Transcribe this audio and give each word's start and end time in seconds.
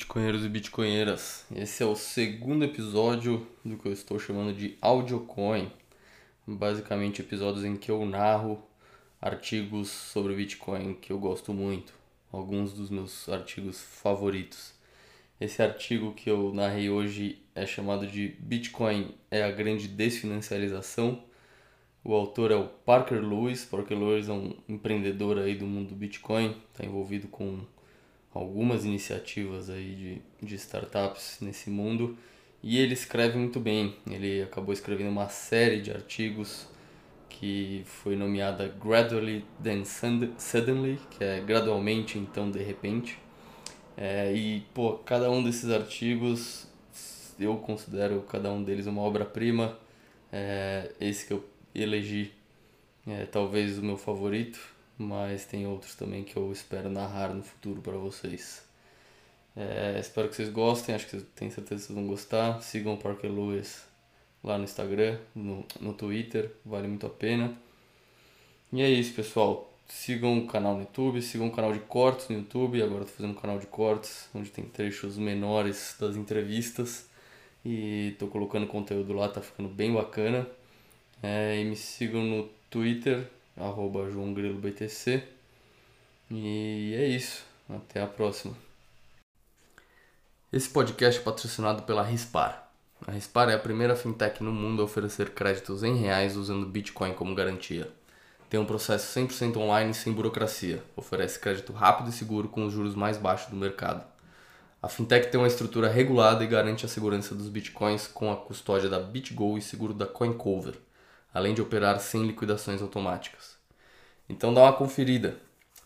Bitcoinheiros 0.00 0.46
e 0.46 0.48
Bitcoinheiras. 0.48 1.44
Esse 1.54 1.82
é 1.82 1.86
o 1.86 1.94
segundo 1.94 2.64
episódio 2.64 3.46
do 3.62 3.76
que 3.76 3.86
eu 3.86 3.92
estou 3.92 4.18
chamando 4.18 4.56
de 4.56 4.78
AudioCoin. 4.80 5.70
Basicamente, 6.46 7.20
episódios 7.20 7.66
em 7.66 7.76
que 7.76 7.90
eu 7.90 8.06
narro 8.06 8.62
artigos 9.20 9.90
sobre 9.90 10.34
Bitcoin 10.34 10.94
que 10.94 11.12
eu 11.12 11.18
gosto 11.18 11.52
muito. 11.52 11.92
Alguns 12.32 12.72
dos 12.72 12.88
meus 12.88 13.28
artigos 13.28 13.82
favoritos. 13.82 14.72
Esse 15.38 15.62
artigo 15.62 16.14
que 16.14 16.30
eu 16.30 16.50
narrei 16.54 16.88
hoje 16.88 17.42
é 17.54 17.66
chamado 17.66 18.06
de 18.06 18.28
Bitcoin 18.40 19.14
é 19.30 19.42
a 19.42 19.50
grande 19.50 19.86
desfinancialização. 19.86 21.22
O 22.02 22.14
autor 22.14 22.50
é 22.50 22.56
o 22.56 22.68
Parker 22.68 23.20
Lewis. 23.20 23.66
Parker 23.66 23.98
Lewis 23.98 24.30
é 24.30 24.32
um 24.32 24.56
empreendedor 24.66 25.36
aí 25.38 25.54
do 25.54 25.66
mundo 25.66 25.90
do 25.90 25.94
Bitcoin, 25.94 26.56
está 26.72 26.86
envolvido 26.86 27.28
com 27.28 27.60
algumas 28.32 28.84
iniciativas 28.84 29.68
aí 29.68 30.22
de, 30.40 30.46
de 30.46 30.54
startups 30.54 31.38
nesse 31.40 31.70
mundo 31.70 32.16
e 32.62 32.78
ele 32.78 32.94
escreve 32.94 33.38
muito 33.38 33.58
bem. 33.58 33.96
Ele 34.08 34.42
acabou 34.42 34.72
escrevendo 34.72 35.10
uma 35.10 35.28
série 35.28 35.80
de 35.80 35.90
artigos 35.90 36.66
que 37.28 37.82
foi 37.86 38.16
nomeada 38.16 38.68
Gradually 38.68 39.44
Then 39.62 39.84
Suddenly, 39.84 41.00
que 41.10 41.24
é 41.24 41.40
gradualmente, 41.40 42.18
então 42.18 42.50
de 42.50 42.62
repente. 42.62 43.18
É, 43.96 44.32
e 44.32 44.60
pô, 44.74 44.94
cada 44.98 45.30
um 45.30 45.42
desses 45.42 45.70
artigos 45.70 46.66
eu 47.38 47.56
considero 47.56 48.20
cada 48.22 48.52
um 48.52 48.62
deles 48.62 48.86
uma 48.86 49.00
obra-prima. 49.00 49.78
É, 50.30 50.92
esse 51.00 51.26
que 51.26 51.32
eu 51.32 51.44
elegi 51.74 52.32
é 53.06 53.24
talvez 53.24 53.78
o 53.78 53.82
meu 53.82 53.96
favorito, 53.96 54.60
mas 55.00 55.46
tem 55.46 55.66
outros 55.66 55.94
também 55.94 56.22
que 56.22 56.36
eu 56.36 56.52
espero 56.52 56.90
narrar 56.90 57.32
no 57.32 57.42
futuro 57.42 57.80
para 57.80 57.96
vocês. 57.96 58.62
É, 59.56 59.98
espero 59.98 60.28
que 60.28 60.36
vocês 60.36 60.50
gostem, 60.50 60.94
acho 60.94 61.06
que 61.06 61.16
tenho 61.34 61.50
certeza 61.50 61.80
que 61.80 61.86
vocês 61.86 61.98
vão 61.98 62.06
gostar. 62.06 62.60
Sigam 62.60 62.92
o 62.94 62.98
Parker 62.98 63.32
Lewis 63.32 63.82
lá 64.44 64.58
no 64.58 64.64
Instagram, 64.64 65.18
no, 65.34 65.64
no 65.80 65.94
Twitter, 65.94 66.52
vale 66.66 66.86
muito 66.86 67.06
a 67.06 67.10
pena. 67.10 67.56
E 68.70 68.82
é 68.82 68.90
isso, 68.90 69.14
pessoal. 69.14 69.72
Sigam 69.88 70.38
o 70.38 70.46
canal 70.46 70.74
no 70.74 70.80
YouTube, 70.80 71.22
sigam 71.22 71.48
o 71.48 71.50
canal 71.50 71.72
de 71.72 71.80
cortes 71.80 72.28
no 72.28 72.36
YouTube. 72.36 72.82
Agora 72.82 73.02
estou 73.02 73.16
fazendo 73.16 73.36
um 73.36 73.40
canal 73.40 73.58
de 73.58 73.66
cortes, 73.66 74.28
onde 74.34 74.50
tem 74.50 74.66
trechos 74.66 75.16
menores 75.16 75.96
das 75.98 76.14
entrevistas. 76.14 77.08
E 77.64 78.10
estou 78.12 78.28
colocando 78.28 78.66
conteúdo 78.66 79.14
lá, 79.14 79.28
tá 79.30 79.40
ficando 79.40 79.68
bem 79.70 79.94
bacana. 79.94 80.46
É, 81.22 81.58
e 81.58 81.64
me 81.64 81.74
sigam 81.74 82.22
no 82.22 82.48
Twitter, 82.68 83.28
arroba 83.62 84.10
João 84.10 84.32
BTC. 84.32 85.22
E 86.30 86.94
é 86.96 87.06
isso. 87.06 87.44
Até 87.68 88.02
a 88.02 88.06
próxima. 88.06 88.54
Esse 90.52 90.68
podcast 90.68 91.20
é 91.20 91.22
patrocinado 91.22 91.82
pela 91.82 92.02
Rispar. 92.02 92.68
A 93.06 93.12
Rispar 93.12 93.48
é 93.48 93.54
a 93.54 93.58
primeira 93.58 93.94
fintech 93.94 94.42
no 94.42 94.52
mundo 94.52 94.82
a 94.82 94.84
oferecer 94.84 95.30
créditos 95.30 95.82
em 95.82 95.96
reais 95.96 96.36
usando 96.36 96.66
Bitcoin 96.66 97.14
como 97.14 97.34
garantia. 97.34 97.90
Tem 98.48 98.58
um 98.58 98.64
processo 98.64 99.18
100% 99.18 99.56
online 99.56 99.94
sem 99.94 100.12
burocracia. 100.12 100.82
Oferece 100.96 101.38
crédito 101.38 101.72
rápido 101.72 102.10
e 102.10 102.12
seguro 102.12 102.48
com 102.48 102.66
os 102.66 102.72
juros 102.72 102.96
mais 102.96 103.16
baixos 103.16 103.48
do 103.48 103.56
mercado. 103.56 104.04
A 104.82 104.88
fintech 104.88 105.30
tem 105.30 105.40
uma 105.40 105.46
estrutura 105.46 105.88
regulada 105.88 106.42
e 106.42 106.48
garante 106.48 106.84
a 106.84 106.88
segurança 106.88 107.34
dos 107.34 107.48
bitcoins 107.48 108.06
com 108.08 108.32
a 108.32 108.36
custódia 108.36 108.88
da 108.88 108.98
BitGo 108.98 109.56
e 109.56 109.62
seguro 109.62 109.94
da 109.94 110.06
CoinCover 110.06 110.74
além 111.32 111.54
de 111.54 111.62
operar 111.62 112.00
sem 112.00 112.26
liquidações 112.26 112.82
automáticas. 112.82 113.56
Então 114.28 114.54
dá 114.54 114.62
uma 114.62 114.72
conferida. 114.72 115.36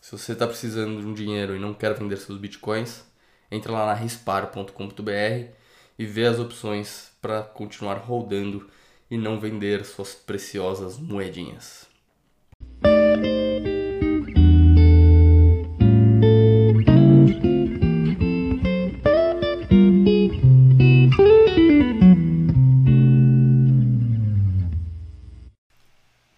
Se 0.01 0.11
você 0.11 0.33
está 0.33 0.45
precisando 0.45 1.01
de 1.01 1.07
um 1.07 1.13
dinheiro 1.13 1.55
e 1.55 1.59
não 1.59 1.73
quer 1.73 1.93
vender 1.93 2.17
seus 2.17 2.37
bitcoins, 2.37 3.03
entra 3.49 3.71
lá 3.71 3.85
na 3.87 3.93
rispar.com.br 3.93 5.51
e 5.97 6.05
vê 6.05 6.25
as 6.25 6.39
opções 6.39 7.11
para 7.21 7.41
continuar 7.41 7.95
rodando 7.95 8.69
e 9.09 9.17
não 9.17 9.39
vender 9.39 9.85
suas 9.85 10.13
preciosas 10.13 10.97
moedinhas. 10.97 11.84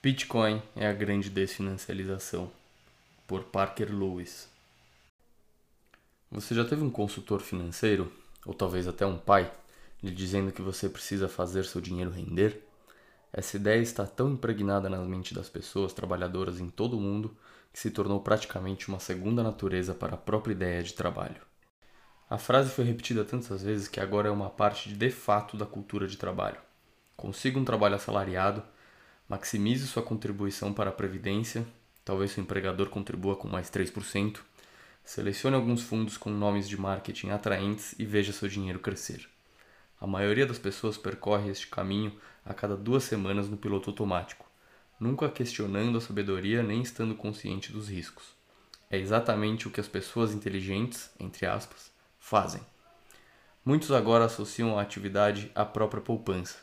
Bitcoin 0.08 0.64
é 0.74 0.88
a 0.88 0.94
grande 0.94 1.30
desfinancialização, 1.30 2.50
por 3.28 3.44
Parker 3.44 3.90
Lewis. 3.94 4.48
Você 6.32 6.56
já 6.56 6.64
teve 6.64 6.82
um 6.82 6.90
consultor 6.90 7.42
financeiro, 7.42 8.10
ou 8.46 8.54
talvez 8.54 8.88
até 8.88 9.06
um 9.06 9.18
pai, 9.18 9.52
lhe 10.02 10.10
dizendo 10.10 10.54
que 10.54 10.62
você 10.62 10.88
precisa 10.88 11.28
fazer 11.28 11.66
seu 11.66 11.82
dinheiro 11.82 12.10
render? 12.10 12.58
Essa 13.34 13.58
ideia 13.58 13.82
está 13.82 14.06
tão 14.06 14.32
impregnada 14.32 14.88
na 14.90 14.98
mente 15.00 15.34
das 15.34 15.50
pessoas 15.50 15.92
trabalhadoras 15.92 16.62
em 16.62 16.70
todo 16.70 16.98
o 16.98 17.02
mundo 17.02 17.36
que 17.74 17.80
se 17.80 17.92
tornou 17.92 18.22
praticamente 18.22 18.88
uma 18.88 19.02
segunda 19.02 19.44
natureza 19.44 19.94
para 19.94 20.14
a 20.14 20.18
própria 20.18 20.54
ideia 20.54 20.82
de 20.84 20.94
trabalho. 20.94 21.42
A 22.30 22.38
frase 22.38 22.70
foi 22.70 22.86
repetida 22.86 23.26
tantas 23.26 23.62
vezes 23.62 23.90
que 23.90 24.00
agora 24.00 24.30
é 24.30 24.32
uma 24.32 24.50
parte 24.50 24.88
de 24.88 25.12
fato 25.12 25.58
da 25.58 25.66
cultura 25.66 26.08
de 26.08 26.16
trabalho. 26.16 26.62
Consiga 27.18 27.60
um 27.60 27.66
trabalho 27.66 27.96
assalariado 27.96 28.64
Maximize 29.30 29.86
sua 29.88 30.02
contribuição 30.02 30.74
para 30.74 30.90
a 30.90 30.94
Previdência, 30.94 31.68
talvez 32.06 32.32
seu 32.32 32.42
empregador 32.42 32.88
contribua 32.90 33.36
com 33.36 33.48
mais 33.50 33.70
3%. 33.70 34.40
Selecione 35.04 35.56
alguns 35.56 35.82
fundos 35.82 36.16
com 36.16 36.30
nomes 36.30 36.68
de 36.68 36.80
marketing 36.80 37.30
atraentes 37.30 37.94
e 38.00 38.06
veja 38.06 38.32
seu 38.32 38.48
dinheiro 38.48 38.80
crescer. 38.80 39.28
A 40.00 40.08
maioria 40.08 40.46
das 40.46 40.58
pessoas 40.58 40.98
percorre 40.98 41.50
este 41.50 41.68
caminho 41.68 42.18
a 42.46 42.54
cada 42.54 42.78
duas 42.78 43.04
semanas 43.04 43.50
no 43.50 43.58
piloto 43.58 43.90
automático, 43.90 44.46
nunca 44.98 45.28
questionando 45.28 45.98
a 45.98 46.02
sabedoria 46.02 46.64
nem 46.64 46.82
estando 46.82 47.14
consciente 47.14 47.72
dos 47.72 47.90
riscos. 47.90 48.26
É 48.90 48.98
exatamente 48.98 49.68
o 49.68 49.72
que 49.72 49.82
as 49.82 49.90
pessoas 49.90 50.32
inteligentes, 50.32 51.10
entre 51.20 51.46
aspas, 51.46 51.92
fazem. 52.18 52.62
Muitos 53.66 53.92
agora 53.92 54.24
associam 54.24 54.80
a 54.80 54.82
atividade 54.82 55.52
à 55.54 55.66
própria 55.66 56.02
poupança, 56.02 56.60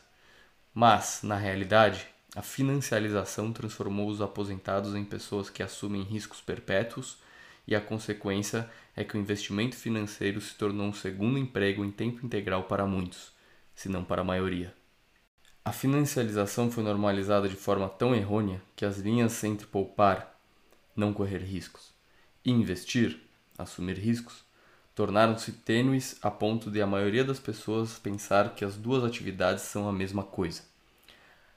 mas, 0.73 1.19
na 1.21 1.35
realidade, 1.35 2.07
a 2.35 2.41
financialização 2.41 3.53
transformou 3.53 4.09
os 4.09 4.21
aposentados 4.21 4.93
em 4.93 5.05
pessoas 5.05 5.49
que 5.49 5.63
assumem 5.63 6.03
riscos 6.03 6.41
perpétuos 6.41 7.17
e 7.65 7.73
a 7.73 7.79
consequência 7.79 8.69
é 8.93 9.05
que 9.05 9.15
o 9.15 9.19
investimento 9.19 9.77
financeiro 9.77 10.41
se 10.41 10.53
tornou 10.55 10.87
um 10.87 10.93
segundo 10.93 11.39
emprego 11.39 11.83
em 11.83 11.89
tempo 11.89 12.25
integral 12.25 12.65
para 12.65 12.85
muitos, 12.85 13.31
se 13.73 13.87
não 13.87 14.03
para 14.03 14.21
a 14.21 14.25
maioria. 14.25 14.75
A 15.63 15.71
financialização 15.71 16.69
foi 16.69 16.83
normalizada 16.83 17.47
de 17.47 17.55
forma 17.55 17.87
tão 17.87 18.13
errônea 18.13 18.61
que 18.75 18.83
as 18.83 18.97
linhas 18.97 19.41
entre 19.45 19.65
poupar, 19.65 20.37
não 20.93 21.13
correr 21.13 21.39
riscos, 21.39 21.93
e 22.43 22.51
investir, 22.51 23.17
assumir 23.57 23.97
riscos, 23.97 24.43
tornaram-se 24.93 25.53
tênues 25.53 26.17
a 26.21 26.29
ponto 26.29 26.69
de 26.69 26.81
a 26.81 26.85
maioria 26.85 27.23
das 27.23 27.39
pessoas 27.39 27.97
pensar 27.97 28.53
que 28.55 28.65
as 28.65 28.75
duas 28.75 29.05
atividades 29.05 29.63
são 29.63 29.87
a 29.87 29.93
mesma 29.93 30.23
coisa. 30.23 30.74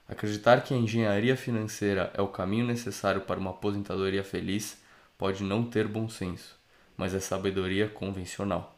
Acreditar 0.09 0.63
que 0.63 0.73
a 0.73 0.77
engenharia 0.77 1.37
financeira 1.37 2.11
é 2.15 2.21
o 2.21 2.27
caminho 2.27 2.65
necessário 2.65 3.21
para 3.21 3.39
uma 3.39 3.51
aposentadoria 3.51 4.23
feliz 4.23 4.81
pode 5.15 5.43
não 5.43 5.63
ter 5.63 5.87
bom 5.87 6.09
senso, 6.09 6.57
mas 6.97 7.13
é 7.13 7.19
sabedoria 7.19 7.87
convencional. 7.87 8.75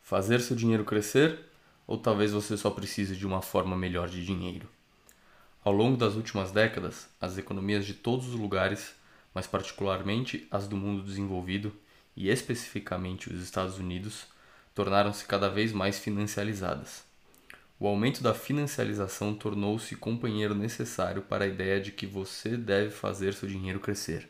Fazer 0.00 0.40
seu 0.40 0.54
dinheiro 0.54 0.84
crescer? 0.84 1.46
Ou 1.84 1.98
talvez 1.98 2.30
você 2.30 2.56
só 2.56 2.70
precise 2.70 3.16
de 3.16 3.26
uma 3.26 3.42
forma 3.42 3.76
melhor 3.76 4.08
de 4.08 4.24
dinheiro? 4.24 4.68
Ao 5.64 5.72
longo 5.72 5.96
das 5.96 6.14
últimas 6.14 6.52
décadas, 6.52 7.08
as 7.20 7.36
economias 7.36 7.84
de 7.84 7.94
todos 7.94 8.28
os 8.28 8.34
lugares, 8.34 8.94
mas 9.34 9.48
particularmente 9.48 10.46
as 10.48 10.68
do 10.68 10.76
mundo 10.76 11.02
desenvolvido 11.02 11.72
e 12.14 12.28
especificamente 12.28 13.32
os 13.32 13.42
Estados 13.42 13.78
Unidos, 13.78 14.26
tornaram-se 14.76 15.24
cada 15.24 15.48
vez 15.48 15.72
mais 15.72 15.98
financializadas. 15.98 17.09
O 17.82 17.88
aumento 17.88 18.22
da 18.22 18.34
financialização 18.34 19.34
tornou-se 19.34 19.96
companheiro 19.96 20.54
necessário 20.54 21.22
para 21.22 21.46
a 21.46 21.48
ideia 21.48 21.80
de 21.80 21.90
que 21.90 22.06
você 22.06 22.54
deve 22.54 22.90
fazer 22.90 23.32
seu 23.32 23.48
dinheiro 23.48 23.80
crescer. 23.80 24.28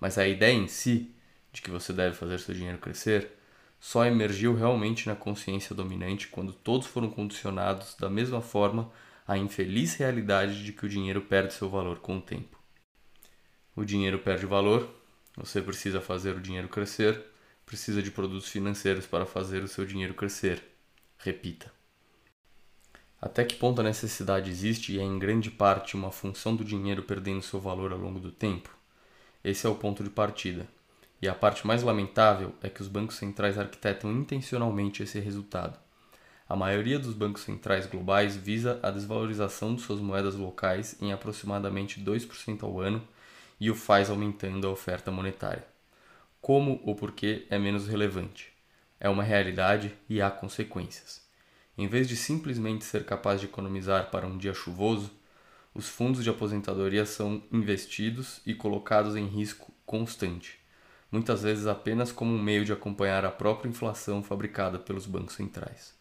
Mas 0.00 0.18
a 0.18 0.26
ideia 0.26 0.52
em 0.52 0.66
si, 0.66 1.14
de 1.52 1.62
que 1.62 1.70
você 1.70 1.92
deve 1.92 2.16
fazer 2.16 2.40
seu 2.40 2.52
dinheiro 2.52 2.78
crescer, 2.78 3.30
só 3.78 4.04
emergiu 4.04 4.52
realmente 4.52 5.06
na 5.06 5.14
consciência 5.14 5.76
dominante 5.76 6.26
quando 6.26 6.52
todos 6.52 6.88
foram 6.88 7.08
condicionados 7.08 7.94
da 7.94 8.10
mesma 8.10 8.40
forma 8.42 8.90
à 9.28 9.38
infeliz 9.38 9.94
realidade 9.94 10.64
de 10.64 10.72
que 10.72 10.84
o 10.84 10.88
dinheiro 10.88 11.20
perde 11.20 11.54
seu 11.54 11.70
valor 11.70 12.00
com 12.00 12.16
o 12.16 12.20
tempo. 12.20 12.58
O 13.76 13.84
dinheiro 13.84 14.18
perde 14.18 14.44
valor, 14.44 14.92
você 15.36 15.62
precisa 15.62 16.00
fazer 16.00 16.34
o 16.34 16.40
dinheiro 16.40 16.68
crescer, 16.68 17.26
precisa 17.64 18.02
de 18.02 18.10
produtos 18.10 18.48
financeiros 18.48 19.06
para 19.06 19.24
fazer 19.24 19.62
o 19.62 19.68
seu 19.68 19.86
dinheiro 19.86 20.14
crescer. 20.14 20.60
Repita. 21.16 21.81
Até 23.22 23.44
que 23.44 23.54
ponto 23.54 23.80
a 23.80 23.84
necessidade 23.84 24.50
existe 24.50 24.94
e 24.94 24.98
é 24.98 25.02
em 25.02 25.16
grande 25.16 25.48
parte 25.48 25.94
uma 25.94 26.10
função 26.10 26.56
do 26.56 26.64
dinheiro 26.64 27.04
perdendo 27.04 27.40
seu 27.40 27.60
valor 27.60 27.92
ao 27.92 27.98
longo 27.98 28.18
do 28.18 28.32
tempo? 28.32 28.76
Esse 29.44 29.64
é 29.64 29.70
o 29.70 29.76
ponto 29.76 30.02
de 30.02 30.10
partida. 30.10 30.66
E 31.22 31.28
a 31.28 31.34
parte 31.34 31.64
mais 31.64 31.84
lamentável 31.84 32.52
é 32.60 32.68
que 32.68 32.82
os 32.82 32.88
bancos 32.88 33.14
centrais 33.14 33.56
arquitetam 33.56 34.10
intencionalmente 34.10 35.04
esse 35.04 35.20
resultado. 35.20 35.78
A 36.48 36.56
maioria 36.56 36.98
dos 36.98 37.14
bancos 37.14 37.42
centrais 37.42 37.86
globais 37.86 38.34
visa 38.34 38.80
a 38.82 38.90
desvalorização 38.90 39.76
de 39.76 39.82
suas 39.82 40.00
moedas 40.00 40.34
locais 40.34 41.00
em 41.00 41.12
aproximadamente 41.12 42.00
2% 42.00 42.64
ao 42.64 42.80
ano 42.80 43.06
e 43.60 43.70
o 43.70 43.74
faz 43.76 44.10
aumentando 44.10 44.66
a 44.66 44.70
oferta 44.70 45.12
monetária. 45.12 45.64
Como 46.40 46.80
ou 46.84 46.96
porquê 46.96 47.46
é 47.48 47.56
menos 47.56 47.86
relevante. 47.86 48.52
É 48.98 49.08
uma 49.08 49.22
realidade 49.22 49.94
e 50.08 50.20
há 50.20 50.28
consequências. 50.28 51.21
Em 51.76 51.86
vez 51.86 52.08
de 52.08 52.16
simplesmente 52.16 52.84
ser 52.84 53.04
capaz 53.04 53.40
de 53.40 53.46
economizar 53.46 54.10
para 54.10 54.26
um 54.26 54.36
dia 54.36 54.54
chuvoso, 54.54 55.10
os 55.74 55.88
fundos 55.88 56.22
de 56.22 56.30
aposentadoria 56.30 57.06
são 57.06 57.42
investidos 57.50 58.40
e 58.44 58.54
colocados 58.54 59.16
em 59.16 59.26
risco 59.26 59.72
constante 59.86 60.62
muitas 61.12 61.42
vezes 61.42 61.66
apenas 61.66 62.10
como 62.10 62.32
um 62.32 62.42
meio 62.42 62.64
de 62.64 62.72
acompanhar 62.72 63.22
a 63.26 63.30
própria 63.30 63.68
inflação 63.68 64.22
fabricada 64.22 64.78
pelos 64.78 65.04
bancos 65.04 65.34
centrais. 65.34 65.94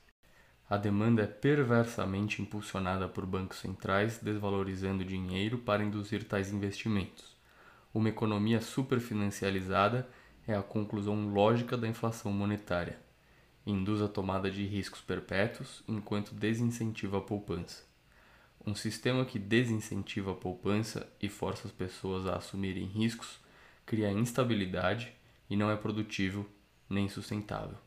A 0.69 0.77
demanda 0.77 1.23
é 1.23 1.27
perversamente 1.27 2.41
impulsionada 2.41 3.09
por 3.09 3.25
bancos 3.25 3.59
centrais, 3.59 4.19
desvalorizando 4.19 5.03
dinheiro 5.03 5.57
para 5.57 5.83
induzir 5.83 6.23
tais 6.23 6.53
investimentos. 6.53 7.35
Uma 7.93 8.07
economia 8.07 8.61
superfinancializada 8.61 10.07
é 10.47 10.55
a 10.55 10.63
conclusão 10.63 11.27
lógica 11.27 11.75
da 11.75 11.89
inflação 11.89 12.31
monetária. 12.31 12.97
Induz 13.65 14.01
a 14.01 14.07
tomada 14.07 14.49
de 14.49 14.65
riscos 14.65 15.01
perpétuos 15.01 15.83
enquanto 15.87 16.33
desincentiva 16.33 17.19
a 17.19 17.21
poupança. 17.21 17.83
Um 18.65 18.73
sistema 18.73 19.23
que 19.23 19.37
desincentiva 19.37 20.31
a 20.31 20.35
poupança 20.35 21.07
e 21.21 21.29
força 21.29 21.67
as 21.67 21.73
pessoas 21.73 22.25
a 22.25 22.37
assumirem 22.37 22.85
riscos 22.85 23.39
cria 23.85 24.11
instabilidade 24.11 25.13
e 25.49 25.55
não 25.55 25.69
é 25.69 25.75
produtivo 25.75 26.47
nem 26.89 27.07
sustentável. 27.07 27.77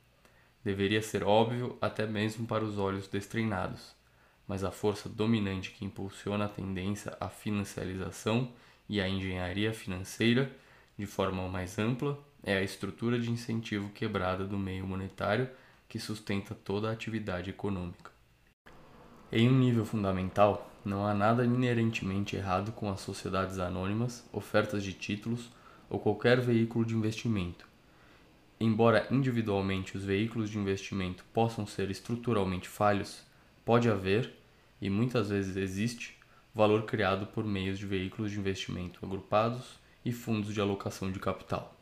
Deveria 0.64 1.02
ser 1.02 1.24
óbvio 1.24 1.76
até 1.80 2.06
mesmo 2.06 2.46
para 2.46 2.64
os 2.64 2.78
olhos 2.78 3.08
destreinados, 3.08 3.94
mas 4.46 4.64
a 4.64 4.70
força 4.70 5.08
dominante 5.08 5.70
que 5.70 5.84
impulsiona 5.84 6.46
a 6.46 6.48
tendência 6.48 7.16
à 7.20 7.28
financiarização 7.28 8.52
e 8.88 9.00
à 9.00 9.08
engenharia 9.08 9.72
financeira 9.72 10.50
de 10.96 11.06
forma 11.06 11.48
mais 11.48 11.78
ampla 11.78 12.18
é 12.42 12.56
a 12.56 12.62
estrutura 12.62 13.18
de 13.18 13.30
incentivo 13.30 13.90
quebrada 13.90 14.44
do 14.44 14.58
meio 14.58 14.86
monetário 14.86 15.48
que 15.94 16.00
sustenta 16.00 16.56
toda 16.56 16.88
a 16.88 16.92
atividade 16.92 17.50
econômica. 17.50 18.10
Em 19.30 19.48
um 19.48 19.56
nível 19.56 19.84
fundamental, 19.84 20.68
não 20.84 21.06
há 21.06 21.14
nada 21.14 21.44
inerentemente 21.44 22.34
errado 22.34 22.72
com 22.72 22.90
as 22.90 23.00
sociedades 23.00 23.60
anônimas, 23.60 24.28
ofertas 24.32 24.82
de 24.82 24.92
títulos 24.92 25.52
ou 25.88 26.00
qualquer 26.00 26.40
veículo 26.40 26.84
de 26.84 26.96
investimento. 26.96 27.68
Embora 28.58 29.06
individualmente 29.08 29.96
os 29.96 30.02
veículos 30.02 30.50
de 30.50 30.58
investimento 30.58 31.24
possam 31.32 31.64
ser 31.64 31.88
estruturalmente 31.92 32.68
falhos, 32.68 33.22
pode 33.64 33.88
haver, 33.88 34.34
e 34.80 34.90
muitas 34.90 35.28
vezes 35.28 35.54
existe, 35.54 36.18
valor 36.52 36.86
criado 36.86 37.26
por 37.26 37.44
meios 37.44 37.78
de 37.78 37.86
veículos 37.86 38.32
de 38.32 38.40
investimento 38.40 38.98
agrupados 39.06 39.78
e 40.04 40.10
fundos 40.10 40.52
de 40.52 40.60
alocação 40.60 41.12
de 41.12 41.20
capital. 41.20 41.72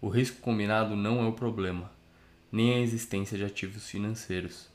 O 0.00 0.08
risco 0.08 0.40
combinado 0.40 0.94
não 0.94 1.20
é 1.20 1.26
o 1.26 1.32
problema, 1.32 1.90
nem 2.54 2.72
a 2.72 2.78
existência 2.78 3.36
de 3.36 3.44
ativos 3.44 3.88
financeiros. 3.88 4.68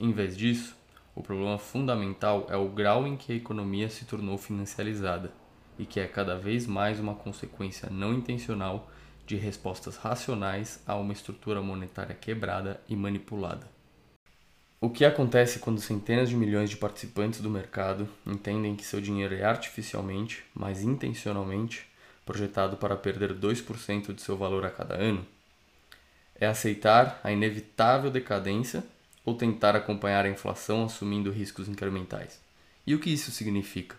Em 0.00 0.10
vez 0.10 0.34
disso, 0.34 0.74
o 1.14 1.22
problema 1.22 1.58
fundamental 1.58 2.46
é 2.48 2.56
o 2.56 2.70
grau 2.70 3.06
em 3.06 3.14
que 3.14 3.30
a 3.30 3.36
economia 3.36 3.90
se 3.90 4.06
tornou 4.06 4.38
financiarizada 4.38 5.30
e 5.78 5.84
que 5.84 6.00
é 6.00 6.06
cada 6.06 6.34
vez 6.34 6.66
mais 6.66 6.98
uma 6.98 7.14
consequência 7.14 7.90
não 7.90 8.14
intencional 8.14 8.90
de 9.26 9.36
respostas 9.36 9.98
racionais 9.98 10.82
a 10.86 10.96
uma 10.96 11.12
estrutura 11.12 11.60
monetária 11.60 12.14
quebrada 12.14 12.80
e 12.88 12.96
manipulada. 12.96 13.68
O 14.80 14.88
que 14.88 15.04
acontece 15.04 15.58
quando 15.58 15.82
centenas 15.82 16.30
de 16.30 16.36
milhões 16.36 16.70
de 16.70 16.78
participantes 16.78 17.42
do 17.42 17.50
mercado 17.50 18.08
entendem 18.26 18.74
que 18.74 18.84
seu 18.84 19.02
dinheiro 19.02 19.34
é 19.34 19.44
artificialmente, 19.44 20.42
mas 20.54 20.82
intencionalmente, 20.82 21.86
projetado 22.24 22.78
para 22.78 22.96
perder 22.96 23.34
2% 23.34 24.14
de 24.14 24.22
seu 24.22 24.38
valor 24.38 24.64
a 24.64 24.70
cada 24.70 24.94
ano? 24.94 25.26
É 26.40 26.46
aceitar 26.46 27.20
a 27.22 27.30
inevitável 27.30 28.10
decadência 28.10 28.84
ou 29.24 29.34
tentar 29.34 29.76
acompanhar 29.76 30.24
a 30.24 30.30
inflação 30.30 30.84
assumindo 30.84 31.30
riscos 31.30 31.68
incrementais? 31.68 32.40
E 32.86 32.94
o 32.94 32.98
que 32.98 33.10
isso 33.10 33.30
significa? 33.30 33.96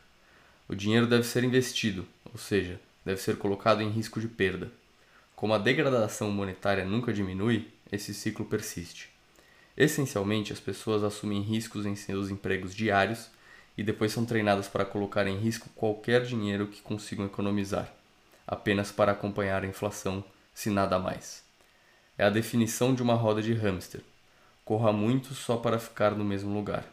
O 0.68 0.76
dinheiro 0.76 1.08
deve 1.08 1.24
ser 1.24 1.44
investido, 1.44 2.06
ou 2.26 2.38
seja, 2.38 2.80
deve 3.06 3.22
ser 3.22 3.38
colocado 3.38 3.82
em 3.82 3.90
risco 3.90 4.20
de 4.20 4.28
perda. 4.28 4.72
Como 5.36 5.54
a 5.54 5.58
degradação 5.58 6.32
monetária 6.32 6.84
nunca 6.84 7.14
diminui, 7.14 7.68
esse 7.92 8.14
ciclo 8.14 8.46
persiste. 8.46 9.10
Essencialmente, 9.78 10.52
as 10.52 10.60
pessoas 10.60 11.04
assumem 11.04 11.42
riscos 11.42 11.86
em 11.86 11.96
seus 11.96 12.30
empregos 12.30 12.74
diários 12.74 13.30
e 13.78 13.84
depois 13.84 14.12
são 14.12 14.26
treinadas 14.26 14.68
para 14.68 14.86
colocar 14.86 15.28
em 15.28 15.38
risco 15.38 15.70
qualquer 15.76 16.24
dinheiro 16.24 16.68
que 16.68 16.82
consigam 16.82 17.26
economizar, 17.26 17.94
apenas 18.48 18.92
para 18.92 19.12
acompanhar 19.12 19.64
a 19.64 19.68
inflação, 19.68 20.24
se 20.54 20.70
nada 20.70 20.98
mais. 20.98 21.45
É 22.18 22.24
a 22.24 22.30
definição 22.30 22.96
de 22.96 23.04
uma 23.04 23.14
roda 23.14 23.42
de 23.42 23.52
hamster. 23.52 24.02
Corra 24.64 24.94
muito 24.94 25.34
só 25.34 25.58
para 25.58 25.78
ficar 25.78 26.16
no 26.16 26.24
mesmo 26.24 26.54
lugar. 26.54 26.88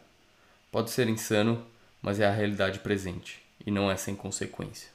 Pode 0.69 0.91
ser 0.91 1.07
insano, 1.07 1.65
mas 2.01 2.19
é 2.19 2.27
a 2.27 2.31
realidade 2.31 2.79
presente 2.79 3.41
e 3.65 3.71
não 3.71 3.89
é 3.89 3.95
sem 3.95 4.17
consequência. 4.17 4.89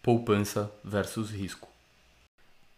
Poupança 0.00 0.72
versus 0.84 1.30
risco. 1.30 1.68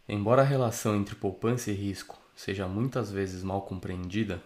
Embora 0.08 0.40
a 0.40 0.46
relação 0.46 0.96
entre 0.96 1.14
poupança 1.14 1.70
e 1.70 1.74
risco 1.74 2.18
seja 2.34 2.66
muitas 2.66 3.10
vezes 3.10 3.42
mal 3.42 3.60
compreendida, 3.60 4.42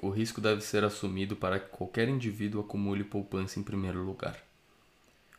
o 0.00 0.10
risco 0.10 0.40
deve 0.40 0.62
ser 0.62 0.82
assumido 0.82 1.36
para 1.36 1.60
que 1.60 1.68
qualquer 1.68 2.08
indivíduo 2.08 2.60
acumule 2.60 3.04
poupança 3.04 3.60
em 3.60 3.62
primeiro 3.62 4.02
lugar. 4.02 4.36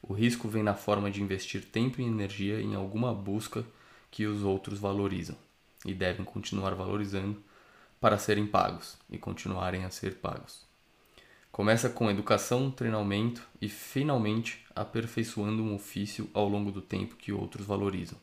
O 0.02 0.14
risco 0.14 0.48
vem 0.48 0.64
na 0.64 0.74
forma 0.74 1.12
de 1.12 1.22
investir 1.22 1.66
tempo 1.66 2.00
e 2.00 2.06
energia 2.06 2.62
em 2.62 2.76
alguma 2.76 3.14
busca 3.14 3.66
que 4.10 4.26
os 4.26 4.42
outros 4.44 4.80
valorizam 4.80 5.36
e 5.86 5.94
devem 5.94 6.26
continuar 6.26 6.76
valorizando 6.76 7.42
para 8.00 8.18
serem 8.18 8.48
pagos 8.48 8.98
e 9.10 9.18
continuarem 9.18 9.86
a 9.86 9.90
ser 9.90 10.16
pagos. 10.16 10.66
Começa 11.52 11.90
com 11.90 12.10
educação, 12.10 12.72
treinamento 12.72 13.46
e, 13.62 13.68
finalmente, 13.68 14.66
aperfeiçoando 14.74 15.62
um 15.62 15.76
ofício 15.76 16.30
ao 16.34 16.48
longo 16.48 16.72
do 16.72 16.82
tempo 16.82 17.16
que 17.16 17.32
outros 17.32 17.66
valorizam. 17.66 18.18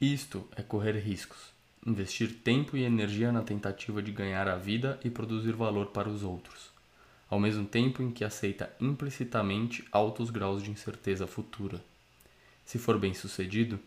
Isto 0.00 0.48
é 0.56 0.62
correr 0.62 0.98
riscos, 0.98 1.52
investir 1.86 2.40
tempo 2.42 2.76
e 2.76 2.82
energia 2.82 3.30
na 3.30 3.42
tentativa 3.42 4.02
de 4.02 4.10
ganhar 4.10 4.48
a 4.48 4.56
vida 4.56 4.98
e 5.04 5.10
produzir 5.10 5.52
valor 5.52 5.88
para 5.88 6.08
os 6.08 6.24
outros, 6.24 6.70
ao 7.28 7.38
mesmo 7.38 7.66
tempo 7.66 8.02
em 8.02 8.10
que 8.10 8.24
aceita 8.24 8.74
implicitamente 8.80 9.84
altos 9.92 10.30
graus 10.30 10.62
de 10.62 10.70
incerteza 10.70 11.26
futura. 11.26 11.84
Se 12.64 12.78
for 12.78 12.98
bem 12.98 13.12
sucedido, 13.12 13.78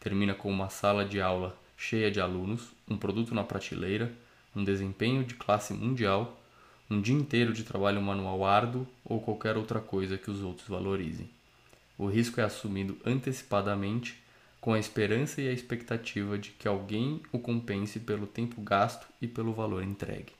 termina 0.00 0.34
com 0.34 0.50
uma 0.50 0.68
sala 0.68 1.04
de 1.04 1.20
aula 1.20 1.56
cheia 1.76 2.10
de 2.10 2.20
alunos, 2.20 2.72
um 2.88 2.96
produto 2.96 3.34
na 3.34 3.44
prateleira, 3.44 4.12
um 4.54 4.62
desempenho 4.64 5.24
de 5.24 5.34
classe 5.34 5.72
mundial 5.72 6.38
um 6.92 7.00
dia 7.00 7.14
inteiro 7.14 7.52
de 7.52 7.64
trabalho 7.64 8.02
manual 8.02 8.44
árduo 8.44 8.86
ou 9.04 9.20
qualquer 9.20 9.56
outra 9.56 9.80
coisa 9.80 10.18
que 10.18 10.30
os 10.30 10.42
outros 10.42 10.68
valorizem. 10.68 11.28
O 11.96 12.06
risco 12.06 12.40
é 12.40 12.44
assumido 12.44 12.98
antecipadamente 13.04 14.22
com 14.60 14.72
a 14.72 14.78
esperança 14.78 15.40
e 15.40 15.48
a 15.48 15.52
expectativa 15.52 16.38
de 16.38 16.50
que 16.50 16.68
alguém 16.68 17.20
o 17.32 17.38
compense 17.38 17.98
pelo 17.98 18.26
tempo 18.26 18.60
gasto 18.60 19.06
e 19.20 19.26
pelo 19.26 19.52
valor 19.52 19.82
entregue. 19.82 20.32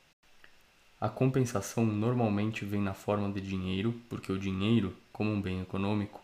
A 1.00 1.08
compensação 1.08 1.84
normalmente 1.84 2.64
vem 2.64 2.80
na 2.80 2.94
forma 2.94 3.32
de 3.32 3.40
dinheiro, 3.40 3.94
porque 4.08 4.30
o 4.30 4.38
dinheiro, 4.38 4.94
como 5.12 5.32
um 5.32 5.40
bem 5.40 5.60
econômico, 5.60 6.21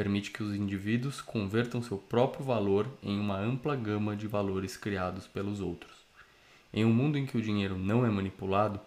permite 0.00 0.30
que 0.30 0.42
os 0.42 0.54
indivíduos 0.54 1.20
convertam 1.20 1.82
seu 1.82 1.98
próprio 1.98 2.42
valor 2.42 2.88
em 3.02 3.20
uma 3.20 3.38
ampla 3.38 3.76
gama 3.76 4.16
de 4.16 4.26
valores 4.26 4.74
criados 4.74 5.26
pelos 5.26 5.60
outros. 5.60 5.92
Em 6.72 6.86
um 6.86 6.90
mundo 6.90 7.18
em 7.18 7.26
que 7.26 7.36
o 7.36 7.42
dinheiro 7.42 7.76
não 7.76 8.06
é 8.06 8.08
manipulado, 8.08 8.80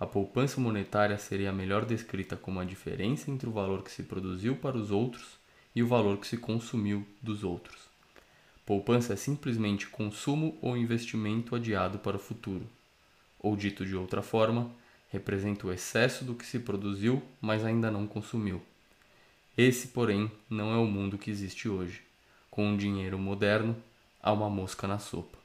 a 0.00 0.06
poupança 0.06 0.58
monetária 0.58 1.18
seria 1.18 1.52
melhor 1.52 1.84
descrita 1.84 2.34
como 2.34 2.60
a 2.60 2.64
diferença 2.64 3.30
entre 3.30 3.46
o 3.46 3.52
valor 3.52 3.82
que 3.82 3.90
se 3.90 4.04
produziu 4.04 4.56
para 4.56 4.74
os 4.74 4.90
outros 4.90 5.36
e 5.76 5.82
o 5.82 5.86
valor 5.86 6.16
que 6.16 6.26
se 6.26 6.38
consumiu 6.38 7.06
dos 7.20 7.44
outros. 7.44 7.82
Poupança 8.64 9.12
é 9.12 9.16
simplesmente 9.16 9.86
consumo 9.88 10.56
ou 10.62 10.78
investimento 10.78 11.54
adiado 11.54 11.98
para 11.98 12.16
o 12.16 12.20
futuro. 12.20 12.66
Ou 13.38 13.54
dito 13.54 13.84
de 13.84 13.94
outra 13.94 14.22
forma, 14.22 14.70
representa 15.10 15.66
o 15.66 15.72
excesso 15.74 16.24
do 16.24 16.34
que 16.34 16.46
se 16.46 16.58
produziu, 16.58 17.22
mas 17.38 17.62
ainda 17.66 17.90
não 17.90 18.06
consumiu. 18.06 18.62
Esse, 19.56 19.88
porém, 19.88 20.30
não 20.50 20.72
é 20.72 20.76
o 20.76 20.86
mundo 20.86 21.18
que 21.18 21.30
existe 21.30 21.68
hoje. 21.68 22.02
Com 22.50 22.68
um 22.68 22.76
dinheiro 22.76 23.18
moderno, 23.18 23.76
há 24.22 24.32
uma 24.32 24.50
mosca 24.50 24.86
na 24.86 24.98
sopa. 24.98 25.38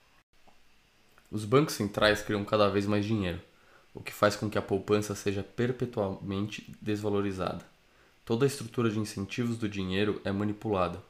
Os 1.32 1.46
bancos 1.46 1.76
centrais 1.76 2.22
criam 2.22 2.44
cada 2.44 2.70
vez 2.70 2.86
mais 2.86 3.06
dinheiro 3.06 3.40
o 3.94 4.02
que 4.02 4.14
faz 4.14 4.36
com 4.36 4.50
que 4.50 4.58
a 4.58 4.62
poupança 4.62 5.16
seja 5.16 5.44
perpetuamente 5.44 6.74
desvalorizada. 6.82 7.66
Toda 8.24 8.46
a 8.46 8.48
estrutura 8.48 8.90
de 8.90 9.00
incentivos 9.00 9.58
do 9.58 9.68
dinheiro 9.68 10.22
é 10.24 10.32
manipulada, 10.32 11.02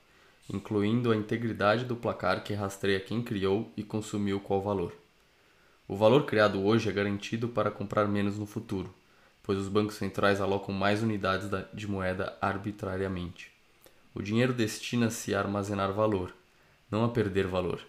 incluindo 0.51 1.11
a 1.11 1.15
integridade 1.15 1.85
do 1.85 1.95
placar 1.95 2.43
que 2.43 2.53
rastreia 2.53 2.99
quem 2.99 3.21
criou 3.21 3.71
e 3.75 3.83
consumiu 3.83 4.39
qual 4.39 4.61
valor. 4.61 4.93
O 5.87 5.95
valor 5.95 6.25
criado 6.25 6.63
hoje 6.63 6.89
é 6.89 6.91
garantido 6.91 7.49
para 7.49 7.71
comprar 7.71 8.07
menos 8.07 8.37
no 8.37 8.45
futuro, 8.45 8.93
pois 9.49 9.57
os 9.57 9.67
bancos 9.67 9.95
centrais 9.95 10.39
alocam 10.39 10.75
mais 10.75 11.01
unidades 11.01 11.49
de 11.73 11.87
moeda 11.87 12.37
arbitrariamente. 12.39 13.51
O 14.13 14.21
dinheiro 14.21 14.53
destina-se 14.53 15.33
a 15.33 15.39
armazenar 15.39 15.91
valor, 15.91 16.35
não 16.91 17.03
a 17.03 17.09
perder 17.09 17.47
valor. 17.47 17.81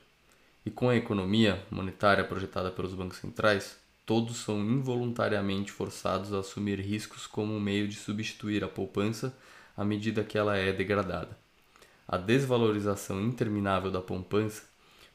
E 0.64 0.71
com 0.71 0.88
a 0.88 0.97
economia 0.97 1.62
monetária 1.71 2.25
projetada 2.25 2.71
pelos 2.71 2.95
bancos 2.95 3.19
centrais, 3.19 3.76
todos 4.07 4.38
são 4.38 4.59
involuntariamente 4.59 5.71
forçados 5.71 6.33
a 6.33 6.38
assumir 6.38 6.81
riscos 6.81 7.26
como 7.26 7.52
um 7.52 7.61
meio 7.61 7.87
de 7.87 7.97
substituir 7.97 8.64
a 8.64 8.69
poupança 8.69 9.37
à 9.76 9.85
medida 9.85 10.25
que 10.25 10.38
ela 10.38 10.57
é 10.57 10.73
degradada. 10.73 11.37
A 12.09 12.17
desvalorização 12.17 13.21
interminável 13.21 13.90
da 13.90 14.00
poupança 14.00 14.62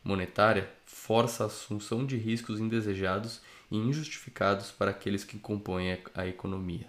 monetária 0.04 0.70
força 0.86 1.42
a 1.42 1.48
assunção 1.48 2.06
de 2.06 2.18
riscos 2.18 2.60
indesejados 2.60 3.42
e 3.70 3.78
injustificados 3.78 4.72
para 4.72 4.92
aqueles 4.92 5.24
que 5.24 5.40
compõem 5.40 5.98
a 6.14 6.28
economia. 6.28 6.88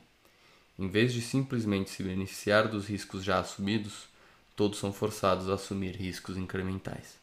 Em 0.79 0.89
vez 0.89 1.13
de 1.13 1.23
simplesmente 1.23 1.91
se 1.91 2.03
beneficiar 2.03 2.69
dos 2.69 2.87
riscos 2.87 3.25
já 3.25 3.39
assumidos, 3.39 4.09
todos 4.55 4.79
são 4.79 4.93
forçados 4.93 5.49
a 5.49 5.55
assumir 5.55 5.97
riscos 5.97 6.37
incrementais. 6.37 7.17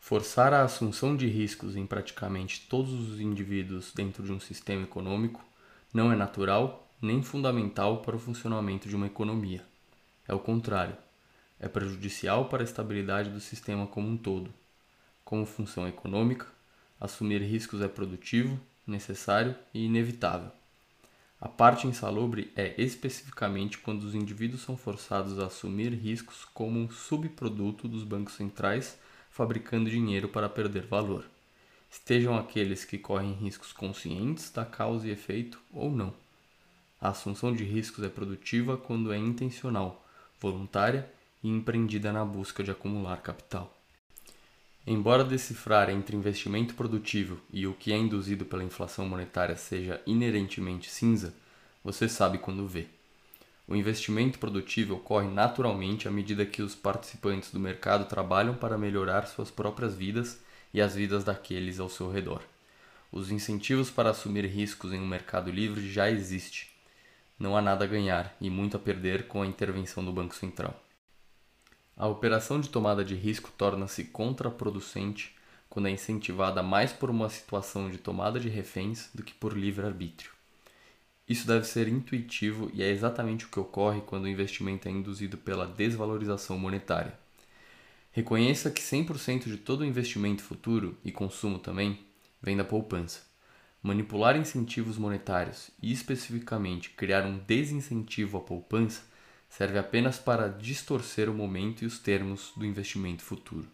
Forçar 0.00 0.52
a 0.54 0.62
assunção 0.62 1.16
de 1.16 1.26
riscos 1.26 1.76
em 1.76 1.86
praticamente 1.86 2.66
todos 2.68 2.92
os 2.92 3.20
indivíduos 3.20 3.92
dentro 3.92 4.22
de 4.22 4.32
um 4.32 4.40
sistema 4.40 4.82
econômico 4.82 5.44
não 5.92 6.10
é 6.10 6.16
natural 6.16 6.88
nem 7.00 7.22
fundamental 7.22 8.02
para 8.02 8.16
o 8.16 8.18
funcionamento 8.18 8.88
de 8.88 8.96
uma 8.96 9.06
economia. 9.06 9.64
É 10.26 10.34
o 10.34 10.38
contrário, 10.38 10.96
é 11.60 11.68
prejudicial 11.68 12.48
para 12.48 12.62
a 12.62 12.64
estabilidade 12.64 13.30
do 13.30 13.40
sistema 13.40 13.86
como 13.86 14.08
um 14.08 14.16
todo. 14.16 14.52
Como 15.24 15.46
função 15.46 15.86
econômica, 15.86 16.46
assumir 17.00 17.40
riscos 17.42 17.80
é 17.80 17.88
produtivo, 17.88 18.58
necessário 18.86 19.54
e 19.72 19.84
inevitável. 19.84 20.50
A 21.40 21.48
parte 21.48 21.86
insalubre 21.86 22.50
é 22.56 22.74
especificamente 22.76 23.78
quando 23.78 24.02
os 24.02 24.14
indivíduos 24.14 24.62
são 24.62 24.76
forçados 24.76 25.38
a 25.38 25.46
assumir 25.46 25.92
riscos 25.92 26.44
como 26.52 26.80
um 26.80 26.90
subproduto 26.90 27.86
dos 27.86 28.02
bancos 28.02 28.34
centrais, 28.34 28.98
fabricando 29.30 29.88
dinheiro 29.88 30.28
para 30.28 30.48
perder 30.48 30.86
valor. 30.86 31.24
Estejam 31.88 32.36
aqueles 32.36 32.84
que 32.84 32.98
correm 32.98 33.32
riscos 33.34 33.72
conscientes 33.72 34.50
da 34.50 34.64
causa 34.64 35.06
e 35.06 35.12
efeito 35.12 35.60
ou 35.72 35.92
não. 35.92 36.12
A 37.00 37.10
assunção 37.10 37.52
de 37.52 37.62
riscos 37.62 38.02
é 38.02 38.08
produtiva 38.08 38.76
quando 38.76 39.12
é 39.12 39.16
intencional, 39.16 40.04
voluntária 40.40 41.08
e 41.40 41.48
empreendida 41.48 42.12
na 42.12 42.24
busca 42.24 42.64
de 42.64 42.72
acumular 42.72 43.22
capital. 43.22 43.77
Embora 44.90 45.22
decifrar 45.22 45.90
entre 45.90 46.16
investimento 46.16 46.72
produtivo 46.72 47.38
e 47.52 47.66
o 47.66 47.74
que 47.74 47.92
é 47.92 47.96
induzido 47.98 48.46
pela 48.46 48.64
inflação 48.64 49.06
monetária 49.06 49.54
seja 49.54 50.00
inerentemente 50.06 50.88
cinza, 50.88 51.34
você 51.84 52.08
sabe 52.08 52.38
quando 52.38 52.66
vê. 52.66 52.86
O 53.66 53.76
investimento 53.76 54.38
produtivo 54.38 54.94
ocorre 54.94 55.28
naturalmente 55.28 56.08
à 56.08 56.10
medida 56.10 56.46
que 56.46 56.62
os 56.62 56.74
participantes 56.74 57.50
do 57.50 57.60
mercado 57.60 58.06
trabalham 58.06 58.54
para 58.54 58.78
melhorar 58.78 59.26
suas 59.26 59.50
próprias 59.50 59.94
vidas 59.94 60.40
e 60.72 60.80
as 60.80 60.94
vidas 60.94 61.22
daqueles 61.22 61.78
ao 61.78 61.90
seu 61.90 62.10
redor. 62.10 62.40
Os 63.12 63.30
incentivos 63.30 63.90
para 63.90 64.08
assumir 64.08 64.46
riscos 64.46 64.94
em 64.94 65.00
um 65.02 65.06
mercado 65.06 65.50
livre 65.50 65.86
já 65.86 66.10
existem. 66.10 66.66
Não 67.38 67.54
há 67.54 67.60
nada 67.60 67.84
a 67.84 67.88
ganhar 67.88 68.34
e 68.40 68.48
muito 68.48 68.78
a 68.78 68.80
perder 68.80 69.28
com 69.28 69.42
a 69.42 69.46
intervenção 69.46 70.02
do 70.02 70.14
Banco 70.14 70.34
Central. 70.34 70.82
A 71.98 72.06
operação 72.06 72.60
de 72.60 72.68
tomada 72.68 73.04
de 73.04 73.16
risco 73.16 73.50
torna-se 73.58 74.04
contraproducente 74.04 75.34
quando 75.68 75.88
é 75.88 75.90
incentivada 75.90 76.62
mais 76.62 76.92
por 76.92 77.10
uma 77.10 77.28
situação 77.28 77.90
de 77.90 77.98
tomada 77.98 78.38
de 78.38 78.48
reféns 78.48 79.10
do 79.12 79.24
que 79.24 79.34
por 79.34 79.58
livre-arbítrio. 79.58 80.30
Isso 81.28 81.44
deve 81.44 81.66
ser 81.66 81.88
intuitivo 81.88 82.70
e 82.72 82.84
é 82.84 82.88
exatamente 82.88 83.46
o 83.46 83.48
que 83.48 83.58
ocorre 83.58 84.00
quando 84.02 84.26
o 84.26 84.28
investimento 84.28 84.86
é 84.86 84.92
induzido 84.92 85.36
pela 85.36 85.66
desvalorização 85.66 86.56
monetária. 86.56 87.18
Reconheça 88.12 88.70
que 88.70 88.80
100% 88.80 89.46
de 89.46 89.56
todo 89.56 89.84
investimento 89.84 90.44
futuro 90.44 90.96
e 91.04 91.10
consumo 91.10 91.58
também 91.58 91.98
vem 92.40 92.56
da 92.56 92.64
poupança. 92.64 93.22
Manipular 93.82 94.36
incentivos 94.36 94.96
monetários 94.96 95.72
e 95.82 95.90
especificamente 95.90 96.90
criar 96.90 97.26
um 97.26 97.38
desincentivo 97.38 98.38
à 98.38 98.40
poupança 98.40 99.02
serve 99.48 99.78
apenas 99.78 100.18
para 100.18 100.48
distorcer 100.48 101.28
o 101.28 101.34
momento 101.34 101.82
e 101.82 101.86
os 101.86 101.98
termos 101.98 102.52
do 102.56 102.64
investimento 102.66 103.22
futuro. 103.22 103.66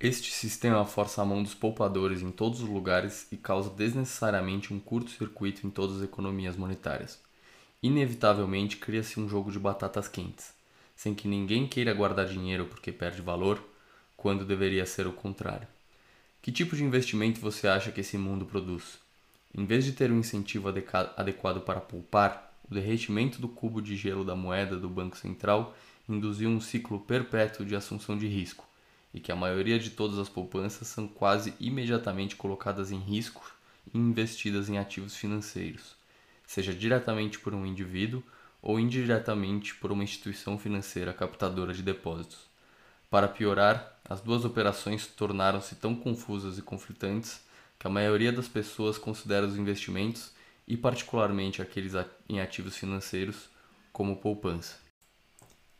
Este 0.00 0.32
sistema 0.32 0.84
força 0.84 1.22
a 1.22 1.24
mão 1.24 1.42
dos 1.42 1.54
poupadores 1.54 2.22
em 2.22 2.30
todos 2.30 2.60
os 2.60 2.68
lugares 2.68 3.26
e 3.30 3.36
causa 3.36 3.70
desnecessariamente 3.70 4.74
um 4.74 4.80
curto-circuito 4.80 5.66
em 5.66 5.70
todas 5.70 5.98
as 5.98 6.02
economias 6.02 6.56
monetárias. 6.56 7.20
Inevitavelmente 7.82 8.76
cria-se 8.76 9.20
um 9.20 9.28
jogo 9.28 9.52
de 9.52 9.58
batatas 9.58 10.08
quentes, 10.08 10.52
sem 10.96 11.14
que 11.14 11.28
ninguém 11.28 11.68
queira 11.68 11.94
guardar 11.94 12.26
dinheiro 12.26 12.66
porque 12.66 12.90
perde 12.90 13.22
valor, 13.22 13.62
quando 14.16 14.44
deveria 14.44 14.86
ser 14.86 15.06
o 15.06 15.12
contrário. 15.12 15.68
Que 16.40 16.50
tipo 16.50 16.74
de 16.74 16.82
investimento 16.82 17.40
você 17.40 17.68
acha 17.68 17.92
que 17.92 18.00
esse 18.00 18.18
mundo 18.18 18.44
produz? 18.44 18.98
Em 19.54 19.64
vez 19.64 19.84
de 19.84 19.92
ter 19.92 20.10
um 20.10 20.18
incentivo 20.18 20.68
adequado 20.68 21.60
para 21.60 21.80
poupar, 21.80 22.51
o 22.72 22.74
derretimento 22.74 23.38
do 23.38 23.48
cubo 23.48 23.82
de 23.82 23.94
gelo 23.94 24.24
da 24.24 24.34
moeda 24.34 24.78
do 24.78 24.88
Banco 24.88 25.16
Central 25.16 25.76
induziu 26.08 26.48
um 26.48 26.58
ciclo 26.58 26.98
perpétuo 26.98 27.66
de 27.66 27.76
assunção 27.76 28.16
de 28.16 28.26
risco, 28.26 28.66
e 29.12 29.20
que 29.20 29.30
a 29.30 29.36
maioria 29.36 29.78
de 29.78 29.90
todas 29.90 30.18
as 30.18 30.28
poupanças 30.28 30.88
são 30.88 31.06
quase 31.06 31.52
imediatamente 31.60 32.34
colocadas 32.34 32.90
em 32.90 32.98
risco 32.98 33.54
e 33.92 33.98
investidas 33.98 34.70
em 34.70 34.78
ativos 34.78 35.14
financeiros, 35.14 35.94
seja 36.46 36.72
diretamente 36.72 37.38
por 37.38 37.52
um 37.54 37.66
indivíduo 37.66 38.22
ou 38.62 38.80
indiretamente 38.80 39.74
por 39.74 39.92
uma 39.92 40.04
instituição 40.04 40.58
financeira 40.58 41.12
captadora 41.12 41.74
de 41.74 41.82
depósitos. 41.82 42.38
Para 43.10 43.28
piorar, 43.28 44.00
as 44.08 44.22
duas 44.22 44.46
operações 44.46 45.06
tornaram-se 45.06 45.74
tão 45.74 45.94
confusas 45.94 46.56
e 46.56 46.62
conflitantes 46.62 47.42
que 47.78 47.86
a 47.86 47.90
maioria 47.90 48.32
das 48.32 48.48
pessoas 48.48 48.96
considera 48.96 49.46
os 49.46 49.58
investimentos 49.58 50.32
e 50.66 50.76
particularmente 50.76 51.60
aqueles 51.60 51.92
em 52.28 52.40
ativos 52.40 52.76
financeiros, 52.76 53.50
como 53.92 54.16
poupança. 54.16 54.76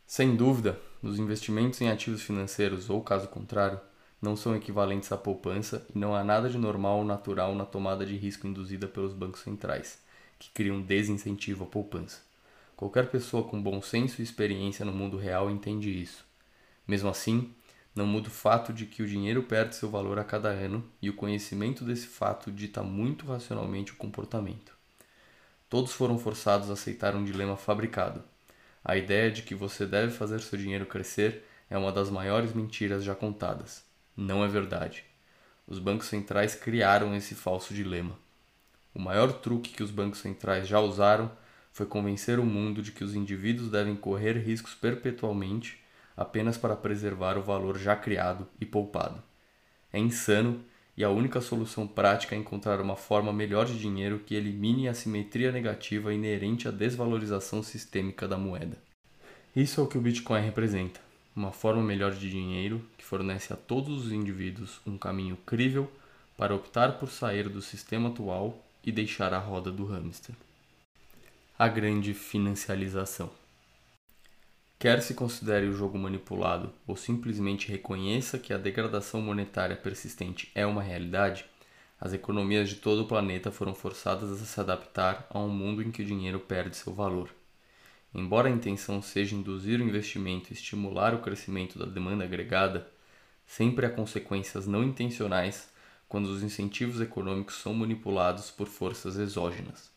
Sem 0.05 0.35
dúvida, 0.35 0.79
os 1.01 1.17
investimentos 1.17 1.81
em 1.81 1.89
ativos 1.89 2.21
financeiros 2.21 2.89
ou 2.89 3.01
caso 3.01 3.27
contrário 3.27 3.79
não 4.21 4.37
são 4.37 4.55
equivalentes 4.55 5.11
à 5.11 5.17
poupança 5.17 5.85
e 5.93 5.97
não 5.97 6.15
há 6.15 6.23
nada 6.23 6.49
de 6.49 6.57
normal 6.57 6.99
ou 6.99 7.05
natural 7.05 7.53
na 7.55 7.65
tomada 7.65 8.05
de 8.05 8.15
risco 8.15 8.47
induzida 8.47 8.87
pelos 8.87 9.13
bancos 9.13 9.41
centrais, 9.41 10.01
que 10.39 10.49
criam 10.51 10.81
desincentivo 10.81 11.63
à 11.65 11.67
poupança. 11.67 12.21
Qualquer 12.75 13.09
pessoa 13.09 13.43
com 13.43 13.61
bom 13.61 13.81
senso 13.81 14.21
e 14.21 14.23
experiência 14.23 14.85
no 14.85 14.93
mundo 14.93 15.17
real 15.17 15.49
entende 15.49 15.89
isso. 15.89 16.25
Mesmo 16.87 17.09
assim, 17.09 17.53
não 17.95 18.07
muda 18.07 18.27
o 18.27 18.31
fato 18.31 18.73
de 18.73 18.85
que 18.85 19.03
o 19.03 19.07
dinheiro 19.07 19.43
perde 19.43 19.75
seu 19.75 19.89
valor 19.89 20.17
a 20.17 20.23
cada 20.23 20.49
ano 20.49 20.83
e 21.01 21.09
o 21.09 21.15
conhecimento 21.15 21.83
desse 21.83 22.07
fato 22.07 22.51
dita 22.51 22.81
muito 22.81 23.25
racionalmente 23.25 23.91
o 23.91 23.95
comportamento. 23.95 24.72
Todos 25.73 25.91
foram 25.91 26.19
forçados 26.19 26.69
a 26.69 26.73
aceitar 26.73 27.15
um 27.15 27.25
dilema 27.25 27.57
fabricado. 27.57 28.23
A 28.85 28.95
ideia 28.95 29.31
de 29.31 29.41
que 29.41 29.55
você 29.55 29.87
deve 29.87 30.11
fazer 30.11 30.39
seu 30.39 30.55
dinheiro 30.55 30.85
crescer 30.85 31.43
é 31.67 31.75
uma 31.75 31.91
das 31.91 32.11
maiores 32.11 32.53
mentiras 32.53 33.03
já 33.03 33.15
contadas. 33.15 33.83
Não 34.15 34.43
é 34.43 34.47
verdade. 34.47 35.03
Os 35.65 35.79
bancos 35.79 36.05
centrais 36.05 36.53
criaram 36.53 37.15
esse 37.15 37.33
falso 37.33 37.73
dilema. 37.73 38.15
O 38.93 38.99
maior 38.99 39.33
truque 39.33 39.71
que 39.71 39.81
os 39.81 39.89
bancos 39.89 40.19
centrais 40.19 40.67
já 40.67 40.79
usaram 40.79 41.31
foi 41.71 41.87
convencer 41.87 42.37
o 42.37 42.45
mundo 42.45 42.83
de 42.83 42.91
que 42.91 43.03
os 43.03 43.15
indivíduos 43.15 43.71
devem 43.71 43.95
correr 43.95 44.33
riscos 44.33 44.75
perpetualmente 44.75 45.83
apenas 46.15 46.55
para 46.55 46.75
preservar 46.75 47.35
o 47.35 47.41
valor 47.41 47.79
já 47.79 47.95
criado 47.95 48.47
e 48.61 48.65
poupado. 48.67 49.23
É 49.91 49.97
insano 49.97 50.63
e 50.95 51.03
a 51.03 51.09
única 51.09 51.41
solução 51.41 51.87
prática 51.87 52.35
é 52.35 52.37
encontrar 52.37 52.79
uma 52.79 52.95
forma 52.95 53.33
melhor 53.33 53.65
de 53.65 53.79
dinheiro 53.79 54.21
que 54.25 54.35
elimine 54.35 54.87
a 54.87 54.93
simetria 54.93 55.51
negativa 55.51 56.13
inerente 56.13 56.67
à 56.67 56.71
desvalorização 56.71 57.63
sistêmica 57.63 58.27
da 58.27 58.37
moeda. 58.37 58.77
Isso 59.55 59.81
é 59.81 59.83
o 59.83 59.87
que 59.87 59.97
o 59.97 60.01
Bitcoin 60.01 60.41
representa: 60.41 60.99
uma 61.35 61.51
forma 61.51 61.81
melhor 61.81 62.11
de 62.11 62.29
dinheiro 62.29 62.85
que 62.97 63.03
fornece 63.03 63.51
a 63.51 63.55
todos 63.55 64.05
os 64.05 64.11
indivíduos 64.11 64.79
um 64.85 64.97
caminho 64.97 65.37
crível 65.45 65.91
para 66.37 66.55
optar 66.55 66.99
por 66.99 67.09
sair 67.09 67.49
do 67.49 67.61
sistema 67.61 68.09
atual 68.09 68.63
e 68.83 68.91
deixar 68.91 69.33
a 69.33 69.39
roda 69.39 69.71
do 69.71 69.85
hamster. 69.85 70.35
A 71.57 71.67
grande 71.67 72.13
financialização. 72.13 73.29
Quer 74.83 75.01
se 75.01 75.13
considere 75.13 75.65
o 75.65 75.73
jogo 75.73 75.97
manipulado 75.97 76.73
ou 76.85 76.97
simplesmente 76.97 77.71
reconheça 77.71 78.37
que 78.37 78.53
a 78.53 78.57
degradação 78.57 79.21
monetária 79.21 79.77
persistente 79.77 80.51
é 80.53 80.65
uma 80.65 80.83
realidade, 80.83 81.45
as 81.97 82.11
economias 82.11 82.67
de 82.67 82.75
todo 82.75 83.03
o 83.03 83.07
planeta 83.07 83.49
foram 83.49 83.73
forçadas 83.73 84.29
a 84.29 84.45
se 84.45 84.59
adaptar 84.59 85.25
a 85.29 85.39
um 85.39 85.47
mundo 85.47 85.81
em 85.81 85.89
que 85.89 86.01
o 86.01 86.05
dinheiro 86.05 86.37
perde 86.37 86.75
seu 86.75 86.93
valor. 86.93 87.29
embora 88.13 88.49
a 88.49 88.51
intenção 88.51 89.01
seja 89.01 89.37
induzir 89.37 89.79
o 89.79 89.83
investimento 89.83 90.51
e 90.51 90.53
estimular 90.53 91.15
o 91.15 91.21
crescimento 91.21 91.79
da 91.79 91.85
demanda 91.85 92.25
agregada, 92.25 92.85
sempre 93.45 93.85
há 93.85 93.89
consequências 93.89 94.67
não 94.67 94.83
intencionais 94.83 95.69
quando 96.09 96.25
os 96.25 96.43
incentivos 96.43 96.99
econômicos 96.99 97.55
são 97.55 97.73
manipulados 97.73 98.51
por 98.51 98.67
forças 98.67 99.15
exógenas. 99.15 99.92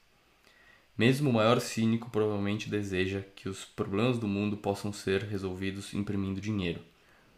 Mesmo 0.96 1.28
o 1.28 1.32
maior 1.32 1.60
cínico 1.60 2.08
provavelmente 2.08 2.70
deseja 2.70 3.22
que 3.34 3.48
os 3.48 3.64
problemas 3.64 4.18
do 4.18 4.26
mundo 4.26 4.56
possam 4.56 4.92
ser 4.92 5.24
resolvidos 5.24 5.92
imprimindo 5.92 6.40
dinheiro. 6.40 6.80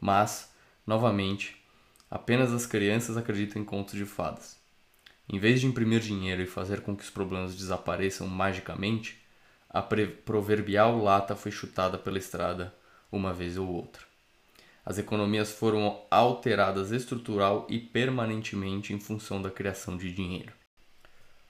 Mas, 0.01 0.53
novamente, 0.87 1.57
apenas 2.09 2.53
as 2.53 2.67
crianças 2.67 3.17
acreditam 3.17 3.61
em 3.61 3.65
contos 3.65 3.95
de 3.95 4.05
fadas. 4.05 4.57
Em 5.29 5.39
vez 5.39 5.61
de 5.61 5.67
imprimir 5.67 6.01
dinheiro 6.01 6.41
e 6.41 6.47
fazer 6.47 6.83
com 6.83 6.97
que 6.97 7.03
os 7.03 7.11
problemas 7.11 7.57
desapareçam 7.57 8.29
magicamente, 8.29 9.21
a 9.69 9.83
proverbial 9.83 10.97
lata 11.03 11.37
foi 11.37 11.51
chutada 11.51 11.99
pela 11.99 12.17
estrada 12.17 12.75
uma 13.11 13.35
vez 13.35 13.59
ou 13.59 13.69
outra. 13.69 14.03
As 14.87 14.97
economias 14.97 15.51
foram 15.53 16.01
alteradas 16.11 16.93
estrutural 16.93 17.67
e 17.69 17.79
permanentemente 17.79 18.95
em 18.95 19.01
função 19.01 19.43
da 19.43 19.51
criação 19.51 19.99
de 19.99 20.11
dinheiro. 20.11 20.58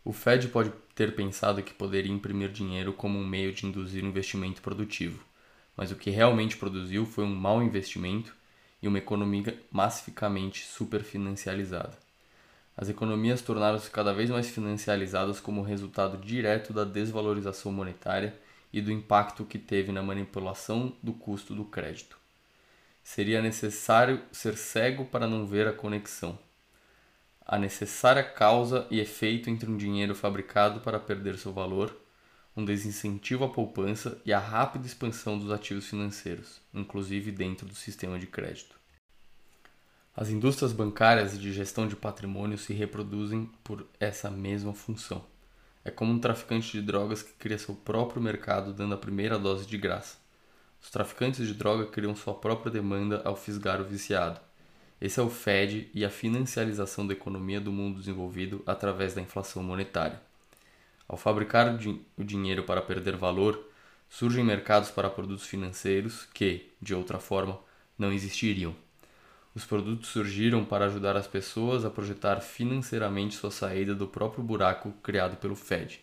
O 0.05 0.13
Fed 0.13 0.49
pode 0.49 0.73
ter 0.95 1.15
pensado 1.15 1.63
que 1.63 1.75
poderia 1.75 2.13
imprimir 2.13 2.51
dinheiro 2.51 2.93
como 2.93 3.19
um 3.19 3.27
meio 3.27 3.53
de 3.53 3.67
induzir 3.67 4.05
investimento 4.05 4.63
produtivo, 4.63 5.23
mas 5.77 5.91
o 5.91 5.97
que 5.97 6.11
realmente 6.11 6.57
produziu 6.57 7.05
foi 7.05 7.25
um 7.25 7.35
mau 7.35 7.63
investimento 7.63 8.35
e 8.83 8.89
uma 8.89 8.99
economia 8.99 9.61
massificamente 9.71 10.65
superfinancializada. 10.65 11.99
As 12.77 12.89
economias 12.89 13.43
tornaram-se 13.43 13.91
cada 13.91 14.15
vez 14.15 14.31
mais 14.31 14.49
financializadas 14.49 15.41
como 15.41 15.63
resultado 15.63 16.17
direto 16.17 16.73
da 16.73 16.85
desvalorização 16.85 17.73
monetária 17.73 18.39
e 18.73 18.81
do 18.81 18.93
impacto 18.93 19.45
que 19.45 19.59
teve 19.59 19.91
na 19.91 20.03
manipulação 20.03 20.95
do 21.03 21.13
custo 21.13 21.55
do 21.55 21.65
crédito. 21.65 22.17
Seria 23.03 23.43
necessário 23.43 24.23
ser 24.31 24.57
cego 24.57 25.05
para 25.07 25.27
não 25.27 25.47
ver 25.47 25.67
a 25.67 25.73
conexão 25.73 26.39
a 27.49 27.59
necessária 27.59 28.23
causa 28.23 28.87
e 28.91 29.01
efeito 29.01 29.49
entre 29.49 29.71
um 29.71 29.77
dinheiro 29.79 30.15
fabricado 30.15 30.81
para 30.81 31.01
perder 31.01 31.39
seu 31.39 31.51
valor, 31.51 31.97
um 32.55 32.63
desincentivo 32.63 33.43
à 33.43 33.49
poupança 33.49 34.21
e 34.27 34.35
a 34.35 34.39
rápida 34.39 34.87
expansão 34.87 35.39
dos 35.39 35.51
ativos 35.51 35.87
financeiros, 35.87 36.61
inclusive 36.75 37.33
dentro 37.33 37.67
do 37.67 37.75
sistema 37.75 38.19
de 38.19 38.27
crédito. 38.27 38.79
As 40.15 40.29
indústrias 40.29 40.73
bancárias 40.73 41.35
e 41.35 41.39
de 41.39 41.51
gestão 41.51 41.89
de 41.89 41.97
patrimônio 41.97 42.59
se 42.59 42.75
reproduzem 42.75 43.51
por 43.65 43.87
essa 43.99 44.31
mesma 44.31 44.75
função. 44.75 45.25
É 45.83 45.91
como 45.91 46.13
um 46.13 46.19
traficante 46.19 46.71
de 46.73 46.83
drogas 46.83 47.23
que 47.23 47.33
cria 47.33 47.57
seu 47.57 47.75
próprio 47.75 48.21
mercado 48.21 48.75
dando 48.75 48.95
a 48.95 48.99
primeira 48.99 49.39
dose 49.39 49.65
de 49.65 49.79
graça. 49.79 50.19
Os 50.83 50.91
traficantes 50.91 51.47
de 51.47 51.55
droga 51.55 51.87
criam 51.87 52.15
sua 52.15 52.35
própria 52.35 52.71
demanda 52.71 53.23
ao 53.25 53.35
fisgar 53.35 53.81
o 53.81 53.85
viciado 53.85 54.39
esse 55.01 55.21
é 55.21 55.23
o 55.23 55.31
Fed 55.31 55.89
e 55.95 56.05
a 56.05 56.11
financiarização 56.11 57.07
da 57.07 57.13
economia 57.13 57.61
do 57.61 57.71
mundo 57.71 57.99
desenvolvido 58.01 58.63
através 58.67 59.15
da 59.15 59.21
inflação 59.21 59.63
monetária. 59.63 60.21
Ao 61.07 61.17
fabricar 61.17 61.73
o, 61.75 61.79
din 61.79 62.03
o 62.17 62.25
dinheiro 62.25 62.65
para 62.65 62.83
perder 62.83 63.17
valor, 63.17 63.65
surgem 64.09 64.45
mercados 64.45 64.91
para 64.91 65.09
produtos 65.09 65.47
financeiros 65.47 66.27
que, 66.35 66.71
de 66.83 66.95
outra 66.95 67.19
forma, 67.19 67.59
não 67.97 68.13
existiriam. 68.13 68.75
Os 69.55 69.65
produtos 69.65 70.11
surgiram 70.11 70.65
para 70.65 70.87
ajudar 70.87 71.17
as 71.17 71.27
pessoas 71.27 71.85
a 71.85 71.91
projetar 71.91 72.41
financeiramente 72.41 73.37
sua 73.37 73.51
saída 73.51 73.95
do 73.95 74.07
próprio 74.07 74.43
buraco 74.43 74.93
criado 75.03 75.37
pelo 75.37 75.57
Fed. 75.57 76.01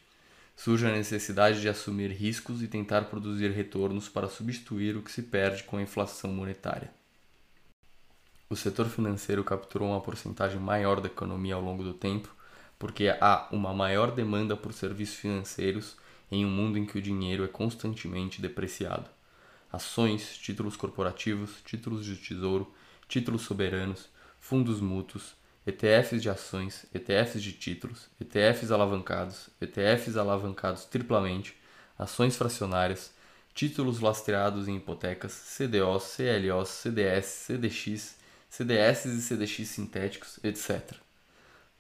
Surge 0.56 0.88
a 0.88 0.92
necessidade 0.92 1.60
de 1.60 1.68
assumir 1.68 2.12
riscos 2.12 2.64
e 2.64 2.68
tentar 2.68 3.04
produzir 3.04 3.52
retornos 3.52 4.08
para 4.08 4.30
substituir 4.30 4.96
o 4.96 5.02
que 5.02 5.12
se 5.12 5.22
perde 5.22 5.64
com 5.64 5.78
a 5.78 5.82
inflação 5.82 6.32
monetária. 6.32 6.90
O 8.48 8.56
setor 8.56 8.88
financeiro 8.88 9.44
capturou 9.44 9.90
uma 9.90 10.02
porcentagem 10.02 10.60
maior 10.60 11.02
da 11.02 11.08
economia 11.08 11.56
ao 11.56 11.62
longo 11.62 11.84
do 11.84 11.94
tempo, 11.94 12.34
porque 12.78 13.16
há 13.20 13.48
uma 13.52 13.74
maior 13.74 14.12
demanda 14.12 14.56
por 14.56 14.72
serviços 14.72 15.16
financeiros 15.16 15.98
em 16.32 16.46
um 16.46 16.50
mundo 16.50 16.78
em 16.78 16.86
que 16.86 16.98
o 16.98 17.02
dinheiro 17.02 17.44
é 17.44 17.48
constantemente 17.48 18.42
depreciado. 18.42 19.10
Ações, 19.72 20.38
títulos 20.38 20.76
corporativos, 20.78 21.62
títulos 21.66 22.06
de 22.06 22.16
tesouro, 22.18 22.72
títulos 23.08 23.42
soberanos, 23.42 24.10
fundos 24.40 24.80
mútuos, 24.80 25.36
ETFs 25.66 26.22
de 26.22 26.30
ações, 26.30 26.86
ETFs 26.94 27.42
de 27.42 27.52
títulos, 27.52 28.08
ETFs 28.22 28.70
alavancados, 28.70 29.50
ETFs 29.60 30.18
alavancados 30.18 30.86
triplamente, 30.86 31.58
ações 31.98 32.38
fracionárias, 32.38 33.12
títulos 33.56 34.00
lastreados 34.00 34.68
em 34.68 34.76
hipotecas, 34.76 35.34
CDOs, 35.34 36.16
CLOs, 36.16 36.70
CDS, 36.70 37.26
CDX, 37.48 38.18
CDS 38.56 39.04
e 39.04 39.22
CDX 39.22 39.68
sintéticos, 39.68 40.40
etc. 40.42 40.94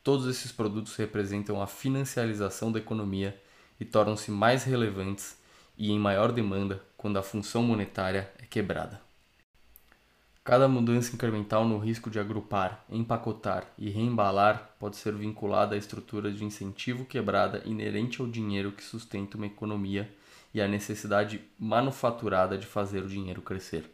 Todos 0.03 0.27
esses 0.27 0.51
produtos 0.51 0.93
representam 0.97 1.61
a 1.61 1.67
financiarização 1.67 2.69
da 2.69 2.79
economia 2.79 3.41
e 3.79 3.85
tornam-se 3.85 4.29
mais 4.29 4.65
relevantes 4.65 5.37
e 5.77 5.89
em 5.89 5.97
maior 5.97 6.33
demanda 6.33 6.83
quando 6.97 7.15
a 7.15 7.23
função 7.23 7.63
monetária 7.63 8.29
é 8.37 8.45
quebrada. 8.45 8.99
Cada 10.43 10.67
mudança 10.67 11.15
incremental 11.15 11.65
no 11.65 11.77
risco 11.77 12.09
de 12.09 12.19
agrupar, 12.19 12.83
empacotar 12.89 13.65
e 13.77 13.89
reembalar 13.89 14.75
pode 14.77 14.97
ser 14.97 15.15
vinculada 15.15 15.75
à 15.75 15.77
estrutura 15.77 16.29
de 16.29 16.43
incentivo 16.43 17.05
quebrada 17.05 17.63
inerente 17.65 18.19
ao 18.19 18.27
dinheiro 18.27 18.73
que 18.73 18.83
sustenta 18.83 19.37
uma 19.37 19.47
economia 19.47 20.13
e 20.53 20.61
à 20.61 20.67
necessidade 20.67 21.39
manufaturada 21.57 22.57
de 22.57 22.65
fazer 22.65 23.01
o 23.01 23.07
dinheiro 23.07 23.41
crescer. 23.41 23.89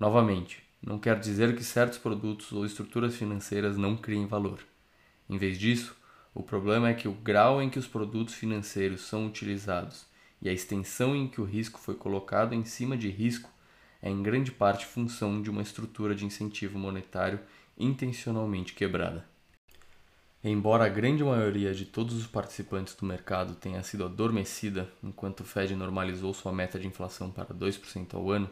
Novamente, 0.00 0.66
não 0.82 0.98
quer 0.98 1.18
dizer 1.18 1.56
que 1.56 1.64
certos 1.64 1.98
produtos 1.98 2.52
ou 2.52 2.64
estruturas 2.64 3.14
financeiras 3.16 3.76
não 3.76 3.96
criem 3.96 4.26
valor. 4.26 4.60
Em 5.28 5.36
vez 5.36 5.58
disso, 5.58 5.96
o 6.34 6.42
problema 6.42 6.88
é 6.88 6.94
que 6.94 7.08
o 7.08 7.12
grau 7.12 7.60
em 7.60 7.68
que 7.68 7.78
os 7.78 7.86
produtos 7.86 8.34
financeiros 8.34 9.02
são 9.02 9.26
utilizados 9.26 10.06
e 10.40 10.48
a 10.48 10.52
extensão 10.52 11.16
em 11.16 11.26
que 11.26 11.40
o 11.40 11.44
risco 11.44 11.80
foi 11.80 11.94
colocado 11.94 12.54
em 12.54 12.64
cima 12.64 12.96
de 12.96 13.08
risco 13.08 13.50
é 14.00 14.08
em 14.08 14.22
grande 14.22 14.52
parte 14.52 14.86
função 14.86 15.42
de 15.42 15.50
uma 15.50 15.62
estrutura 15.62 16.14
de 16.14 16.24
incentivo 16.24 16.78
monetário 16.78 17.40
intencionalmente 17.76 18.72
quebrada. 18.72 19.24
Embora 20.42 20.84
a 20.84 20.88
grande 20.88 21.24
maioria 21.24 21.74
de 21.74 21.84
todos 21.84 22.14
os 22.14 22.26
participantes 22.26 22.94
do 22.94 23.04
mercado 23.04 23.56
tenha 23.56 23.82
sido 23.82 24.04
adormecida 24.04 24.88
enquanto 25.02 25.40
o 25.40 25.44
Fed 25.44 25.74
normalizou 25.74 26.32
sua 26.32 26.52
meta 26.52 26.78
de 26.78 26.86
inflação 26.86 27.28
para 27.30 27.52
2% 27.52 28.14
ao 28.14 28.30
ano, 28.30 28.48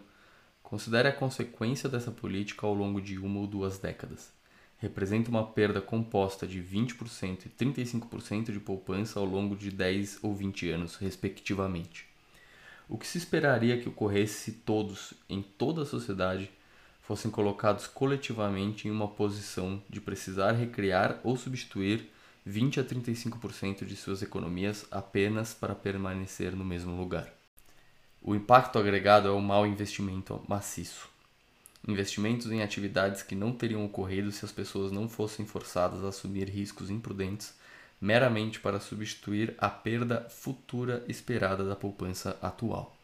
Considere 0.66 1.06
a 1.06 1.12
consequência 1.12 1.88
dessa 1.88 2.10
política 2.10 2.66
ao 2.66 2.74
longo 2.74 3.00
de 3.00 3.16
uma 3.18 3.38
ou 3.38 3.46
duas 3.46 3.78
décadas. 3.78 4.32
Representa 4.78 5.30
uma 5.30 5.46
perda 5.46 5.80
composta 5.80 6.44
de 6.44 6.60
20% 6.60 7.46
e 7.46 7.48
35% 7.48 8.50
de 8.50 8.58
poupança 8.58 9.20
ao 9.20 9.24
longo 9.24 9.54
de 9.54 9.70
10 9.70 10.24
ou 10.24 10.34
20 10.34 10.68
anos, 10.70 10.96
respectivamente. 10.96 12.08
O 12.88 12.98
que 12.98 13.06
se 13.06 13.16
esperaria 13.16 13.78
que 13.78 13.88
ocorresse 13.88 14.34
se 14.34 14.52
todos, 14.54 15.14
em 15.30 15.40
toda 15.40 15.82
a 15.82 15.86
sociedade, 15.86 16.50
fossem 17.00 17.30
colocados 17.30 17.86
coletivamente 17.86 18.88
em 18.88 18.90
uma 18.90 19.06
posição 19.06 19.80
de 19.88 20.00
precisar 20.00 20.50
recriar 20.50 21.20
ou 21.22 21.36
substituir 21.36 22.10
20 22.44 22.80
a 22.80 22.84
35% 22.84 23.84
de 23.84 23.94
suas 23.94 24.20
economias 24.20 24.84
apenas 24.90 25.54
para 25.54 25.76
permanecer 25.76 26.56
no 26.56 26.64
mesmo 26.64 26.96
lugar? 26.96 27.35
O 28.28 28.34
impacto 28.34 28.76
agregado 28.76 29.28
é 29.28 29.30
o 29.30 29.40
mau 29.40 29.64
investimento 29.64 30.42
maciço. 30.48 31.08
Investimentos 31.86 32.50
em 32.50 32.60
atividades 32.60 33.22
que 33.22 33.36
não 33.36 33.52
teriam 33.52 33.84
ocorrido 33.84 34.32
se 34.32 34.44
as 34.44 34.50
pessoas 34.50 34.90
não 34.90 35.08
fossem 35.08 35.46
forçadas 35.46 36.02
a 36.02 36.08
assumir 36.08 36.48
riscos 36.48 36.90
imprudentes 36.90 37.54
meramente 38.00 38.58
para 38.58 38.80
substituir 38.80 39.54
a 39.58 39.70
perda 39.70 40.28
futura 40.28 41.04
esperada 41.06 41.64
da 41.64 41.76
poupança 41.76 42.36
atual. 42.42 42.96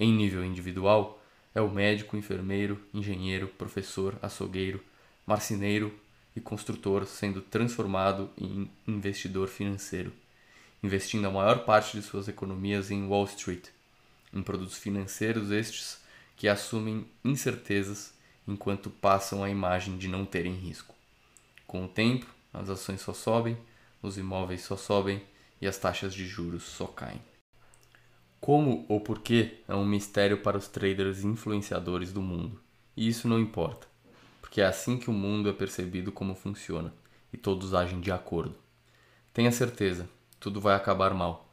Em 0.00 0.12
nível 0.12 0.44
individual, 0.44 1.22
é 1.54 1.60
o 1.60 1.70
médico, 1.70 2.16
enfermeiro, 2.16 2.82
engenheiro, 2.92 3.46
professor, 3.46 4.18
açougueiro, 4.20 4.82
marceneiro 5.24 5.96
e 6.34 6.40
construtor 6.40 7.06
sendo 7.06 7.40
transformado 7.40 8.28
em 8.36 8.68
investidor 8.84 9.46
financeiro, 9.46 10.12
investindo 10.82 11.28
a 11.28 11.30
maior 11.30 11.64
parte 11.64 11.96
de 11.96 12.02
suas 12.02 12.26
economias 12.26 12.90
em 12.90 13.06
Wall 13.06 13.26
Street 13.26 13.75
em 14.32 14.42
produtos 14.42 14.76
financeiros 14.76 15.50
estes 15.50 16.00
que 16.36 16.48
assumem 16.48 17.06
incertezas 17.24 18.14
enquanto 18.46 18.90
passam 18.90 19.42
a 19.42 19.50
imagem 19.50 19.96
de 19.96 20.08
não 20.08 20.24
terem 20.24 20.54
risco. 20.54 20.94
Com 21.66 21.84
o 21.84 21.88
tempo, 21.88 22.26
as 22.52 22.70
ações 22.70 23.00
só 23.00 23.12
sobem, 23.12 23.56
os 24.02 24.16
imóveis 24.18 24.62
só 24.62 24.76
sobem 24.76 25.22
e 25.60 25.66
as 25.66 25.78
taxas 25.78 26.14
de 26.14 26.26
juros 26.26 26.62
só 26.62 26.86
caem. 26.86 27.20
Como 28.40 28.84
ou 28.88 29.00
por 29.00 29.20
que 29.20 29.62
é 29.66 29.74
um 29.74 29.84
mistério 29.84 30.38
para 30.38 30.58
os 30.58 30.68
traders 30.68 31.24
influenciadores 31.24 32.12
do 32.12 32.22
mundo, 32.22 32.60
e 32.96 33.08
isso 33.08 33.26
não 33.26 33.40
importa, 33.40 33.88
porque 34.40 34.60
é 34.60 34.66
assim 34.66 34.98
que 34.98 35.10
o 35.10 35.12
mundo 35.12 35.48
é 35.48 35.52
percebido 35.52 36.12
como 36.12 36.34
funciona 36.34 36.94
e 37.32 37.36
todos 37.36 37.74
agem 37.74 38.00
de 38.00 38.12
acordo. 38.12 38.54
Tenha 39.32 39.50
certeza, 39.50 40.08
tudo 40.38 40.60
vai 40.60 40.76
acabar 40.76 41.12
mal 41.12 41.45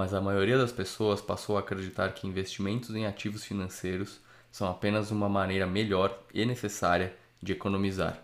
mas 0.00 0.14
a 0.14 0.20
maioria 0.22 0.56
das 0.56 0.72
pessoas 0.72 1.20
passou 1.20 1.58
a 1.58 1.60
acreditar 1.60 2.14
que 2.14 2.26
investimentos 2.26 2.94
em 2.96 3.04
ativos 3.04 3.44
financeiros 3.44 4.18
são 4.50 4.66
apenas 4.66 5.10
uma 5.10 5.28
maneira 5.28 5.66
melhor 5.66 6.18
e 6.32 6.42
necessária 6.46 7.14
de 7.42 7.52
economizar. 7.52 8.18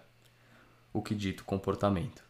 O 0.90 1.02
que 1.02 1.14
dito 1.14 1.44
comportamento. 1.44 2.22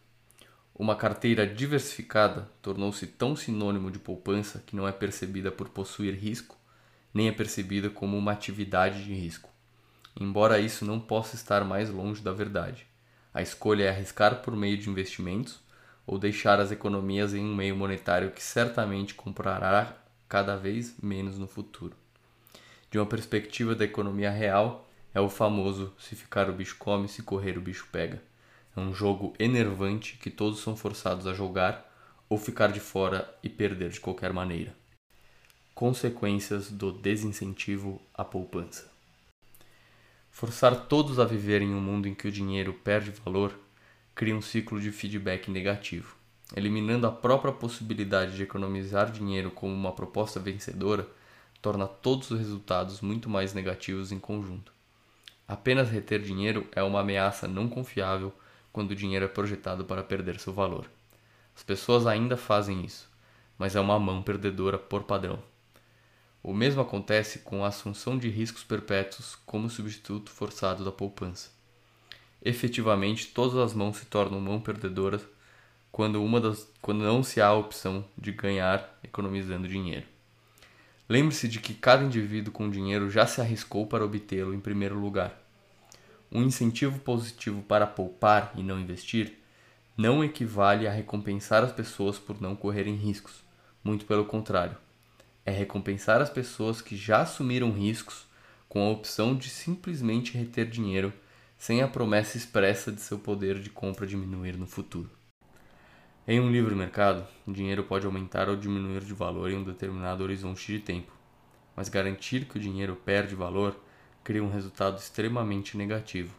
Uma 0.75 0.97
carteira 0.97 1.47
diversificada 1.47 2.51
tornou-se 2.61 3.07
tão 3.07 3.37
sinônimo 3.37 3.89
de 3.89 4.01
poupança 4.01 4.65
que 4.67 4.75
não 4.75 4.89
é 4.89 4.91
percebida 4.91 5.53
por 5.53 5.69
possuir 5.69 6.19
risco, 6.19 6.59
nem 7.15 7.29
é 7.29 7.33
percebida 7.33 7.89
como 7.89 8.19
uma 8.19 8.33
atividade 8.33 9.05
de 9.05 9.15
risco. 9.15 9.49
Embora 10.19 10.59
isso 10.59 10.85
não 10.85 10.99
possa 10.99 11.37
estar 11.37 11.65
mais 11.65 11.89
longe 11.89 12.21
da 12.21 12.33
verdade. 12.33 12.85
A 13.33 13.43
escolha 13.43 13.85
é 13.85 13.91
arriscar 13.91 14.43
por 14.43 14.57
meio 14.57 14.77
de 14.77 14.91
investimentos 14.91 15.61
ou 16.07 16.19
deixar 16.19 16.61
as 16.61 16.71
economias 16.71 17.35
em 17.35 17.45
um 17.45 17.55
meio 17.55 17.75
monetário 17.75 18.31
que 18.31 18.43
certamente 18.43 19.15
comprará 19.15 19.97
cada 20.29 20.57
vez 20.57 20.95
menos 21.03 21.39
no 21.39 21.49
futuro. 21.49 21.97
De 22.91 22.99
uma 22.99 23.07
perspectiva 23.07 23.75
da 23.75 23.85
economia 23.85 24.31
real, 24.31 24.89
é 25.13 25.21
o 25.21 25.29
famoso 25.29 25.93
se 25.99 26.15
ficar 26.15 26.49
o 26.49 26.53
bicho 26.53 26.77
come, 26.79 27.09
se 27.09 27.23
correr 27.23 27.59
o 27.59 27.61
bicho 27.61 27.89
pega. 27.91 28.23
É 28.77 28.81
um 28.81 28.93
jogo 28.95 29.35
enervante 29.39 30.17
que 30.19 30.31
todos 30.31 30.61
são 30.61 30.77
forçados 30.77 31.27
a 31.27 31.35
jogar 31.35 31.91
ou 32.29 32.39
ficar 32.39 32.69
de 32.71 32.81
fora 32.81 33.35
e 33.43 33.49
perder 33.49 33.91
de 33.91 34.01
qualquer 34.01 34.33
maneira. 34.33 34.75
Consequências 35.75 36.71
do 36.71 36.93
desincentivo 36.93 38.01
à 38.15 38.25
poupança. 38.25 38.91
Forçar 40.31 40.87
todos 40.87 41.19
a 41.19 41.25
viver 41.25 41.63
em 41.63 41.75
um 41.75 41.81
mundo 41.81 42.07
em 42.07 42.15
que 42.15 42.29
o 42.29 42.33
dinheiro 42.33 42.75
perde 42.75 43.11
valor 43.11 43.59
cria 44.17 44.35
um 44.35 44.41
ciclo 44.41 44.81
de 44.81 44.91
feedback 44.91 45.51
negativo. 45.51 46.17
Eliminando 46.57 47.07
a 47.07 47.13
própria 47.13 47.53
possibilidade 47.53 48.35
de 48.35 48.45
economizar 48.45 49.13
dinheiro 49.13 49.51
como 49.51 49.75
uma 49.75 49.93
proposta 49.93 50.41
vencedora, 50.41 51.07
torna 51.61 51.87
todos 51.87 52.31
os 52.31 52.39
resultados 52.39 53.03
muito 53.03 53.29
mais 53.29 53.53
negativos 53.53 54.11
em 54.13 54.19
conjunto. 54.19 54.73
Apenas 55.47 55.91
reter 55.91 56.23
dinheiro 56.23 56.67
é 56.73 56.83
uma 56.83 57.01
ameaça 57.01 57.47
não 57.47 57.69
confiável 57.69 58.33
quando 58.73 58.93
o 58.93 58.97
dinheiro 58.97 59.27
é 59.27 59.29
projetado 59.29 59.85
para 59.85 60.03
perder 60.03 60.41
seu 60.41 60.55
valor. 60.55 60.91
As 61.55 61.63
pessoas 61.63 62.07
ainda 62.07 62.39
fazem 62.39 62.87
isso, 62.87 63.11
mas 63.59 63.77
é 63.77 63.81
uma 63.81 63.99
mão 63.99 64.23
perdedora 64.23 64.79
por 64.79 65.03
padrão. 65.03 65.43
O 66.43 66.55
mesmo 66.55 66.81
acontece 66.81 67.41
com 67.41 67.63
a 67.63 67.69
assunção 67.69 68.17
de 68.17 68.31
riscos 68.31 68.65
perpétuos 68.65 69.35
como 69.45 69.69
substituto 69.69 70.31
forçado 70.31 70.83
da 70.87 70.91
poupança. 70.91 71.56
Efetivamente, 72.49 73.27
todas 73.27 73.57
as 73.57 73.75
mãos 73.75 73.97
se 73.97 74.07
tornam 74.07 74.41
mão 74.41 74.61
perdedoras 74.61 75.21
quando, 75.91 76.23
uma 76.23 76.41
das, 76.41 76.71
quando 76.81 77.03
não 77.03 77.21
se 77.21 77.41
há 77.41 77.49
a 77.49 77.55
opção 77.55 78.05
de 78.17 78.31
ganhar 78.31 78.97
economizando 79.03 79.67
dinheiro. 79.67 80.07
Lembre-se 81.09 81.49
de 81.49 81.59
que 81.59 81.75
cada 81.75 82.05
indivíduo 82.05 82.53
com 82.53 82.71
dinheiro 82.71 83.11
já 83.11 83.27
se 83.27 83.41
arriscou 83.41 83.85
para 83.89 84.05
obtê-lo 84.05 84.55
em 84.55 84.61
primeiro 84.61 84.97
lugar. 84.97 85.37
Um 86.31 86.45
incentivo 86.45 87.01
positivo 87.01 87.63
para 87.63 87.85
poupar 87.85 88.53
e 88.55 88.63
não 88.63 88.79
investir 88.79 89.41
não 89.97 90.23
equivale 90.23 90.87
a 90.87 90.93
recompensar 90.93 91.65
as 91.65 91.73
pessoas 91.73 92.17
por 92.17 92.41
não 92.41 92.55
correrem 92.55 92.95
riscos. 92.95 93.43
Muito 93.83 94.07
pelo 94.07 94.25
contrário 94.25 94.77
é 95.45 95.51
recompensar 95.51 96.23
as 96.23 96.31
pessoas 96.31 96.81
que 96.81 96.97
já 96.97 97.23
assumiram 97.23 97.73
riscos 97.73 98.25
com 98.69 98.87
a 98.87 98.93
opção 98.93 99.35
de 99.35 99.51
simplesmente 99.51 100.39
reter 100.39 100.71
dinheiro 100.71 101.13
sem 101.57 101.83
a 101.83 101.89
promessa 101.89 102.37
expressa 102.37 102.93
de 102.93 103.01
seu 103.01 103.19
poder 103.19 103.59
de 103.59 103.71
compra 103.71 104.07
diminuir 104.07 104.57
no 104.57 104.67
futuro. 104.67 105.11
Em 106.27 106.41
um 106.41 106.51
livre 106.51 106.75
mercado, 106.75 107.27
o 107.47 107.53
dinheiro 107.53 107.85
pode 107.85 108.07
aumentar 108.07 108.49
ou 108.49 108.57
diminuir 108.57 109.05
de 109.05 109.15
valor 109.15 109.51
em 109.51 109.57
um 109.57 109.65
determinado 109.65 110.23
horizonte 110.23 110.73
de 110.73 110.81
tempo, 110.81 111.13
mas 111.75 111.89
garantir 111.89 112.47
que 112.47 112.57
o 112.57 112.61
dinheiro 112.61 112.97
perde 112.97 113.35
valor 113.35 113.79
cria 114.25 114.43
um 114.43 114.51
resultado 114.51 114.99
extremamente 114.99 115.77
negativo, 115.77 116.35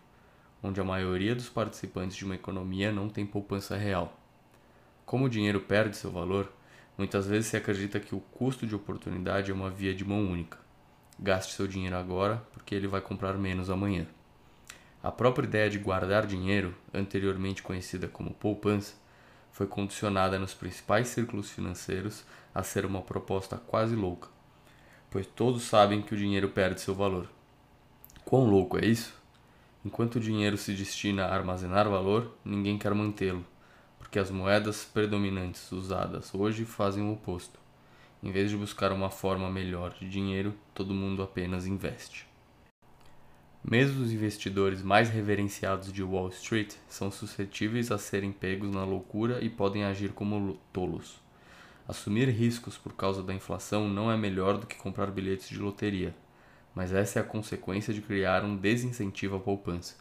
onde 0.62 0.82
a 0.82 0.84
maioria 0.84 1.34
dos 1.34 1.50
participantes 1.50 2.18
de 2.18 2.26
uma 2.26 2.36
economia 2.36 2.92
não 2.92 3.10
tem 3.10 3.26
poupança 3.26 3.78
real. 3.78 4.20
Como 5.06 5.26
o 5.26 5.30
dinheiro 5.30 5.62
perde 5.62 5.96
seu 5.96 6.12
valor, 6.12 6.52
Muitas 6.98 7.28
vezes 7.28 7.46
se 7.48 7.56
acredita 7.56 8.00
que 8.00 8.16
o 8.16 8.20
custo 8.20 8.66
de 8.66 8.74
oportunidade 8.74 9.52
é 9.52 9.54
uma 9.54 9.70
via 9.70 9.94
de 9.94 10.04
mão 10.04 10.26
única. 10.26 10.58
Gaste 11.20 11.54
seu 11.54 11.68
dinheiro 11.68 11.96
agora 11.96 12.42
porque 12.52 12.74
ele 12.74 12.88
vai 12.88 13.02
comprar 13.02 13.38
menos 13.38 13.70
amanhã. 13.70 14.08
A 15.04 15.12
própria 15.12 15.46
ideia 15.46 15.70
de 15.70 15.78
guardar 15.78 16.26
dinheiro, 16.26 16.76
anteriormente 16.94 17.64
conhecida 17.64 18.08
como 18.08 18.34
poupança, 18.34 18.96
foi 19.52 19.68
condicionada 19.68 20.38
nos 20.38 20.54
principais 20.54 21.08
círculos 21.08 21.50
financeiros 21.50 22.26
a 22.54 22.64
ser 22.64 22.86
uma 22.86 23.02
proposta 23.02 23.58
quase 23.58 23.96
louca, 23.96 24.30
pois 25.10 25.26
todos 25.26 25.64
sabem 25.64 26.02
que 26.02 26.14
o 26.14 26.18
dinheiro 26.18 26.50
perde 26.50 26.82
seu 26.82 26.94
valor. 26.94 27.30
Quão 28.26 28.46
louco 28.46 28.78
é 28.78 28.86
isso? 28.86 29.14
Enquanto 29.86 30.16
o 30.16 30.20
dinheiro 30.20 30.58
se 30.58 30.74
destina 30.74 31.26
a 31.26 31.34
armazenar 31.34 31.90
valor, 31.90 32.36
ninguém 32.44 32.78
quer 32.78 32.94
mantê-lo 32.94 33.46
porque 33.98 34.20
as 34.20 34.32
moedas 34.32 34.86
predominantes 34.86 35.72
usadas 35.72 36.34
hoje 36.34 36.66
fazem 36.66 37.04
o 37.04 37.14
oposto. 37.14 37.60
Em 38.24 38.32
vez 38.32 38.50
de 38.50 38.58
buscar 38.58 38.92
uma 38.92 39.10
forma 39.10 39.50
melhor 39.50 39.94
de 39.94 40.10
dinheiro, 40.10 40.54
todo 40.74 40.94
mundo 40.94 41.22
apenas 41.22 41.68
investe. 41.68 42.27
Mesmo 43.64 44.04
os 44.04 44.12
investidores 44.12 44.82
mais 44.82 45.10
reverenciados 45.10 45.92
de 45.92 46.02
Wall 46.02 46.30
Street 46.30 46.76
são 46.88 47.12
suscetíveis 47.12 47.92
a 47.92 47.98
serem 47.98 48.32
pegos 48.32 48.72
na 48.72 48.84
loucura 48.86 49.44
e 49.44 49.50
podem 49.50 49.84
agir 49.84 50.14
como 50.14 50.58
tolos. 50.72 51.20
Assumir 51.88 52.30
riscos 52.30 52.78
por 52.78 52.94
causa 52.94 53.24
da 53.24 53.34
inflação 53.34 53.90
não 53.90 54.12
é 54.12 54.18
melhor 54.18 54.58
do 54.58 54.68
que 54.68 54.76
comprar 54.76 55.08
bilhetes 55.08 55.50
de 55.50 55.58
loteria, 55.58 56.16
mas 56.76 56.94
essa 56.94 57.20
é 57.20 57.22
a 57.22 57.26
consequência 57.26 57.94
de 57.94 58.02
criar 58.02 58.44
um 58.44 58.56
desincentivo 58.56 59.38
à 59.38 59.40
poupança. 59.40 59.96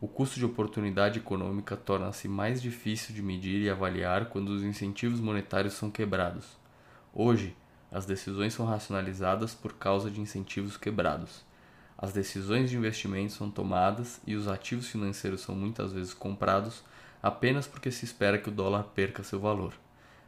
O 0.00 0.06
custo 0.06 0.38
de 0.38 0.44
oportunidade 0.44 1.18
econômica 1.18 1.76
torna-se 1.76 2.28
mais 2.28 2.62
difícil 2.62 3.14
de 3.14 3.22
medir 3.22 3.62
e 3.62 3.70
avaliar 3.70 4.26
quando 4.26 4.50
os 4.50 4.62
incentivos 4.62 5.20
monetários 5.20 5.74
são 5.74 5.90
quebrados. 5.90 6.56
Hoje, 7.12 7.56
as 7.90 8.06
decisões 8.06 8.54
são 8.54 8.64
racionalizadas 8.64 9.54
por 9.54 9.72
causa 9.72 10.10
de 10.10 10.20
incentivos 10.20 10.76
quebrados. 10.76 11.47
As 12.00 12.12
decisões 12.12 12.70
de 12.70 12.76
investimento 12.76 13.32
são 13.32 13.50
tomadas 13.50 14.20
e 14.24 14.36
os 14.36 14.46
ativos 14.46 14.86
financeiros 14.86 15.40
são 15.40 15.56
muitas 15.56 15.92
vezes 15.92 16.14
comprados 16.14 16.84
apenas 17.20 17.66
porque 17.66 17.90
se 17.90 18.04
espera 18.04 18.38
que 18.38 18.48
o 18.48 18.52
dólar 18.52 18.84
perca 18.94 19.24
seu 19.24 19.40
valor. 19.40 19.74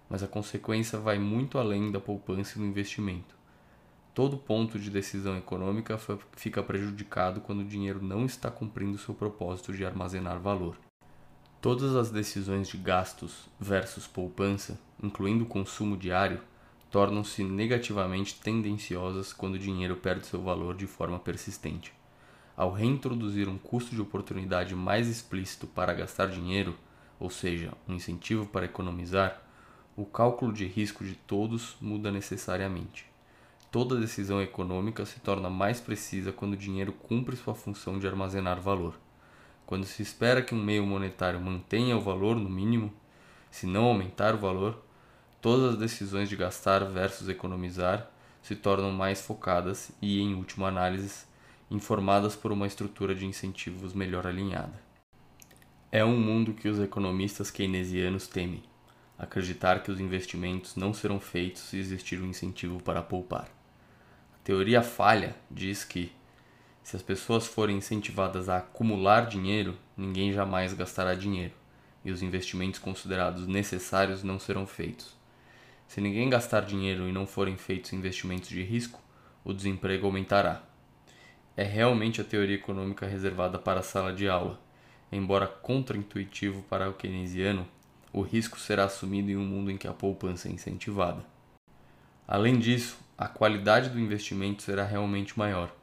Mas 0.08 0.20
a 0.20 0.26
consequência 0.26 0.98
vai 0.98 1.20
muito 1.20 1.58
além 1.58 1.92
da 1.92 2.00
poupança 2.00 2.58
e 2.58 2.60
do 2.60 2.66
investimento. 2.66 3.36
Todo 4.12 4.36
ponto 4.36 4.80
de 4.80 4.90
decisão 4.90 5.38
econômica 5.38 5.96
fica 6.32 6.60
prejudicado 6.60 7.40
quando 7.40 7.60
o 7.60 7.64
dinheiro 7.64 8.02
não 8.02 8.26
está 8.26 8.50
cumprindo 8.50 8.98
seu 8.98 9.14
propósito 9.14 9.72
de 9.72 9.86
armazenar 9.86 10.40
valor. 10.40 10.76
Todas 11.60 11.94
as 11.94 12.10
decisões 12.10 12.68
de 12.68 12.78
gastos 12.78 13.48
versus 13.60 14.08
poupança, 14.08 14.76
incluindo 15.00 15.44
o 15.44 15.48
consumo 15.48 15.96
diário, 15.96 16.40
tornam-se 16.90 17.44
negativamente 17.44 18.34
tendenciosas 18.34 19.32
quando 19.32 19.54
o 19.54 19.58
dinheiro 19.58 19.96
perde 19.96 20.26
seu 20.26 20.42
valor 20.42 20.74
de 20.74 20.86
forma 20.86 21.18
persistente. 21.18 21.92
Ao 22.56 22.72
reintroduzir 22.72 23.48
um 23.48 23.56
custo 23.56 23.94
de 23.94 24.00
oportunidade 24.02 24.74
mais 24.74 25.08
explícito 25.08 25.66
para 25.66 25.94
gastar 25.94 26.26
dinheiro, 26.26 26.76
ou 27.18 27.30
seja, 27.30 27.72
um 27.88 27.94
incentivo 27.94 28.44
para 28.44 28.66
economizar, 28.66 29.40
o 29.96 30.04
cálculo 30.04 30.52
de 30.52 30.66
risco 30.66 31.04
de 31.04 31.14
todos 31.14 31.76
muda 31.80 32.10
necessariamente. 32.10 33.06
Toda 33.70 34.00
decisão 34.00 34.42
econômica 34.42 35.06
se 35.06 35.20
torna 35.20 35.48
mais 35.48 35.80
precisa 35.80 36.32
quando 36.32 36.54
o 36.54 36.56
dinheiro 36.56 36.92
cumpre 36.92 37.36
sua 37.36 37.54
função 37.54 38.00
de 38.00 38.06
armazenar 38.06 38.60
valor. 38.60 38.98
Quando 39.64 39.86
se 39.86 40.02
espera 40.02 40.42
que 40.42 40.54
um 40.54 40.62
meio 40.62 40.84
monetário 40.84 41.40
mantenha 41.40 41.96
o 41.96 42.00
valor 42.00 42.34
no 42.34 42.50
mínimo, 42.50 42.92
se 43.48 43.66
não 43.66 43.84
aumentar 43.84 44.34
o 44.34 44.38
valor, 44.38 44.82
todas 45.40 45.72
as 45.72 45.78
decisões 45.78 46.28
de 46.28 46.36
gastar 46.36 46.84
versus 46.84 47.28
economizar 47.28 48.10
se 48.42 48.56
tornam 48.56 48.90
mais 48.90 49.20
focadas 49.20 49.90
e, 50.00 50.20
em 50.20 50.34
última 50.34 50.68
análise, 50.68 51.24
informadas 51.70 52.34
por 52.34 52.52
uma 52.52 52.66
estrutura 52.66 53.14
de 53.14 53.26
incentivos 53.26 53.92
melhor 53.92 54.26
alinhada. 54.26 54.80
É 55.92 56.04
um 56.04 56.18
mundo 56.18 56.54
que 56.54 56.68
os 56.68 56.78
economistas 56.78 57.50
keynesianos 57.50 58.26
temem 58.26 58.62
acreditar 59.18 59.82
que 59.82 59.90
os 59.90 60.00
investimentos 60.00 60.76
não 60.76 60.94
serão 60.94 61.20
feitos 61.20 61.62
se 61.62 61.76
existir 61.76 62.20
um 62.20 62.26
incentivo 62.26 62.82
para 62.82 63.02
poupar 63.02 63.48
teoria 64.50 64.82
falha 64.82 65.36
diz 65.48 65.84
que 65.84 66.10
se 66.82 66.96
as 66.96 67.02
pessoas 67.02 67.46
forem 67.46 67.76
incentivadas 67.76 68.48
a 68.48 68.56
acumular 68.56 69.26
dinheiro, 69.26 69.76
ninguém 69.96 70.32
jamais 70.32 70.72
gastará 70.72 71.14
dinheiro 71.14 71.54
e 72.04 72.10
os 72.10 72.20
investimentos 72.20 72.80
considerados 72.80 73.46
necessários 73.46 74.24
não 74.24 74.40
serão 74.40 74.66
feitos. 74.66 75.14
Se 75.90 76.00
ninguém 76.00 76.30
gastar 76.30 76.60
dinheiro 76.60 77.08
e 77.08 77.12
não 77.12 77.26
forem 77.26 77.56
feitos 77.56 77.92
investimentos 77.92 78.48
de 78.48 78.62
risco, 78.62 79.02
o 79.44 79.52
desemprego 79.52 80.06
aumentará. 80.06 80.62
É 81.56 81.64
realmente 81.64 82.20
a 82.20 82.24
teoria 82.24 82.54
econômica 82.54 83.08
reservada 83.08 83.58
para 83.58 83.80
a 83.80 83.82
sala 83.82 84.12
de 84.12 84.28
aula. 84.28 84.60
Embora 85.10 85.48
contraintuitivo 85.48 86.62
para 86.70 86.88
o 86.88 86.94
keynesiano, 86.94 87.66
o 88.12 88.22
risco 88.22 88.56
será 88.56 88.84
assumido 88.84 89.32
em 89.32 89.36
um 89.36 89.44
mundo 89.44 89.68
em 89.68 89.76
que 89.76 89.88
a 89.88 89.92
poupança 89.92 90.46
é 90.46 90.52
incentivada. 90.52 91.24
Além 92.24 92.56
disso, 92.56 92.96
a 93.18 93.26
qualidade 93.26 93.90
do 93.90 93.98
investimento 93.98 94.62
será 94.62 94.84
realmente 94.84 95.36
maior, 95.36 95.74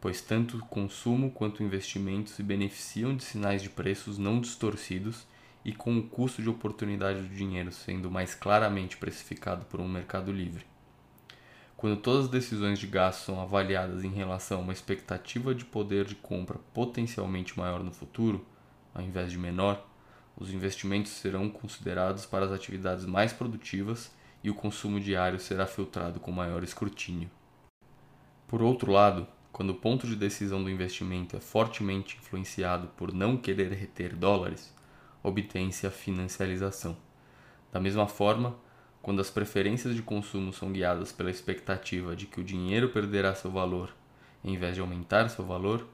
pois 0.00 0.20
tanto 0.20 0.56
o 0.56 0.66
consumo 0.66 1.30
quanto 1.30 1.60
o 1.60 1.62
investimento 1.62 2.30
se 2.30 2.42
beneficiam 2.42 3.14
de 3.14 3.22
sinais 3.22 3.62
de 3.62 3.70
preços 3.70 4.18
não 4.18 4.40
distorcidos 4.40 5.24
e 5.66 5.72
com 5.72 5.98
o 5.98 6.02
custo 6.04 6.40
de 6.40 6.48
oportunidade 6.48 7.20
do 7.22 7.34
dinheiro 7.34 7.72
sendo 7.72 8.08
mais 8.08 8.36
claramente 8.36 8.96
precificado 8.96 9.64
por 9.64 9.80
um 9.80 9.88
mercado 9.88 10.30
livre. 10.30 10.64
Quando 11.76 11.96
todas 12.00 12.26
as 12.26 12.30
decisões 12.30 12.78
de 12.78 12.86
gasto 12.86 13.24
são 13.24 13.40
avaliadas 13.40 14.04
em 14.04 14.12
relação 14.12 14.58
a 14.58 14.62
uma 14.62 14.72
expectativa 14.72 15.52
de 15.52 15.64
poder 15.64 16.04
de 16.04 16.14
compra 16.14 16.60
potencialmente 16.72 17.58
maior 17.58 17.82
no 17.82 17.90
futuro, 17.90 18.46
ao 18.94 19.02
invés 19.02 19.32
de 19.32 19.38
menor, 19.38 19.84
os 20.36 20.54
investimentos 20.54 21.10
serão 21.10 21.50
considerados 21.50 22.24
para 22.24 22.44
as 22.44 22.52
atividades 22.52 23.04
mais 23.04 23.32
produtivas 23.32 24.12
e 24.44 24.50
o 24.50 24.54
consumo 24.54 25.00
diário 25.00 25.40
será 25.40 25.66
filtrado 25.66 26.20
com 26.20 26.30
maior 26.30 26.62
escrutínio. 26.62 27.28
Por 28.46 28.62
outro 28.62 28.92
lado, 28.92 29.26
quando 29.50 29.70
o 29.70 29.74
ponto 29.74 30.06
de 30.06 30.14
decisão 30.14 30.62
do 30.62 30.70
investimento 30.70 31.36
é 31.36 31.40
fortemente 31.40 32.16
influenciado 32.18 32.86
por 32.96 33.12
não 33.12 33.36
querer 33.36 33.72
reter 33.72 34.14
dólares, 34.14 34.75
obtém-se 35.26 35.86
a 35.86 35.90
financialização. 35.90 36.96
Da 37.72 37.80
mesma 37.80 38.06
forma, 38.06 38.56
quando 39.02 39.20
as 39.20 39.30
preferências 39.30 39.94
de 39.94 40.02
consumo 40.02 40.52
são 40.52 40.72
guiadas 40.72 41.12
pela 41.12 41.30
expectativa 41.30 42.14
de 42.14 42.26
que 42.26 42.40
o 42.40 42.44
dinheiro 42.44 42.90
perderá 42.90 43.34
seu 43.34 43.50
valor 43.50 43.92
em 44.46 44.56
vez 44.56 44.76
de 44.76 44.80
aumentar 44.80 45.28
seu 45.28 45.44
valor, 45.44 45.84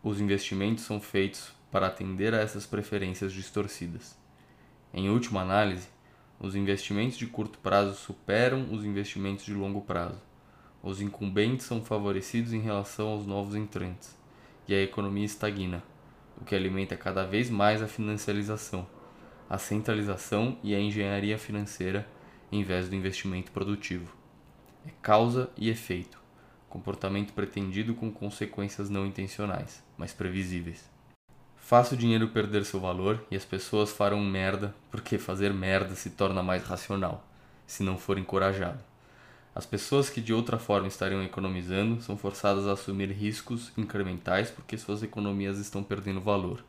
os 0.00 0.20
investimentos 0.20 0.84
são 0.84 1.00
feitos 1.00 1.50
para 1.70 1.88
atender 1.88 2.32
a 2.32 2.38
essas 2.38 2.64
preferências 2.64 3.32
distorcidas. 3.32 4.16
Em 4.94 5.10
última 5.10 5.42
análise, 5.42 5.88
os 6.38 6.54
investimentos 6.54 7.18
de 7.18 7.26
curto 7.26 7.58
prazo 7.58 7.94
superam 7.94 8.72
os 8.72 8.84
investimentos 8.84 9.44
de 9.44 9.52
longo 9.52 9.80
prazo. 9.80 10.22
Os 10.80 11.00
incumbentes 11.00 11.66
são 11.66 11.84
favorecidos 11.84 12.52
em 12.52 12.60
relação 12.60 13.08
aos 13.08 13.26
novos 13.26 13.56
entrantes, 13.56 14.16
e 14.68 14.74
a 14.74 14.80
economia 14.80 15.24
estagna, 15.24 15.82
o 16.40 16.44
que 16.44 16.54
alimenta 16.54 16.96
cada 16.96 17.24
vez 17.24 17.50
mais 17.50 17.82
a 17.82 17.88
financialização, 17.88 18.86
a 19.48 19.58
centralização 19.58 20.58
e 20.62 20.74
a 20.74 20.80
engenharia 20.80 21.38
financeira 21.38 22.06
em 22.50 22.62
vez 22.62 22.88
do 22.88 22.94
investimento 22.94 23.52
produtivo. 23.52 24.14
É 24.86 24.90
causa 25.02 25.50
e 25.56 25.68
efeito, 25.68 26.18
comportamento 26.68 27.32
pretendido 27.32 27.94
com 27.94 28.10
consequências 28.10 28.90
não 28.90 29.06
intencionais, 29.06 29.82
mas 29.96 30.12
previsíveis. 30.12 30.88
Faça 31.56 31.94
o 31.94 31.98
dinheiro 31.98 32.28
perder 32.28 32.64
seu 32.64 32.78
valor 32.78 33.24
e 33.30 33.36
as 33.36 33.44
pessoas 33.44 33.90
farão 33.90 34.20
merda, 34.20 34.74
porque 34.90 35.18
fazer 35.18 35.52
merda 35.52 35.96
se 35.96 36.10
torna 36.10 36.42
mais 36.42 36.62
racional, 36.62 37.26
se 37.66 37.82
não 37.82 37.98
for 37.98 38.18
encorajado. 38.18 38.78
As 39.56 39.64
pessoas 39.64 40.10
que 40.10 40.20
de 40.20 40.34
outra 40.34 40.58
forma 40.58 40.86
estariam 40.86 41.22
economizando 41.22 42.02
são 42.02 42.14
forçadas 42.14 42.66
a 42.66 42.72
assumir 42.72 43.10
riscos 43.10 43.72
incrementais 43.74 44.50
porque 44.50 44.76
suas 44.76 45.02
economias 45.02 45.58
estão 45.58 45.82
perdendo 45.82 46.20
valor. 46.20 46.62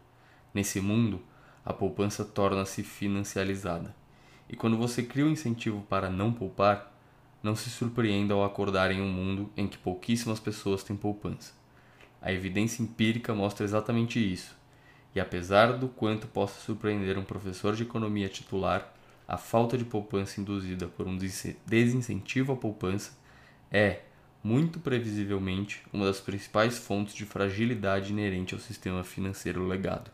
Nesse 0.54 0.80
mundo, 0.80 1.22
a 1.66 1.74
poupança 1.74 2.24
torna-se 2.24 2.84
financializada. 2.84 3.94
E 4.48 4.56
quando 4.56 4.78
você 4.78 5.04
cria 5.04 5.26
um 5.26 5.32
incentivo 5.32 5.82
para 5.90 6.10
não 6.10 6.32
poupar, 6.32 6.98
não 7.44 7.58
se 7.58 7.70
surpreenda 7.70 8.34
ao 8.34 8.46
acordar 8.46 8.90
em 8.90 9.02
um 9.02 9.12
mundo 9.12 9.52
em 9.58 9.68
que 9.68 9.78
pouquíssimas 9.78 10.40
pessoas 10.40 10.82
têm 10.82 10.96
poupança. 10.96 11.52
A 12.22 12.32
evidência 12.32 12.82
empírica 12.82 13.36
mostra 13.36 13.66
exatamente 13.66 14.18
isso 14.18 14.56
e 15.14 15.20
apesar 15.20 15.74
do 15.74 15.88
quanto 15.88 16.28
possa 16.28 16.62
surpreender 16.62 17.18
um 17.18 17.24
professor 17.24 17.76
de 17.76 17.82
economia 17.82 18.30
titular, 18.30 18.94
a 19.28 19.38
falta 19.38 19.78
de 19.78 19.84
poupança 19.84 20.40
induzida 20.40 20.88
por 20.88 21.06
um 21.06 21.18
desincentivo 21.66 22.54
à 22.54 22.56
poupança 22.56 23.12
é, 23.70 24.02
muito 24.42 24.80
previsivelmente, 24.80 25.84
uma 25.92 26.06
das 26.06 26.22
principais 26.22 26.78
fontes 26.78 27.14
de 27.14 27.26
fragilidade 27.26 28.12
inerente 28.12 28.54
ao 28.54 28.60
sistema 28.60 29.04
financeiro 29.04 29.68
legado. 29.68 30.10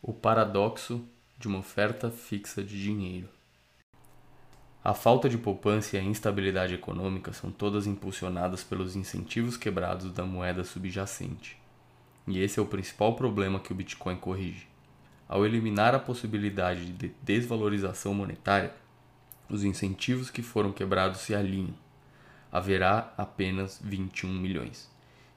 O 0.00 0.12
paradoxo 0.12 1.04
de 1.38 1.46
uma 1.46 1.58
oferta 1.58 2.10
fixa 2.10 2.62
de 2.62 2.82
dinheiro. 2.82 3.28
A 4.82 4.94
falta 4.94 5.28
de 5.28 5.36
poupança 5.36 5.96
e 5.96 6.00
a 6.00 6.02
instabilidade 6.02 6.74
econômica 6.74 7.32
são 7.32 7.52
todas 7.52 7.86
impulsionadas 7.86 8.64
pelos 8.64 8.96
incentivos 8.96 9.56
quebrados 9.56 10.10
da 10.10 10.24
moeda 10.24 10.64
subjacente. 10.64 11.60
E 12.26 12.40
esse 12.40 12.58
é 12.58 12.62
o 12.62 12.66
principal 12.66 13.14
problema 13.14 13.60
que 13.60 13.70
o 13.70 13.74
Bitcoin 13.74 14.16
corrige. 14.16 14.71
Ao 15.32 15.46
eliminar 15.46 15.94
a 15.94 15.98
possibilidade 15.98 16.92
de 16.92 17.10
desvalorização 17.22 18.12
monetária, 18.12 18.74
os 19.48 19.64
incentivos 19.64 20.28
que 20.28 20.42
foram 20.42 20.70
quebrados 20.72 21.22
se 21.22 21.34
alinham. 21.34 21.74
Haverá 22.52 23.14
apenas 23.16 23.80
21 23.82 24.28
milhões. 24.28 24.90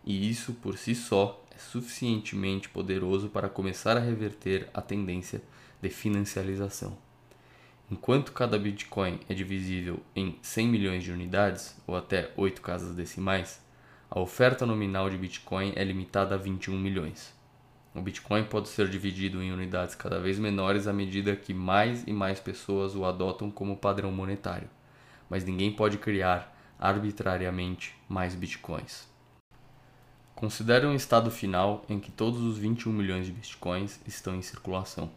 E 0.03 0.29
isso 0.29 0.51
por 0.55 0.77
si 0.77 0.93
só 0.93 1.41
é 1.49 1.57
suficientemente 1.57 2.67
poderoso 2.67 3.29
para 3.29 3.47
começar 3.47 3.95
a 3.95 4.01
reverter 4.01 4.69
a 4.73 4.81
tendência 4.81 5.41
de 5.81 5.89
financialização. 5.89 6.97
Enquanto 7.89 8.33
cada 8.33 8.59
Bitcoin 8.59 9.21
é 9.29 9.33
divisível 9.33 10.01
em 10.13 10.37
100 10.41 10.67
milhões 10.67 11.03
de 11.05 11.13
unidades, 11.13 11.73
ou 11.87 11.95
até 11.95 12.33
8 12.35 12.61
casas 12.61 12.93
decimais, 12.93 13.61
a 14.11 14.19
oferta 14.19 14.65
nominal 14.65 15.09
de 15.09 15.17
Bitcoin 15.17 15.71
é 15.73 15.85
limitada 15.85 16.35
a 16.35 16.37
21 16.37 16.77
milhões. 16.77 17.34
O 17.95 18.01
Bitcoin 18.01 18.43
pode 18.43 18.67
ser 18.67 18.89
dividido 18.89 19.41
em 19.41 19.53
unidades 19.53 19.95
cada 19.95 20.19
vez 20.19 20.37
menores 20.37 20.85
à 20.85 20.91
medida 20.91 21.33
que 21.33 21.53
mais 21.53 22.03
e 22.05 22.11
mais 22.11 22.41
pessoas 22.41 22.93
o 22.93 23.05
adotam 23.05 23.49
como 23.49 23.77
padrão 23.77 24.11
monetário, 24.11 24.69
mas 25.29 25.45
ninguém 25.45 25.71
pode 25.71 25.97
criar 25.97 26.53
arbitrariamente 26.77 27.95
mais 28.09 28.35
Bitcoins. 28.35 29.07
Considere 30.35 30.85
um 30.85 30.93
estado 30.93 31.31
final 31.31 31.85
em 31.87 31.97
que 31.97 32.11
todos 32.11 32.41
os 32.41 32.57
21 32.57 32.91
milhões 32.91 33.27
de 33.27 33.31
Bitcoins 33.31 33.97
estão 34.05 34.35
em 34.35 34.41
circulação. 34.41 35.09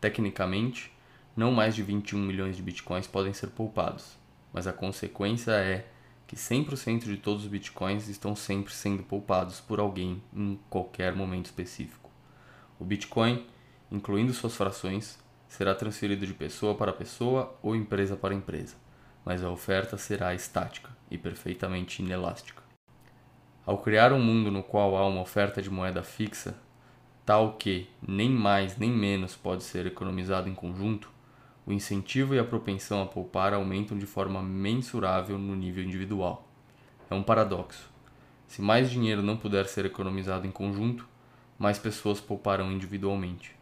Tecnicamente, 0.00 0.92
não 1.36 1.52
mais 1.52 1.76
de 1.76 1.84
21 1.84 2.18
milhões 2.18 2.56
de 2.56 2.62
Bitcoins 2.62 3.06
podem 3.06 3.32
ser 3.32 3.50
poupados, 3.50 4.18
mas 4.52 4.66
a 4.66 4.72
consequência 4.72 5.52
é 5.52 5.86
que 6.26 6.34
100% 6.34 7.04
de 7.04 7.16
todos 7.16 7.44
os 7.44 7.48
bitcoins 7.48 8.06
estão 8.08 8.36
sempre 8.36 8.72
sendo 8.72 9.02
poupados 9.02 9.60
por 9.60 9.80
alguém 9.80 10.22
em 10.34 10.58
qualquer 10.68 11.14
momento 11.16 11.46
específico. 11.46 12.07
O 12.78 12.84
bitcoin, 12.84 13.46
incluindo 13.90 14.32
suas 14.32 14.54
frações, 14.54 15.18
será 15.48 15.74
transferido 15.74 16.26
de 16.26 16.34
pessoa 16.34 16.74
para 16.74 16.92
pessoa 16.92 17.58
ou 17.62 17.74
empresa 17.74 18.16
para 18.16 18.34
empresa, 18.34 18.76
mas 19.24 19.42
a 19.42 19.50
oferta 19.50 19.96
será 19.96 20.34
estática 20.34 20.90
e 21.10 21.18
perfeitamente 21.18 22.02
inelástica. 22.02 22.62
Ao 23.66 23.78
criar 23.78 24.12
um 24.12 24.20
mundo 24.20 24.50
no 24.50 24.62
qual 24.62 24.96
há 24.96 25.06
uma 25.06 25.20
oferta 25.20 25.60
de 25.60 25.70
moeda 25.70 26.02
fixa, 26.02 26.54
tal 27.26 27.54
que 27.54 27.88
nem 28.06 28.30
mais 28.30 28.78
nem 28.78 28.90
menos 28.90 29.36
pode 29.36 29.62
ser 29.62 29.86
economizado 29.86 30.48
em 30.48 30.54
conjunto, 30.54 31.10
o 31.66 31.72
incentivo 31.72 32.34
e 32.34 32.38
a 32.38 32.44
propensão 32.44 33.02
a 33.02 33.06
poupar 33.06 33.52
aumentam 33.52 33.98
de 33.98 34.06
forma 34.06 34.42
mensurável 34.42 35.38
no 35.38 35.54
nível 35.54 35.84
individual. 35.84 36.48
É 37.10 37.14
um 37.14 37.22
paradoxo. 37.22 37.90
Se 38.46 38.62
mais 38.62 38.90
dinheiro 38.90 39.22
não 39.22 39.36
puder 39.36 39.66
ser 39.66 39.84
economizado 39.84 40.46
em 40.46 40.50
conjunto, 40.50 41.06
mais 41.58 41.78
pessoas 41.78 42.20
pouparão 42.20 42.70
individualmente. 42.70 43.54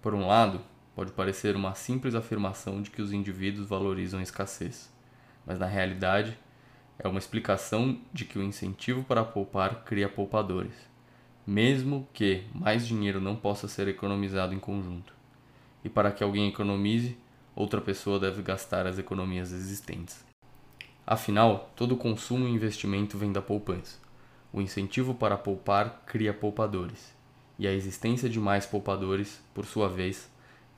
Por 0.00 0.14
um 0.14 0.26
lado, 0.26 0.60
pode 0.94 1.12
parecer 1.12 1.54
uma 1.54 1.74
simples 1.74 2.14
afirmação 2.14 2.80
de 2.80 2.90
que 2.90 3.02
os 3.02 3.12
indivíduos 3.12 3.68
valorizam 3.68 4.18
a 4.18 4.22
escassez, 4.22 4.90
mas 5.44 5.58
na 5.58 5.66
realidade 5.66 6.38
é 6.98 7.06
uma 7.06 7.18
explicação 7.18 8.00
de 8.12 8.24
que 8.24 8.38
o 8.38 8.42
incentivo 8.42 9.04
para 9.04 9.24
poupar 9.24 9.84
cria 9.84 10.08
poupadores, 10.08 10.74
mesmo 11.46 12.08
que 12.12 12.44
mais 12.54 12.86
dinheiro 12.86 13.20
não 13.20 13.36
possa 13.36 13.68
ser 13.68 13.86
economizado 13.88 14.54
em 14.54 14.58
conjunto. 14.58 15.12
E 15.84 15.88
para 15.88 16.10
que 16.10 16.24
alguém 16.24 16.48
economize, 16.48 17.16
outra 17.54 17.80
pessoa 17.80 18.18
deve 18.18 18.42
gastar 18.42 18.86
as 18.86 18.98
economias 18.98 19.52
existentes. 19.52 20.24
Afinal, 21.06 21.70
todo 21.76 21.96
consumo 21.96 22.46
e 22.46 22.50
investimento 22.50 23.16
vem 23.16 23.32
da 23.32 23.40
poupança. 23.40 23.98
O 24.52 24.60
incentivo 24.60 25.14
para 25.14 25.38
poupar 25.38 26.02
cria 26.06 26.34
poupadores, 26.34 27.14
e 27.58 27.66
a 27.66 27.72
existência 27.72 28.28
de 28.28 28.38
mais 28.38 28.64
poupadores, 28.64 29.42
por 29.52 29.66
sua 29.66 29.88
vez, 29.88 30.30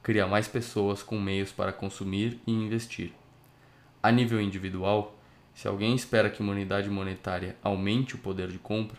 cria 0.03 0.27
mais 0.27 0.49
pessoas 0.49 1.03
com 1.03 1.21
meios 1.21 1.53
para 1.53 1.73
consumir 1.73 2.40
e 2.47 2.53
investir. 2.53 3.12
A 4.03 4.11
nível 4.11 4.40
individual, 4.40 5.16
se 5.55 5.69
alguém 5.69 5.95
espera 5.95 6.31
que 6.31 6.40
uma 6.40 6.53
unidade 6.53 6.88
monetária 6.88 7.57
aumente 7.62 8.14
o 8.14 8.19
poder 8.19 8.49
de 8.49 8.59
compra, 8.59 8.99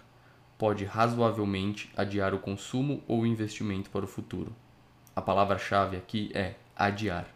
pode 0.59 0.85
razoavelmente 0.85 1.91
adiar 1.97 2.35
o 2.35 2.39
consumo 2.39 3.03
ou 3.07 3.21
o 3.21 3.25
investimento 3.25 3.89
para 3.89 4.05
o 4.05 4.07
futuro. 4.07 4.55
A 5.15 5.21
palavra-chave 5.21 5.97
aqui 5.97 6.29
é 6.35 6.53
adiar. 6.75 7.27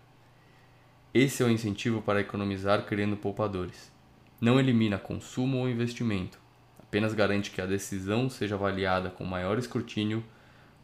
Esse 1.12 1.42
é 1.42 1.46
o 1.46 1.50
incentivo 1.50 2.04
para 2.04 2.22
economizar 2.22 2.86
criando 2.86 3.18
poupadores. 3.18 3.92
Não 4.40 4.60
elimina 4.60 5.00
consumo 5.00 5.58
ou 5.58 5.70
investimento, 5.70 6.38
apenas 6.78 7.16
garante 7.16 7.50
que 7.50 7.62
a 7.62 7.66
decisão 7.66 8.30
seja 8.30 8.54
avaliada 8.54 9.10
com 9.10 9.26
maior 9.26 9.58
escrutínio 9.58 10.24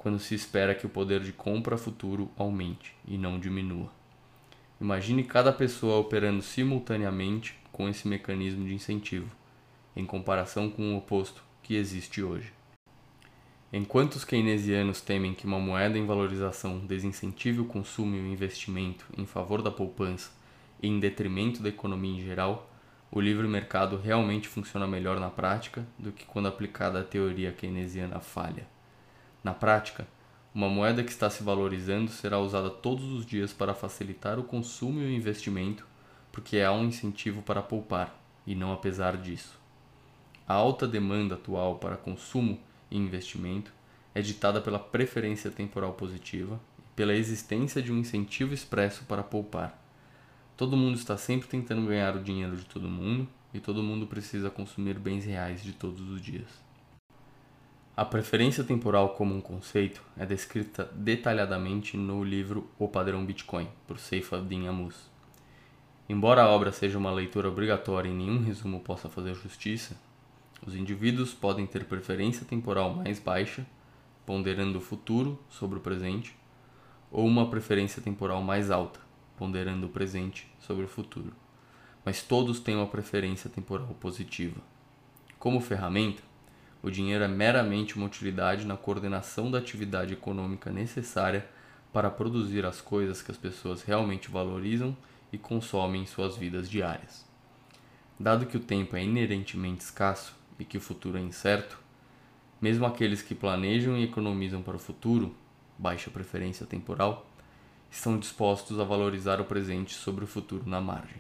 quando 0.02 0.18
se 0.18 0.34
espera 0.34 0.74
que 0.74 0.88
o 0.88 0.90
poder 0.90 1.20
de 1.20 1.32
compra 1.32 1.78
futuro 1.78 2.32
aumente 2.36 2.96
e 3.08 3.20
não 3.20 3.40
diminua. 3.40 3.88
Imagine 4.82 5.24
cada 5.24 5.54
pessoa 5.54 6.00
operando 6.00 6.42
simultaneamente 6.42 7.56
com 7.72 7.88
esse 7.88 8.08
mecanismo 8.08 8.66
de 8.66 8.74
incentivo, 8.74 9.30
em 9.96 10.04
comparação 10.04 10.72
com 10.72 10.96
o 10.96 10.98
oposto 10.98 11.44
que 11.62 11.76
existe 11.76 12.24
hoje. 12.24 12.52
Enquanto 13.72 14.16
os 14.16 14.26
keynesianos 14.26 15.02
temem 15.02 15.36
que 15.36 15.46
uma 15.46 15.60
moeda 15.60 16.00
em 16.00 16.06
valorização 16.08 16.80
desincentive 16.80 17.62
o 17.62 17.66
consumo 17.66 18.16
e 18.16 18.22
o 18.22 18.28
investimento 18.28 19.06
em 19.16 19.28
favor 19.28 19.62
da 19.62 19.70
poupança 19.70 20.32
e 20.82 20.88
em 20.88 21.00
detrimento 21.00 21.62
da 21.62 21.70
economia 21.70 22.20
em 22.20 22.26
geral, 22.26 22.68
o 23.12 23.22
livre 23.22 23.48
mercado 23.48 23.98
realmente 23.98 24.48
funciona 24.48 24.88
melhor 24.88 25.20
na 25.20 25.30
prática 25.30 25.86
do 26.00 26.12
que 26.12 26.26
quando 26.26 26.48
aplicada 26.48 27.02
a 27.02 27.04
teoria 27.04 27.52
keynesiana 27.52 28.20
falha. 28.20 28.71
Na 29.44 29.54
prática, 29.54 30.08
uma 30.54 30.70
moeda 30.70 31.04
que 31.04 31.12
está 31.12 31.30
se 31.30 31.44
valorizando 31.44 32.12
será 32.12 32.38
usada 32.38 32.70
todos 32.70 33.06
os 33.06 33.26
dias 33.26 33.54
para 33.54 33.74
facilitar 33.74 34.38
o 34.38 34.44
consumo 34.44 35.00
e 35.00 35.06
o 35.06 35.12
investimento, 35.12 35.86
porque 36.32 36.60
há 36.60 36.72
um 36.72 36.86
incentivo 36.86 37.42
para 37.42 37.62
poupar, 37.62 38.14
e 38.46 38.54
não 38.54 38.74
apesar 38.74 39.18
disso. 39.18 39.60
A 40.48 40.54
alta 40.54 40.88
demanda 40.88 41.36
atual 41.36 41.76
para 41.76 41.96
consumo 41.96 42.60
e 42.90 42.98
investimento 42.98 43.72
é 44.14 44.22
ditada 44.22 44.60
pela 44.60 44.78
preferência 44.78 45.50
temporal 45.50 45.94
positiva 45.94 46.60
e 46.78 46.82
pela 46.96 47.16
existência 47.16 47.82
de 47.82 47.92
um 47.92 47.98
incentivo 47.98 48.54
expresso 48.54 49.06
para 49.06 49.24
poupar. 49.24 49.82
Todo 50.58 50.78
mundo 50.78 50.96
está 50.96 51.18
sempre 51.18 51.48
tentando 51.48 51.88
ganhar 51.88 52.16
o 52.16 52.24
dinheiro 52.24 52.58
de 52.58 52.66
todo 52.66 52.90
mundo 52.90 53.28
e 53.54 53.60
todo 53.60 53.82
mundo 53.82 54.06
precisa 54.06 54.50
consumir 54.50 55.00
bens 55.00 55.26
reais 55.26 55.64
de 55.64 55.74
todos 55.74 56.02
os 56.10 56.22
dias. 56.22 56.71
A 57.96 58.06
preferência 58.06 58.64
temporal 58.64 59.10
como 59.16 59.36
um 59.36 59.42
conceito 59.42 60.02
é 60.18 60.26
descrita 60.26 60.90
detalhadamente 60.96 61.98
no 61.98 62.24
livro 62.24 62.70
O 62.80 62.88
Padrão 62.88 63.26
Bitcoin, 63.26 63.68
por 63.86 64.00
Seyfadin 64.00 64.66
Amus. 64.66 65.12
Embora 66.08 66.42
a 66.42 66.50
obra 66.50 66.72
seja 66.72 66.98
uma 66.98 67.12
leitura 67.12 67.50
obrigatória 67.50 68.08
e 68.08 68.14
nenhum 68.14 68.42
resumo 68.42 68.80
possa 68.80 69.10
fazer 69.10 69.36
justiça, 69.36 70.00
os 70.66 70.74
indivíduos 70.74 71.34
podem 71.34 71.68
ter 71.68 71.84
preferência 71.84 72.46
temporal 72.46 72.94
mais 72.94 73.20
baixa, 73.20 73.68
ponderando 74.26 74.78
o 74.78 74.82
futuro 74.82 75.38
sobre 75.50 75.78
o 75.78 75.82
presente, 75.82 76.34
ou 77.12 77.28
uma 77.28 77.50
preferência 77.50 78.02
temporal 78.02 78.42
mais 78.42 78.72
alta, 78.72 79.02
ponderando 79.36 79.88
o 79.88 79.90
presente 79.90 80.50
sobre 80.62 80.86
o 80.86 80.88
futuro. 80.88 81.34
Mas 82.06 82.24
todos 82.24 82.62
têm 82.62 82.78
uma 82.78 82.88
preferência 82.88 83.50
temporal 83.50 83.94
positiva. 84.00 84.62
Como 85.38 85.60
ferramenta, 85.60 86.31
o 86.84 86.90
dinheiro 86.90 87.24
é 87.24 87.28
meramente 87.28 87.96
uma 87.96 88.06
utilidade 88.06 88.66
na 88.66 88.76
coordenação 88.76 89.52
da 89.52 89.58
atividade 89.58 90.14
econômica 90.14 90.72
necessária 90.72 91.48
para 91.94 92.10
produzir 92.10 92.66
as 92.66 92.82
coisas 92.82 93.22
que 93.22 93.32
as 93.32 93.38
pessoas 93.38 93.84
realmente 93.84 94.32
valorizam 94.32 94.96
e 95.32 95.38
consomem 95.38 96.04
em 96.04 96.06
suas 96.06 96.36
vidas 96.36 96.70
diárias. 96.70 97.26
Dado 98.20 98.46
que 98.46 98.58
o 98.58 98.62
tempo 98.62 98.96
é 98.96 99.04
inerentemente 99.04 99.84
escasso, 99.84 100.36
e 100.62 100.66
que 100.66 100.78
o 100.78 100.82
futuro 100.82 101.18
é 101.18 101.22
incerto, 101.22 101.80
mesmo 102.62 102.86
aqueles 102.86 103.24
que 103.24 103.34
planejam 103.34 103.98
e 103.98 104.04
economizam 104.04 104.62
para 104.62 104.76
o 104.76 104.80
futuro, 104.80 105.36
baixa 105.78 106.12
preferência 106.12 106.68
temporal, 106.68 107.26
estão 107.90 108.18
dispostos 108.18 108.80
a 108.80 108.84
valorizar 108.84 109.42
o 109.42 109.46
presente 109.46 109.96
sobre 109.96 110.24
o 110.24 110.28
futuro 110.28 110.70
na 110.70 110.80
margem. 110.80 111.20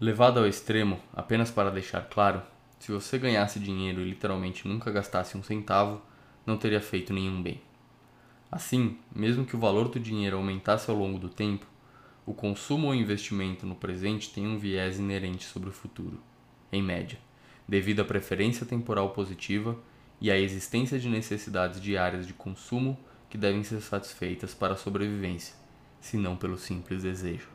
Levado 0.00 0.40
ao 0.40 0.46
extremo, 0.46 1.00
apenas 1.14 1.50
para 1.50 1.70
deixar 1.70 2.08
claro, 2.08 2.42
se 2.78 2.92
você 2.92 3.18
ganhasse 3.18 3.58
dinheiro 3.58 4.00
e 4.00 4.10
literalmente 4.10 4.66
nunca 4.66 4.90
gastasse 4.90 5.36
um 5.36 5.42
centavo, 5.42 6.00
não 6.46 6.56
teria 6.56 6.80
feito 6.80 7.12
nenhum 7.12 7.42
bem. 7.42 7.60
Assim, 8.50 8.98
mesmo 9.14 9.44
que 9.44 9.56
o 9.56 9.60
valor 9.60 9.88
do 9.88 10.00
dinheiro 10.00 10.36
aumentasse 10.36 10.90
ao 10.90 10.96
longo 10.96 11.18
do 11.18 11.28
tempo, 11.28 11.66
o 12.24 12.32
consumo 12.32 12.88
ou 12.88 12.94
investimento 12.94 13.66
no 13.66 13.74
presente 13.74 14.32
tem 14.32 14.46
um 14.46 14.58
viés 14.58 14.98
inerente 14.98 15.44
sobre 15.44 15.68
o 15.68 15.72
futuro, 15.72 16.20
em 16.72 16.82
média 16.82 17.18
devido 17.68 18.00
à 18.00 18.04
preferência 18.04 18.64
temporal 18.64 19.10
positiva 19.10 19.78
e 20.20 20.30
à 20.30 20.38
existência 20.38 20.98
de 20.98 21.08
necessidades 21.08 21.80
diárias 21.80 22.26
de 22.26 22.32
consumo 22.32 22.98
que 23.28 23.36
devem 23.36 23.62
ser 23.62 23.82
satisfeitas 23.82 24.54
para 24.54 24.72
a 24.72 24.76
sobrevivência, 24.76 25.54
se 26.00 26.16
não 26.16 26.34
pelo 26.34 26.56
simples 26.56 27.02
desejo. 27.02 27.48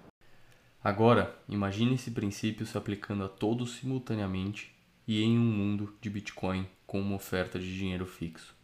Agora, 0.84 1.36
imagine 1.50 1.96
esse 1.96 2.12
princípio 2.12 2.66
se 2.66 2.78
aplicando 2.78 3.24
a 3.24 3.28
todos 3.28 3.78
simultaneamente 3.78 4.72
e 5.08 5.22
em 5.22 5.38
um 5.38 5.44
mundo 5.44 5.96
de 6.02 6.10
Bitcoin 6.10 6.68
com 6.86 7.02
uma 7.02 7.16
oferta 7.16 7.60
de 7.60 7.76
dinheiro 7.76 8.06
fixo. 8.06 8.56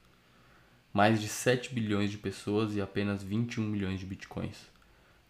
Mais 0.94 1.22
de 1.22 1.28
7 1.28 1.74
bilhões 1.74 2.12
de 2.12 2.18
pessoas 2.18 2.76
e 2.76 2.82
apenas 2.82 3.22
21 3.22 3.64
milhões 3.64 4.00
de 4.00 4.06
Bitcoins. 4.06 4.68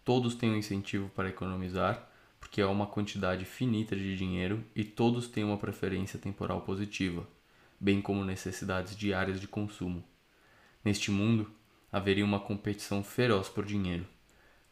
Todos 0.04 0.34
têm 0.34 0.50
um 0.50 0.56
incentivo 0.56 1.08
para 1.10 1.28
economizar 1.28 2.10
porque 2.40 2.60
é 2.60 2.66
uma 2.66 2.86
quantidade 2.86 3.44
finita 3.44 3.94
de 3.94 4.16
dinheiro 4.16 4.64
e 4.74 4.82
todos 4.82 5.28
têm 5.28 5.44
uma 5.44 5.58
preferência 5.58 6.18
temporal 6.18 6.62
positiva, 6.62 7.28
bem 7.78 8.00
como 8.00 8.24
necessidades 8.24 8.96
diárias 8.96 9.40
de 9.40 9.46
consumo. 9.46 10.02
Neste 10.82 11.10
mundo, 11.10 11.50
haveria 11.92 12.24
uma 12.24 12.40
competição 12.40 13.04
feroz 13.04 13.48
por 13.48 13.66
dinheiro. 13.66 14.06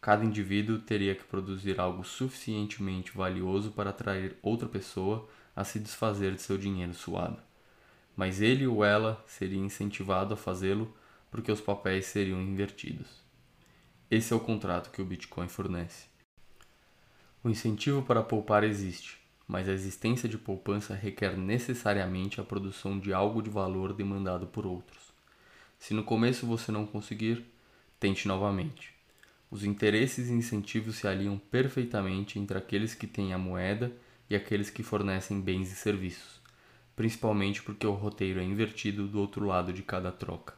Cada 0.00 0.24
indivíduo 0.24 0.78
teria 0.78 1.14
que 1.14 1.24
produzir 1.24 1.78
algo 1.78 2.04
suficientemente 2.04 3.12
valioso 3.12 3.72
para 3.72 3.90
atrair 3.90 4.36
outra 4.40 4.68
pessoa 4.68 5.28
a 5.58 5.64
se 5.64 5.80
desfazer 5.80 6.36
de 6.36 6.40
seu 6.40 6.56
dinheiro 6.56 6.94
suado. 6.94 7.42
Mas 8.16 8.40
ele 8.40 8.64
ou 8.64 8.84
ela 8.84 9.20
seria 9.26 9.58
incentivado 9.58 10.32
a 10.32 10.36
fazê-lo 10.36 10.96
porque 11.32 11.50
os 11.50 11.60
papéis 11.60 12.06
seriam 12.06 12.40
invertidos. 12.40 13.08
Esse 14.08 14.32
é 14.32 14.36
o 14.36 14.40
contrato 14.40 14.92
que 14.92 15.02
o 15.02 15.04
Bitcoin 15.04 15.48
fornece. 15.48 16.06
O 17.42 17.50
incentivo 17.50 18.02
para 18.04 18.22
poupar 18.22 18.62
existe, 18.62 19.18
mas 19.48 19.68
a 19.68 19.72
existência 19.72 20.28
de 20.28 20.38
poupança 20.38 20.94
requer 20.94 21.36
necessariamente 21.36 22.40
a 22.40 22.44
produção 22.44 22.96
de 22.96 23.12
algo 23.12 23.42
de 23.42 23.50
valor 23.50 23.92
demandado 23.92 24.46
por 24.46 24.64
outros. 24.64 25.12
Se 25.76 25.92
no 25.92 26.04
começo 26.04 26.46
você 26.46 26.70
não 26.70 26.86
conseguir, 26.86 27.44
tente 27.98 28.28
novamente. 28.28 28.94
Os 29.50 29.64
interesses 29.64 30.28
e 30.28 30.34
incentivos 30.34 30.98
se 30.98 31.08
alinham 31.08 31.36
perfeitamente 31.36 32.38
entre 32.38 32.56
aqueles 32.56 32.94
que 32.94 33.08
têm 33.08 33.32
a 33.32 33.38
moeda 33.38 33.90
e 34.28 34.36
aqueles 34.36 34.70
que 34.70 34.82
fornecem 34.82 35.40
bens 35.40 35.72
e 35.72 35.74
serviços, 35.74 36.40
principalmente 36.94 37.62
porque 37.62 37.86
o 37.86 37.92
roteiro 37.92 38.40
é 38.40 38.44
invertido 38.44 39.06
do 39.06 39.20
outro 39.20 39.46
lado 39.46 39.72
de 39.72 39.82
cada 39.82 40.12
troca. 40.12 40.54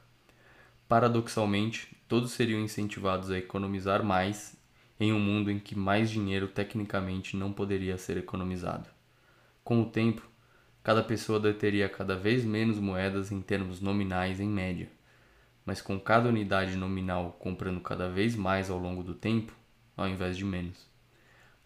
Paradoxalmente, 0.88 1.96
todos 2.08 2.32
seriam 2.32 2.60
incentivados 2.60 3.30
a 3.30 3.38
economizar 3.38 4.02
mais 4.02 4.56
em 4.98 5.12
um 5.12 5.20
mundo 5.20 5.50
em 5.50 5.58
que 5.58 5.78
mais 5.78 6.10
dinheiro 6.10 6.48
tecnicamente 6.48 7.36
não 7.36 7.52
poderia 7.52 7.96
ser 7.96 8.16
economizado. 8.16 8.88
Com 9.62 9.80
o 9.80 9.86
tempo, 9.86 10.28
cada 10.82 11.02
pessoa 11.02 11.38
deteria 11.38 11.88
cada 11.88 12.16
vez 12.16 12.44
menos 12.44 12.78
moedas 12.78 13.30
em 13.30 13.40
termos 13.40 13.80
nominais 13.80 14.40
em 14.40 14.48
média, 14.48 14.90
mas 15.64 15.80
com 15.80 15.98
cada 16.00 16.28
unidade 16.28 16.76
nominal 16.76 17.36
comprando 17.38 17.80
cada 17.80 18.08
vez 18.08 18.34
mais 18.34 18.68
ao 18.68 18.78
longo 18.78 19.04
do 19.04 19.14
tempo, 19.14 19.54
ao 19.96 20.08
invés 20.08 20.36
de 20.36 20.44
menos. 20.44 20.89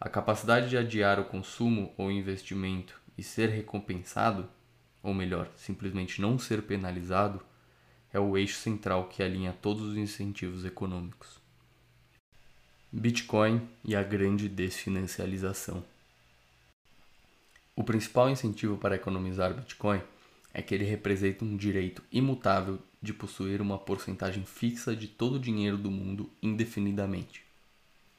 A 0.04 0.10
capacidade 0.10 0.68
de 0.68 0.76
adiar 0.76 1.18
o 1.18 1.24
consumo 1.24 1.94
ou 1.96 2.12
investimento 2.12 3.00
e 3.16 3.22
ser 3.22 3.48
recompensado, 3.48 4.46
ou 5.02 5.14
melhor, 5.14 5.50
simplesmente 5.56 6.20
não 6.20 6.38
ser 6.38 6.60
penalizado, 6.60 7.40
é 8.12 8.20
o 8.20 8.36
eixo 8.36 8.58
central 8.58 9.08
que 9.08 9.22
alinha 9.22 9.56
todos 9.62 9.82
os 9.82 9.96
incentivos 9.96 10.62
econômicos. 10.66 11.40
Bitcoin 12.92 13.66
e 13.82 13.96
a 13.96 14.02
grande 14.02 14.46
desfinancialização. 14.46 15.82
O 17.74 17.82
principal 17.82 18.28
incentivo 18.28 18.76
para 18.76 18.96
economizar 18.96 19.54
Bitcoin 19.54 20.02
é 20.52 20.60
que 20.60 20.74
ele 20.74 20.84
representa 20.84 21.46
um 21.46 21.56
direito 21.56 22.02
imutável 22.12 22.78
de 23.00 23.14
possuir 23.14 23.62
uma 23.62 23.78
porcentagem 23.78 24.44
fixa 24.44 24.94
de 24.94 25.08
todo 25.08 25.36
o 25.36 25.40
dinheiro 25.40 25.78
do 25.78 25.90
mundo 25.90 26.30
indefinidamente. 26.42 27.42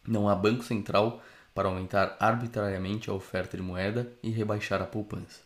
Não 0.08 0.28
há 0.28 0.36
banco 0.36 0.64
central 0.64 1.24
para 1.56 1.70
aumentar 1.70 2.18
arbitrariamente 2.20 3.10
a 3.10 3.14
oferta 3.14 3.56
de 3.56 3.64
moeda 3.64 4.12
e 4.22 4.30
rebaixar 4.30 4.82
a 4.82 4.86
poupança. 4.86 5.40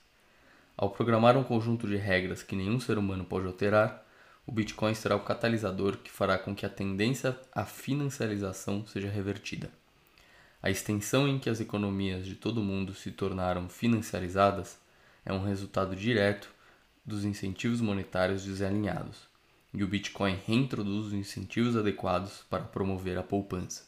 Ao 0.75 0.89
programar 0.89 1.37
um 1.37 1.43
conjunto 1.43 1.87
de 1.87 1.97
regras 1.97 2.41
que 2.41 2.55
nenhum 2.55 2.79
ser 2.79 2.97
humano 2.97 3.23
pode 3.23 3.45
alterar, 3.45 4.03
o 4.45 4.51
Bitcoin 4.51 4.95
será 4.95 5.15
o 5.15 5.23
catalisador 5.23 5.97
que 5.97 6.09
fará 6.09 6.39
com 6.39 6.55
que 6.55 6.65
a 6.65 6.69
tendência 6.69 7.39
à 7.53 7.63
financiarização 7.63 8.87
seja 8.87 9.07
revertida. 9.07 9.69
A 10.63 10.71
extensão 10.71 11.27
em 11.27 11.37
que 11.37 11.49
as 11.49 11.61
economias 11.61 12.25
de 12.25 12.33
todo 12.33 12.59
o 12.59 12.63
mundo 12.63 12.93
se 12.95 13.11
tornaram 13.11 13.69
financiarizadas 13.69 14.79
é 15.23 15.31
um 15.31 15.43
resultado 15.43 15.95
direto 15.95 16.49
dos 17.05 17.23
incentivos 17.23 17.81
monetários 17.81 18.43
desalinhados, 18.43 19.29
e 19.71 19.83
o 19.83 19.87
Bitcoin 19.87 20.39
reintroduz 20.47 21.07
os 21.07 21.13
incentivos 21.13 21.77
adequados 21.77 22.43
para 22.49 22.63
promover 22.63 23.17
a 23.17 23.23
poupança. 23.23 23.87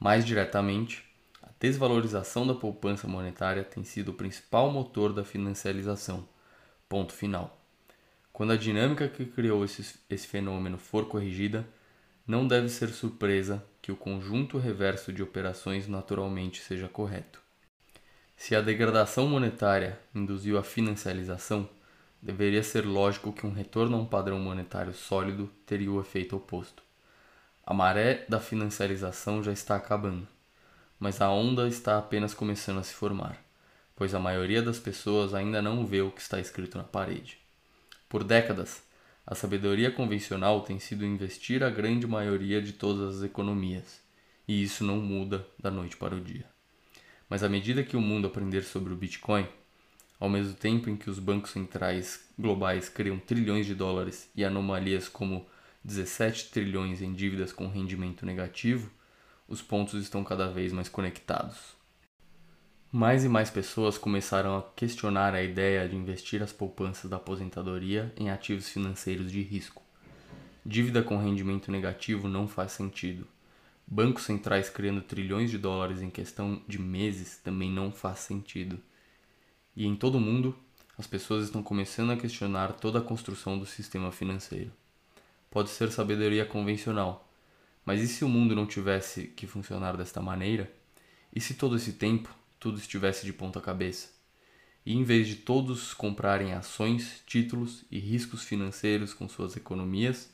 Mais 0.00 0.24
diretamente, 0.24 1.04
a 1.46 1.50
desvalorização 1.60 2.44
da 2.44 2.54
poupança 2.54 3.06
monetária 3.06 3.62
tem 3.62 3.84
sido 3.84 4.08
o 4.08 4.14
principal 4.14 4.68
motor 4.70 5.12
da 5.12 5.24
financiarização. 5.24 6.28
Ponto 6.88 7.12
final. 7.12 7.56
Quando 8.32 8.52
a 8.52 8.56
dinâmica 8.56 9.08
que 9.08 9.24
criou 9.24 9.64
esse, 9.64 9.94
esse 10.10 10.26
fenômeno 10.26 10.76
for 10.76 11.06
corrigida, 11.06 11.64
não 12.26 12.48
deve 12.48 12.68
ser 12.68 12.88
surpresa 12.88 13.64
que 13.80 13.92
o 13.92 13.96
conjunto 13.96 14.58
reverso 14.58 15.12
de 15.12 15.22
operações 15.22 15.86
naturalmente 15.86 16.60
seja 16.60 16.88
correto. 16.88 17.40
Se 18.36 18.56
a 18.56 18.60
degradação 18.60 19.28
monetária 19.28 19.98
induziu 20.12 20.58
a 20.58 20.64
financialização, 20.64 21.68
deveria 22.20 22.62
ser 22.64 22.84
lógico 22.84 23.32
que 23.32 23.46
um 23.46 23.52
retorno 23.52 23.96
a 23.96 24.00
um 24.00 24.04
padrão 24.04 24.40
monetário 24.40 24.92
sólido 24.92 25.48
teria 25.64 25.92
o 25.92 26.00
efeito 26.00 26.36
oposto. 26.36 26.82
A 27.64 27.72
maré 27.72 28.26
da 28.28 28.40
financiarização 28.40 29.42
já 29.42 29.52
está 29.52 29.76
acabando, 29.76 30.26
mas 30.98 31.20
a 31.20 31.30
onda 31.30 31.68
está 31.68 31.98
apenas 31.98 32.34
começando 32.34 32.78
a 32.78 32.82
se 32.82 32.94
formar, 32.94 33.42
pois 33.94 34.14
a 34.14 34.20
maioria 34.20 34.62
das 34.62 34.78
pessoas 34.78 35.34
ainda 35.34 35.60
não 35.60 35.86
vê 35.86 36.00
o 36.00 36.10
que 36.10 36.20
está 36.20 36.40
escrito 36.40 36.78
na 36.78 36.84
parede. 36.84 37.38
Por 38.08 38.24
décadas, 38.24 38.82
a 39.26 39.34
sabedoria 39.34 39.90
convencional 39.90 40.60
tem 40.60 40.78
sido 40.78 41.04
investir 41.04 41.62
a 41.62 41.70
grande 41.70 42.06
maioria 42.06 42.62
de 42.62 42.72
todas 42.72 43.16
as 43.16 43.22
economias, 43.22 44.00
e 44.46 44.62
isso 44.62 44.84
não 44.84 44.96
muda 44.98 45.46
da 45.58 45.70
noite 45.70 45.96
para 45.96 46.14
o 46.14 46.20
dia. 46.20 46.46
Mas 47.28 47.42
à 47.42 47.48
medida 47.48 47.82
que 47.82 47.96
o 47.96 48.00
mundo 48.00 48.28
aprender 48.28 48.62
sobre 48.62 48.92
o 48.92 48.96
Bitcoin, 48.96 49.46
ao 50.18 50.28
mesmo 50.28 50.54
tempo 50.54 50.88
em 50.88 50.96
que 50.96 51.10
os 51.10 51.18
bancos 51.18 51.50
centrais 51.50 52.24
globais 52.38 52.88
criam 52.88 53.18
trilhões 53.18 53.66
de 53.66 53.74
dólares 53.74 54.30
e 54.34 54.44
anomalias 54.44 55.08
como 55.08 55.46
17 55.84 56.50
trilhões 56.50 57.02
em 57.02 57.12
dívidas 57.12 57.52
com 57.52 57.68
rendimento 57.68 58.24
negativo, 58.24 58.90
os 59.48 59.62
pontos 59.62 60.02
estão 60.02 60.24
cada 60.24 60.48
vez 60.50 60.72
mais 60.72 60.88
conectados. 60.88 61.76
Mais 62.90 63.24
e 63.24 63.28
mais 63.28 63.50
pessoas 63.50 63.98
começaram 63.98 64.56
a 64.56 64.62
questionar 64.62 65.34
a 65.34 65.42
ideia 65.42 65.88
de 65.88 65.96
investir 65.96 66.42
as 66.42 66.52
poupanças 66.52 67.10
da 67.10 67.16
aposentadoria 67.16 68.12
em 68.16 68.30
ativos 68.30 68.68
financeiros 68.68 69.30
de 69.30 69.42
risco. 69.42 69.82
Dívida 70.64 71.02
com 71.02 71.18
rendimento 71.18 71.70
negativo 71.70 72.26
não 72.26 72.48
faz 72.48 72.72
sentido. 72.72 73.26
Bancos 73.86 74.24
centrais 74.24 74.68
criando 74.68 75.00
trilhões 75.00 75.50
de 75.50 75.58
dólares 75.58 76.02
em 76.02 76.10
questão 76.10 76.60
de 76.66 76.80
meses 76.80 77.38
também 77.38 77.70
não 77.70 77.92
faz 77.92 78.20
sentido. 78.20 78.78
E 79.76 79.86
em 79.86 79.94
todo 79.94 80.16
o 80.16 80.20
mundo, 80.20 80.56
as 80.98 81.06
pessoas 81.06 81.44
estão 81.44 81.62
começando 81.62 82.10
a 82.10 82.16
questionar 82.16 82.72
toda 82.72 82.98
a 82.98 83.02
construção 83.02 83.58
do 83.58 83.66
sistema 83.66 84.10
financeiro. 84.10 84.72
Pode 85.50 85.70
ser 85.70 85.92
sabedoria 85.92 86.44
convencional, 86.44 87.25
mas 87.86 88.00
e 88.02 88.08
se 88.08 88.24
o 88.24 88.28
mundo 88.28 88.56
não 88.56 88.66
tivesse 88.66 89.28
que 89.28 89.46
funcionar 89.46 89.96
desta 89.96 90.20
maneira? 90.20 90.70
E 91.32 91.40
se 91.40 91.54
todo 91.54 91.76
esse 91.76 91.92
tempo 91.92 92.28
tudo 92.58 92.78
estivesse 92.78 93.24
de 93.24 93.32
ponta 93.32 93.60
cabeça. 93.60 94.08
E 94.84 94.92
em 94.94 95.04
vez 95.04 95.28
de 95.28 95.36
todos 95.36 95.94
comprarem 95.94 96.52
ações, 96.52 97.22
títulos 97.26 97.84
e 97.90 98.00
riscos 98.00 98.42
financeiros 98.42 99.14
com 99.14 99.28
suas 99.28 99.56
economias, 99.56 100.30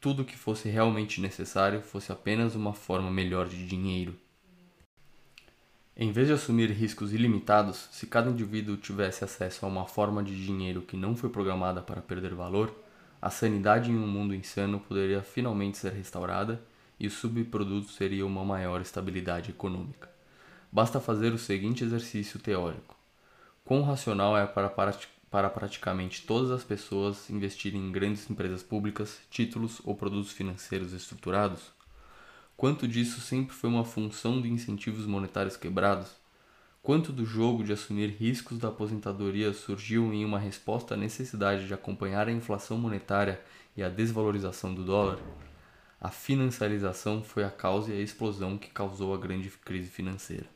tudo 0.00 0.24
que 0.24 0.36
fosse 0.36 0.68
realmente 0.68 1.20
necessário 1.20 1.80
fosse 1.82 2.10
apenas 2.10 2.56
uma 2.56 2.74
forma 2.74 3.10
melhor 3.10 3.48
de 3.48 3.64
dinheiro. 3.64 4.16
Em 5.96 6.10
vez 6.10 6.26
de 6.26 6.32
assumir 6.32 6.70
riscos 6.70 7.12
ilimitados, 7.12 7.88
se 7.92 8.06
cada 8.06 8.30
indivíduo 8.30 8.76
tivesse 8.76 9.22
acesso 9.22 9.64
a 9.64 9.68
uma 9.68 9.86
forma 9.86 10.22
de 10.22 10.34
dinheiro 10.44 10.82
que 10.82 10.96
não 10.96 11.14
foi 11.14 11.30
programada 11.30 11.80
para 11.80 12.00
perder 12.00 12.34
valor, 12.34 12.74
a 13.20 13.30
sanidade 13.30 13.90
em 13.90 13.96
um 13.96 14.06
mundo 14.06 14.34
insano 14.34 14.80
poderia 14.80 15.22
finalmente 15.22 15.78
ser 15.78 15.92
restaurada 15.92 16.60
e 17.02 17.08
o 17.08 17.10
subproduto 17.10 17.90
seria 17.90 18.24
uma 18.24 18.44
maior 18.44 18.80
estabilidade 18.80 19.50
econômica. 19.50 20.08
Basta 20.70 21.00
fazer 21.00 21.32
o 21.32 21.38
seguinte 21.38 21.82
exercício 21.82 22.38
teórico: 22.38 22.96
quão 23.64 23.82
racional 23.82 24.38
é 24.38 24.46
para, 24.46 24.68
para 25.28 25.50
praticamente 25.50 26.22
todas 26.24 26.52
as 26.52 26.62
pessoas 26.62 27.28
investirem 27.28 27.80
em 27.80 27.90
grandes 27.90 28.30
empresas 28.30 28.62
públicas, 28.62 29.20
títulos 29.28 29.80
ou 29.82 29.96
produtos 29.96 30.30
financeiros 30.30 30.92
estruturados? 30.92 31.72
Quanto 32.56 32.86
disso 32.86 33.20
sempre 33.20 33.52
foi 33.52 33.68
uma 33.68 33.84
função 33.84 34.40
de 34.40 34.48
incentivos 34.48 35.04
monetários 35.04 35.56
quebrados? 35.56 36.08
Quanto 36.80 37.12
do 37.12 37.24
jogo 37.24 37.64
de 37.64 37.72
assumir 37.72 38.10
riscos 38.10 38.58
da 38.58 38.68
aposentadoria 38.68 39.52
surgiu 39.52 40.12
em 40.12 40.24
uma 40.24 40.38
resposta 40.38 40.94
à 40.94 40.96
necessidade 40.96 41.66
de 41.66 41.74
acompanhar 41.74 42.28
a 42.28 42.32
inflação 42.32 42.78
monetária 42.78 43.40
e 43.76 43.82
a 43.82 43.88
desvalorização 43.88 44.72
do 44.72 44.84
dólar? 44.84 45.18
A 46.04 46.10
financiarização 46.10 47.22
foi 47.22 47.44
a 47.44 47.50
causa 47.50 47.94
e 47.94 47.96
a 47.96 48.02
explosão 48.02 48.58
que 48.58 48.68
causou 48.70 49.14
a 49.14 49.16
grande 49.16 49.48
crise 49.48 49.88
financeira. 49.88 50.46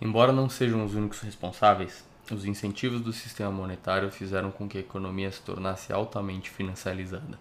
Embora 0.00 0.32
não 0.32 0.48
sejam 0.48 0.84
os 0.84 0.94
únicos 0.94 1.18
responsáveis, 1.18 2.04
os 2.30 2.44
incentivos 2.44 3.00
do 3.00 3.12
sistema 3.12 3.50
monetário 3.50 4.12
fizeram 4.12 4.52
com 4.52 4.68
que 4.68 4.78
a 4.78 4.80
economia 4.80 5.32
se 5.32 5.42
tornasse 5.42 5.92
altamente 5.92 6.48
financializada. 6.48 7.36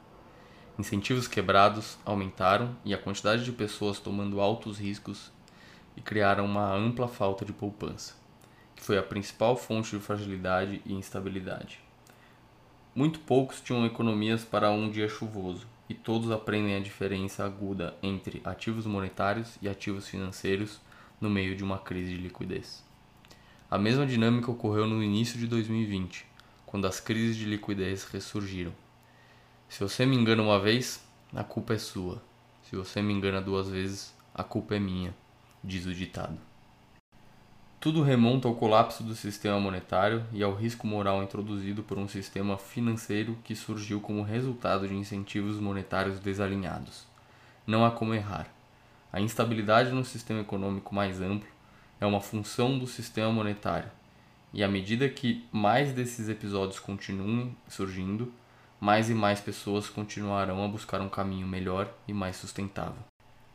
Incentivos 0.79 1.27
quebrados 1.27 1.99
aumentaram 2.03 2.75
e 2.83 2.91
a 2.91 2.97
quantidade 2.97 3.45
de 3.45 3.51
pessoas 3.51 3.99
tomando 3.99 4.41
altos 4.41 4.79
riscos 4.79 5.31
e 5.95 6.01
criaram 6.01 6.43
uma 6.43 6.73
ampla 6.73 7.07
falta 7.07 7.45
de 7.45 7.53
poupança, 7.53 8.15
que 8.75 8.81
foi 8.81 8.97
a 8.97 9.03
principal 9.03 9.55
fonte 9.55 9.91
de 9.91 10.01
fragilidade 10.01 10.81
e 10.87 10.93
instabilidade. 10.93 11.79
Muito 12.95 13.19
poucos 13.19 13.61
tinham 13.61 13.85
economias 13.85 14.43
para 14.43 14.71
um 14.71 14.89
dia 14.89 15.07
chuvoso, 15.07 15.71
e 15.93 15.95
todos 15.95 16.31
aprendem 16.31 16.75
a 16.75 16.79
diferença 16.79 17.45
aguda 17.45 17.95
entre 18.01 18.41
ativos 18.43 18.87
monetários 18.87 19.59
e 19.61 19.69
ativos 19.69 20.07
financeiros 20.07 20.81
no 21.21 21.29
meio 21.29 21.55
de 21.55 21.63
uma 21.63 21.77
crise 21.77 22.15
de 22.15 22.17
liquidez. 22.17 22.83
A 23.69 23.77
mesma 23.77 24.03
dinâmica 24.03 24.49
ocorreu 24.49 24.87
no 24.87 25.03
início 25.03 25.37
de 25.37 25.45
2020, 25.45 26.25
quando 26.65 26.87
as 26.87 26.99
crises 26.99 27.35
de 27.35 27.45
liquidez 27.45 28.05
ressurgiram. 28.05 28.73
Se 29.69 29.79
você 29.79 30.03
me 30.03 30.15
engana 30.15 30.41
uma 30.41 30.59
vez, 30.59 31.07
a 31.31 31.43
culpa 31.43 31.75
é 31.75 31.77
sua. 31.77 32.23
Se 32.63 32.75
você 32.75 32.99
me 32.99 33.13
engana 33.13 33.39
duas 33.39 33.69
vezes, 33.69 34.15
a 34.33 34.43
culpa 34.43 34.75
é 34.75 34.79
minha, 34.79 35.15
diz 35.63 35.85
o 35.85 35.93
ditado. 35.93 36.39
Tudo 37.83 38.01
remonta 38.01 38.47
ao 38.47 38.55
colapso 38.55 39.03
do 39.03 39.13
sistema 39.13 39.59
monetário 39.59 40.25
e 40.31 40.41
ao 40.41 40.55
risco 40.55 40.87
moral 40.87 41.21
introduzido 41.21 41.83
por 41.83 41.97
um 41.97 42.07
sistema 42.07 42.57
financeiro 42.57 43.37
que 43.43 43.57
surgiu 43.57 43.99
como 43.99 44.23
resultado 44.23 44.87
de 44.87 44.95
incentivos 44.95 45.59
monetários 45.59 46.17
desalinhados. 46.17 47.05
Não 47.67 47.83
há 47.83 47.91
como 47.91 48.13
errar. 48.13 48.47
A 49.11 49.19
instabilidade 49.19 49.91
no 49.91 50.05
sistema 50.05 50.39
econômico 50.39 50.95
mais 50.95 51.19
amplo 51.19 51.49
é 51.99 52.05
uma 52.05 52.21
função 52.21 52.79
do 52.79 52.87
sistema 52.87 53.33
monetário, 53.33 53.91
e 54.53 54.63
à 54.63 54.67
medida 54.69 55.09
que 55.09 55.45
mais 55.51 55.91
desses 55.91 56.29
episódios 56.29 56.79
continuem 56.79 57.53
surgindo, 57.67 58.31
mais 58.79 59.09
e 59.09 59.13
mais 59.13 59.41
pessoas 59.41 59.89
continuarão 59.89 60.63
a 60.63 60.69
buscar 60.69 61.01
um 61.01 61.09
caminho 61.09 61.45
melhor 61.45 61.93
e 62.07 62.13
mais 62.13 62.37
sustentável. 62.37 63.03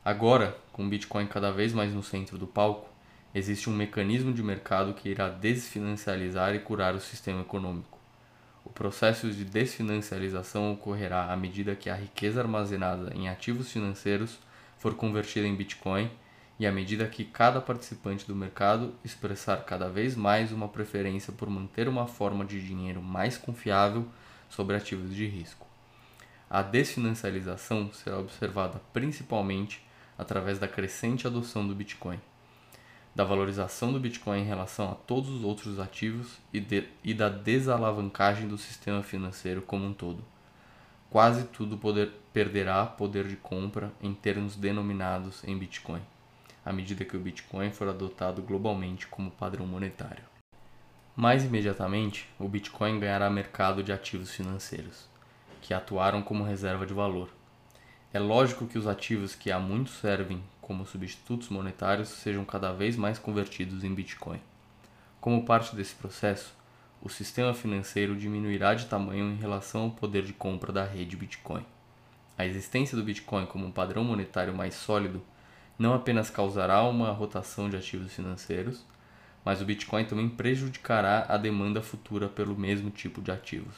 Agora, 0.04 0.54
com 0.70 0.86
Bitcoin 0.86 1.26
cada 1.26 1.50
vez 1.50 1.72
mais 1.72 1.94
no 1.94 2.02
centro 2.02 2.36
do 2.36 2.46
palco, 2.46 2.97
existe 3.34 3.68
um 3.68 3.74
mecanismo 3.74 4.32
de 4.32 4.42
mercado 4.42 4.94
que 4.94 5.08
irá 5.08 5.28
desfinancializar 5.28 6.54
e 6.54 6.60
curar 6.60 6.94
o 6.94 7.00
sistema 7.00 7.42
econômico. 7.42 7.98
O 8.64 8.70
processo 8.70 9.30
de 9.30 9.44
desfinancialização 9.44 10.72
ocorrerá 10.72 11.32
à 11.32 11.36
medida 11.36 11.74
que 11.74 11.88
a 11.88 11.94
riqueza 11.94 12.40
armazenada 12.40 13.12
em 13.14 13.28
ativos 13.28 13.72
financeiros 13.72 14.38
for 14.76 14.94
convertida 14.94 15.46
em 15.46 15.56
Bitcoin 15.56 16.10
e 16.58 16.66
à 16.66 16.72
medida 16.72 17.06
que 17.06 17.24
cada 17.24 17.60
participante 17.60 18.26
do 18.26 18.34
mercado 18.34 18.94
expressar 19.04 19.64
cada 19.64 19.88
vez 19.88 20.16
mais 20.16 20.52
uma 20.52 20.68
preferência 20.68 21.32
por 21.32 21.48
manter 21.48 21.88
uma 21.88 22.06
forma 22.06 22.44
de 22.44 22.60
dinheiro 22.60 23.00
mais 23.00 23.38
confiável 23.38 24.06
sobre 24.48 24.76
ativos 24.76 25.14
de 25.14 25.26
risco. 25.26 25.66
A 26.50 26.62
desfinancialização 26.62 27.92
será 27.92 28.18
observada 28.18 28.80
principalmente 28.92 29.86
através 30.16 30.58
da 30.58 30.66
crescente 30.66 31.26
adoção 31.26 31.66
do 31.66 31.74
Bitcoin, 31.74 32.18
da 33.18 33.24
valorização 33.24 33.92
do 33.92 33.98
Bitcoin 33.98 34.42
em 34.42 34.46
relação 34.46 34.92
a 34.92 34.94
todos 34.94 35.28
os 35.28 35.42
outros 35.42 35.80
ativos 35.80 36.38
e, 36.52 36.60
de, 36.60 36.88
e 37.02 37.12
da 37.12 37.28
desalavancagem 37.28 38.46
do 38.46 38.56
sistema 38.56 39.02
financeiro 39.02 39.60
como 39.60 39.84
um 39.84 39.92
todo 39.92 40.24
quase 41.10 41.44
tudo 41.44 41.76
poder, 41.76 42.12
perderá 42.32 42.84
poder 42.84 43.26
de 43.26 43.36
compra 43.36 43.92
em 44.00 44.12
termos 44.12 44.56
denominados 44.56 45.42
em 45.44 45.56
Bitcoin, 45.56 46.02
à 46.64 46.72
medida 46.72 47.04
que 47.04 47.16
o 47.16 47.20
Bitcoin 47.20 47.70
for 47.70 47.88
adotado 47.88 48.42
globalmente 48.42 49.06
como 49.06 49.30
padrão 49.30 49.66
monetário. 49.66 50.24
Mais 51.16 51.44
imediatamente, 51.44 52.28
o 52.38 52.48
Bitcoin 52.48 53.00
ganhará 53.00 53.28
mercado 53.28 53.82
de 53.82 53.92
ativos 53.92 54.30
financeiros, 54.30 55.08
que 55.60 55.74
atuaram 55.74 56.22
como 56.22 56.44
reserva 56.44 56.86
de 56.86 56.94
valor. 56.94 57.30
É 58.12 58.18
lógico 58.18 58.66
que 58.66 58.78
os 58.78 58.86
ativos 58.86 59.34
que 59.34 59.50
há 59.50 59.58
muito 59.58 59.90
servem 59.90 60.42
como 60.68 60.84
substitutos 60.84 61.48
monetários 61.48 62.10
sejam 62.10 62.44
cada 62.44 62.74
vez 62.74 62.94
mais 62.94 63.18
convertidos 63.18 63.82
em 63.84 63.94
Bitcoin. 63.94 64.38
Como 65.18 65.46
parte 65.46 65.74
desse 65.74 65.94
processo, 65.94 66.54
o 67.00 67.08
sistema 67.08 67.54
financeiro 67.54 68.14
diminuirá 68.14 68.74
de 68.74 68.84
tamanho 68.84 69.32
em 69.32 69.36
relação 69.36 69.84
ao 69.84 69.90
poder 69.92 70.24
de 70.24 70.34
compra 70.34 70.70
da 70.70 70.84
rede 70.84 71.16
Bitcoin. 71.16 71.64
A 72.36 72.44
existência 72.44 72.98
do 72.98 73.02
Bitcoin 73.02 73.46
como 73.46 73.64
um 73.64 73.72
padrão 73.72 74.04
monetário 74.04 74.54
mais 74.54 74.74
sólido 74.74 75.22
não 75.78 75.94
apenas 75.94 76.28
causará 76.28 76.82
uma 76.82 77.12
rotação 77.12 77.70
de 77.70 77.76
ativos 77.78 78.12
financeiros, 78.12 78.84
mas 79.42 79.62
o 79.62 79.64
Bitcoin 79.64 80.04
também 80.04 80.28
prejudicará 80.28 81.24
a 81.30 81.38
demanda 81.38 81.80
futura 81.80 82.28
pelo 82.28 82.54
mesmo 82.54 82.90
tipo 82.90 83.22
de 83.22 83.30
ativos. 83.30 83.74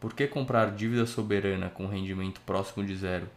Por 0.00 0.14
que 0.14 0.26
comprar 0.26 0.72
dívida 0.72 1.06
soberana 1.06 1.70
com 1.70 1.86
rendimento 1.86 2.40
próximo 2.40 2.84
de 2.84 2.96
zero 2.96 3.28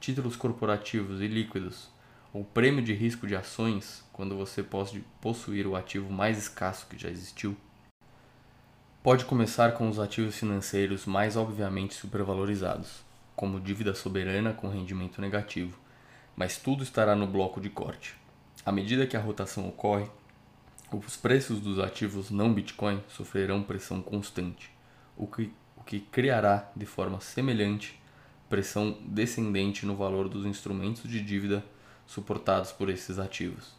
títulos 0.00 0.36
corporativos 0.36 1.20
e 1.20 1.26
líquidos, 1.26 1.90
ou 2.32 2.44
prêmio 2.44 2.82
de 2.82 2.92
risco 2.92 3.26
de 3.26 3.34
ações, 3.34 4.04
quando 4.12 4.36
você 4.36 4.62
pode 4.62 5.04
possuir 5.20 5.66
o 5.66 5.74
ativo 5.74 6.12
mais 6.12 6.38
escasso 6.38 6.86
que 6.86 6.98
já 6.98 7.08
existiu, 7.08 7.56
pode 9.02 9.24
começar 9.24 9.72
com 9.72 9.88
os 9.88 9.98
ativos 9.98 10.36
financeiros 10.36 11.06
mais 11.06 11.36
obviamente 11.36 11.94
supervalorizados, 11.94 13.02
como 13.34 13.60
dívida 13.60 13.94
soberana 13.94 14.52
com 14.52 14.68
rendimento 14.68 15.20
negativo, 15.20 15.78
mas 16.36 16.58
tudo 16.58 16.82
estará 16.82 17.14
no 17.16 17.26
bloco 17.26 17.60
de 17.60 17.70
corte. 17.70 18.16
À 18.64 18.72
medida 18.72 19.06
que 19.06 19.16
a 19.16 19.20
rotação 19.20 19.68
ocorre, 19.68 20.10
os 20.92 21.16
preços 21.16 21.60
dos 21.60 21.78
ativos 21.78 22.30
não 22.30 22.52
Bitcoin 22.52 23.02
sofrerão 23.08 23.62
pressão 23.62 24.02
constante, 24.02 24.70
o 25.16 25.26
que, 25.26 25.52
o 25.76 25.82
que 25.82 26.00
criará 26.00 26.70
de 26.74 26.86
forma 26.86 27.20
semelhante 27.20 27.98
pressão 28.48 28.96
descendente 29.02 29.84
no 29.84 29.94
valor 29.94 30.28
dos 30.28 30.46
instrumentos 30.46 31.02
de 31.08 31.20
dívida 31.20 31.62
suportados 32.08 32.72
por 32.72 32.88
esses 32.88 33.18
ativos. 33.18 33.76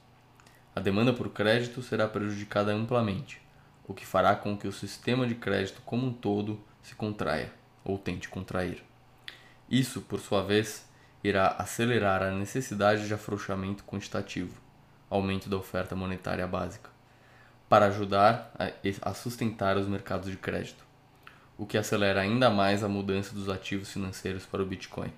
A 0.75 0.79
demanda 0.79 1.11
por 1.11 1.29
crédito 1.29 1.81
será 1.81 2.07
prejudicada 2.07 2.71
amplamente, 2.71 3.41
o 3.87 3.93
que 3.93 4.05
fará 4.05 4.35
com 4.35 4.55
que 4.55 4.67
o 4.67 4.71
sistema 4.71 5.25
de 5.25 5.33
crédito 5.33 5.81
como 5.83 6.05
um 6.05 6.13
todo 6.13 6.61
se 6.83 6.93
contraia 6.93 7.51
ou 7.83 7.97
tente 7.97 8.29
contrair. 8.29 8.83
Isso, 9.67 10.01
por 10.01 10.19
sua 10.19 10.43
vez, 10.43 10.87
irá 11.23 11.55
acelerar 11.57 12.21
a 12.21 12.31
necessidade 12.31 13.07
de 13.07 13.13
afrouxamento 13.13 13.83
quantitativo, 13.83 14.61
aumento 15.09 15.49
da 15.49 15.57
oferta 15.57 15.95
monetária 15.95 16.45
básica, 16.45 16.91
para 17.67 17.87
ajudar 17.87 18.53
a 19.01 19.13
sustentar 19.15 19.75
os 19.75 19.87
mercados 19.87 20.29
de 20.29 20.37
crédito, 20.37 20.85
o 21.57 21.65
que 21.65 21.79
acelera 21.79 22.21
ainda 22.21 22.49
mais 22.49 22.83
a 22.83 22.87
mudança 22.87 23.33
dos 23.33 23.49
ativos 23.49 23.91
financeiros 23.91 24.45
para 24.45 24.61
o 24.61 24.65
Bitcoin. 24.65 25.11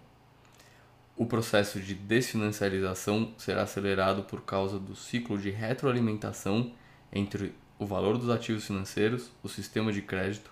O 1.21 1.25
processo 1.27 1.79
de 1.79 1.93
desfinanciarização 1.93 3.31
será 3.37 3.61
acelerado 3.61 4.23
por 4.23 4.41
causa 4.41 4.79
do 4.79 4.95
ciclo 4.95 5.37
de 5.37 5.51
retroalimentação 5.51 6.73
entre 7.13 7.53
o 7.77 7.85
valor 7.85 8.17
dos 8.17 8.27
ativos 8.27 8.65
financeiros, 8.65 9.29
o 9.43 9.47
sistema 9.47 9.93
de 9.93 10.01
crédito 10.01 10.51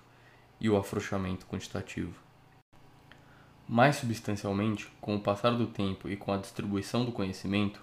e 0.62 0.70
o 0.70 0.78
afrouxamento 0.78 1.48
quantitativo. 1.48 2.14
Mais 3.68 3.96
substancialmente, 3.96 4.88
com 5.02 5.16
o 5.16 5.20
passar 5.20 5.58
do 5.58 5.66
tempo 5.66 6.08
e 6.08 6.16
com 6.16 6.32
a 6.32 6.38
distribuição 6.38 7.04
do 7.04 7.12
conhecimento, 7.12 7.82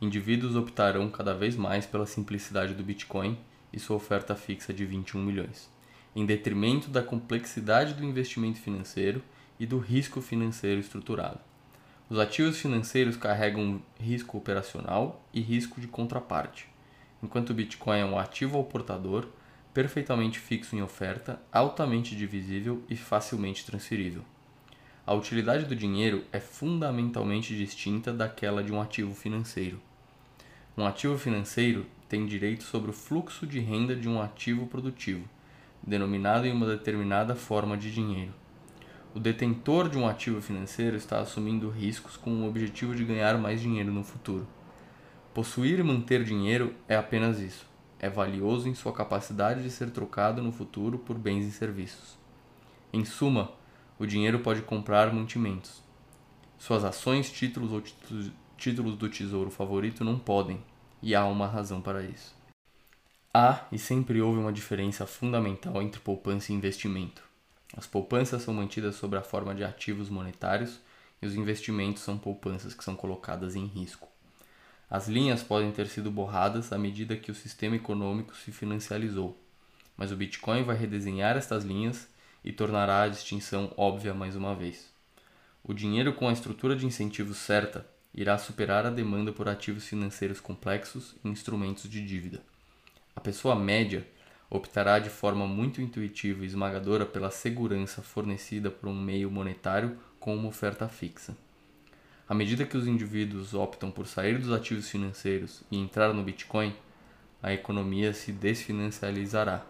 indivíduos 0.00 0.54
optarão 0.54 1.10
cada 1.10 1.34
vez 1.34 1.56
mais 1.56 1.84
pela 1.84 2.06
simplicidade 2.06 2.74
do 2.74 2.84
Bitcoin 2.84 3.36
e 3.72 3.80
sua 3.80 3.96
oferta 3.96 4.36
fixa 4.36 4.72
de 4.72 4.84
21 4.84 5.20
milhões, 5.20 5.68
em 6.14 6.24
detrimento 6.24 6.90
da 6.90 7.02
complexidade 7.02 7.92
do 7.92 8.04
investimento 8.04 8.60
financeiro 8.60 9.20
e 9.58 9.66
do 9.66 9.80
risco 9.80 10.20
financeiro 10.20 10.80
estruturado. 10.80 11.40
Os 12.08 12.18
ativos 12.18 12.58
financeiros 12.58 13.16
carregam 13.16 13.80
risco 13.98 14.36
operacional 14.36 15.24
e 15.32 15.40
risco 15.40 15.80
de 15.80 15.88
contraparte, 15.88 16.68
enquanto 17.22 17.50
o 17.50 17.54
Bitcoin 17.54 17.98
é 17.98 18.04
um 18.04 18.18
ativo 18.18 18.58
ao 18.58 18.64
portador, 18.64 19.26
perfeitamente 19.72 20.38
fixo 20.38 20.76
em 20.76 20.82
oferta, 20.82 21.40
altamente 21.50 22.14
divisível 22.14 22.82
e 22.90 22.96
facilmente 22.96 23.64
transferível. 23.64 24.22
A 25.06 25.14
utilidade 25.14 25.64
do 25.64 25.74
dinheiro 25.74 26.22
é 26.30 26.38
fundamentalmente 26.38 27.56
distinta 27.56 28.12
daquela 28.12 28.62
de 28.62 28.70
um 28.70 28.82
ativo 28.82 29.14
financeiro. 29.14 29.80
Um 30.76 30.84
ativo 30.84 31.16
financeiro 31.16 31.86
tem 32.06 32.26
direito 32.26 32.64
sobre 32.64 32.90
o 32.90 32.94
fluxo 32.94 33.46
de 33.46 33.60
renda 33.60 33.96
de 33.96 34.10
um 34.10 34.20
ativo 34.20 34.66
produtivo, 34.66 35.26
denominado 35.82 36.46
em 36.46 36.52
uma 36.52 36.66
determinada 36.66 37.34
forma 37.34 37.78
de 37.78 37.90
dinheiro. 37.90 38.43
O 39.14 39.20
detentor 39.20 39.88
de 39.88 39.96
um 39.96 40.08
ativo 40.08 40.42
financeiro 40.42 40.96
está 40.96 41.20
assumindo 41.20 41.70
riscos 41.70 42.16
com 42.16 42.30
o 42.32 42.48
objetivo 42.48 42.96
de 42.96 43.04
ganhar 43.04 43.38
mais 43.38 43.60
dinheiro 43.60 43.92
no 43.92 44.02
futuro. 44.02 44.44
Possuir 45.32 45.78
e 45.78 45.84
manter 45.84 46.24
dinheiro 46.24 46.74
é 46.88 46.96
apenas 46.96 47.38
isso. 47.38 47.64
É 48.00 48.10
valioso 48.10 48.68
em 48.68 48.74
sua 48.74 48.92
capacidade 48.92 49.62
de 49.62 49.70
ser 49.70 49.90
trocado 49.90 50.42
no 50.42 50.50
futuro 50.50 50.98
por 50.98 51.16
bens 51.16 51.46
e 51.46 51.52
serviços. 51.52 52.18
Em 52.92 53.04
suma, 53.04 53.52
o 54.00 54.04
dinheiro 54.04 54.40
pode 54.40 54.62
comprar 54.62 55.14
mantimentos. 55.14 55.80
Suas 56.58 56.82
ações, 56.82 57.30
títulos 57.30 57.70
ou 57.70 57.80
títulos 58.56 58.96
do 58.96 59.08
tesouro 59.08 59.48
favorito 59.48 60.02
não 60.02 60.18
podem, 60.18 60.60
e 61.00 61.14
há 61.14 61.24
uma 61.24 61.46
razão 61.46 61.80
para 61.80 62.02
isso. 62.02 62.34
Há 63.32 63.64
e 63.70 63.78
sempre 63.78 64.20
houve 64.20 64.40
uma 64.40 64.52
diferença 64.52 65.06
fundamental 65.06 65.80
entre 65.80 66.00
poupança 66.00 66.50
e 66.50 66.56
investimento. 66.56 67.33
As 67.76 67.86
poupanças 67.86 68.42
são 68.42 68.54
mantidas 68.54 68.96
sob 68.96 69.16
a 69.16 69.22
forma 69.22 69.54
de 69.54 69.64
ativos 69.64 70.08
monetários 70.08 70.80
e 71.20 71.26
os 71.26 71.34
investimentos 71.34 72.02
são 72.02 72.16
poupanças 72.16 72.74
que 72.74 72.84
são 72.84 72.94
colocadas 72.94 73.56
em 73.56 73.66
risco. 73.66 74.08
As 74.88 75.08
linhas 75.08 75.42
podem 75.42 75.72
ter 75.72 75.88
sido 75.88 76.10
borradas 76.10 76.72
à 76.72 76.78
medida 76.78 77.16
que 77.16 77.30
o 77.30 77.34
sistema 77.34 77.74
econômico 77.74 78.36
se 78.36 78.52
financializou, 78.52 79.36
mas 79.96 80.12
o 80.12 80.16
Bitcoin 80.16 80.62
vai 80.62 80.76
redesenhar 80.76 81.36
estas 81.36 81.64
linhas 81.64 82.08
e 82.44 82.52
tornará 82.52 83.02
a 83.02 83.08
distinção 83.08 83.72
óbvia 83.76 84.14
mais 84.14 84.36
uma 84.36 84.54
vez. 84.54 84.92
O 85.62 85.72
dinheiro 85.72 86.12
com 86.12 86.28
a 86.28 86.32
estrutura 86.32 86.76
de 86.76 86.86
incentivos 86.86 87.38
certa 87.38 87.86
irá 88.14 88.38
superar 88.38 88.86
a 88.86 88.90
demanda 88.90 89.32
por 89.32 89.48
ativos 89.48 89.86
financeiros 89.86 90.38
complexos 90.38 91.16
e 91.24 91.28
instrumentos 91.28 91.88
de 91.88 92.04
dívida. 92.06 92.42
A 93.16 93.20
pessoa 93.20 93.56
média 93.56 94.06
optará 94.56 95.00
de 95.00 95.10
forma 95.10 95.48
muito 95.48 95.82
intuitiva 95.82 96.44
e 96.44 96.46
esmagadora 96.46 97.04
pela 97.04 97.28
segurança 97.28 98.00
fornecida 98.02 98.70
por 98.70 98.88
um 98.88 98.94
meio 98.94 99.28
monetário 99.28 99.98
com 100.20 100.36
uma 100.36 100.48
oferta 100.48 100.88
fixa. 100.88 101.36
À 102.28 102.34
medida 102.34 102.64
que 102.64 102.76
os 102.76 102.86
indivíduos 102.86 103.52
optam 103.52 103.90
por 103.90 104.06
sair 104.06 104.38
dos 104.38 104.52
ativos 104.52 104.88
financeiros 104.88 105.64
e 105.72 105.76
entrar 105.76 106.14
no 106.14 106.22
Bitcoin, 106.22 106.72
a 107.42 107.52
economia 107.52 108.14
se 108.14 108.30
desfinancializará. 108.30 109.66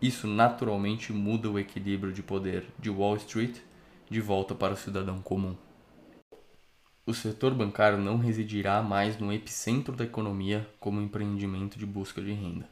Isso 0.00 0.28
naturalmente 0.28 1.12
muda 1.12 1.50
o 1.50 1.58
equilíbrio 1.58 2.12
de 2.12 2.22
poder 2.22 2.64
de 2.78 2.88
Wall 2.88 3.16
Street 3.16 3.56
de 4.08 4.20
volta 4.20 4.54
para 4.54 4.74
o 4.74 4.76
cidadão 4.76 5.20
comum. 5.20 5.56
O 7.04 7.12
setor 7.12 7.52
bancário 7.54 7.98
não 7.98 8.18
residirá 8.18 8.80
mais 8.82 9.18
no 9.18 9.32
epicentro 9.32 9.96
da 9.96 10.04
economia 10.04 10.68
como 10.78 11.00
empreendimento 11.00 11.76
de 11.76 11.84
busca 11.84 12.22
de 12.22 12.32
renda. 12.32 12.68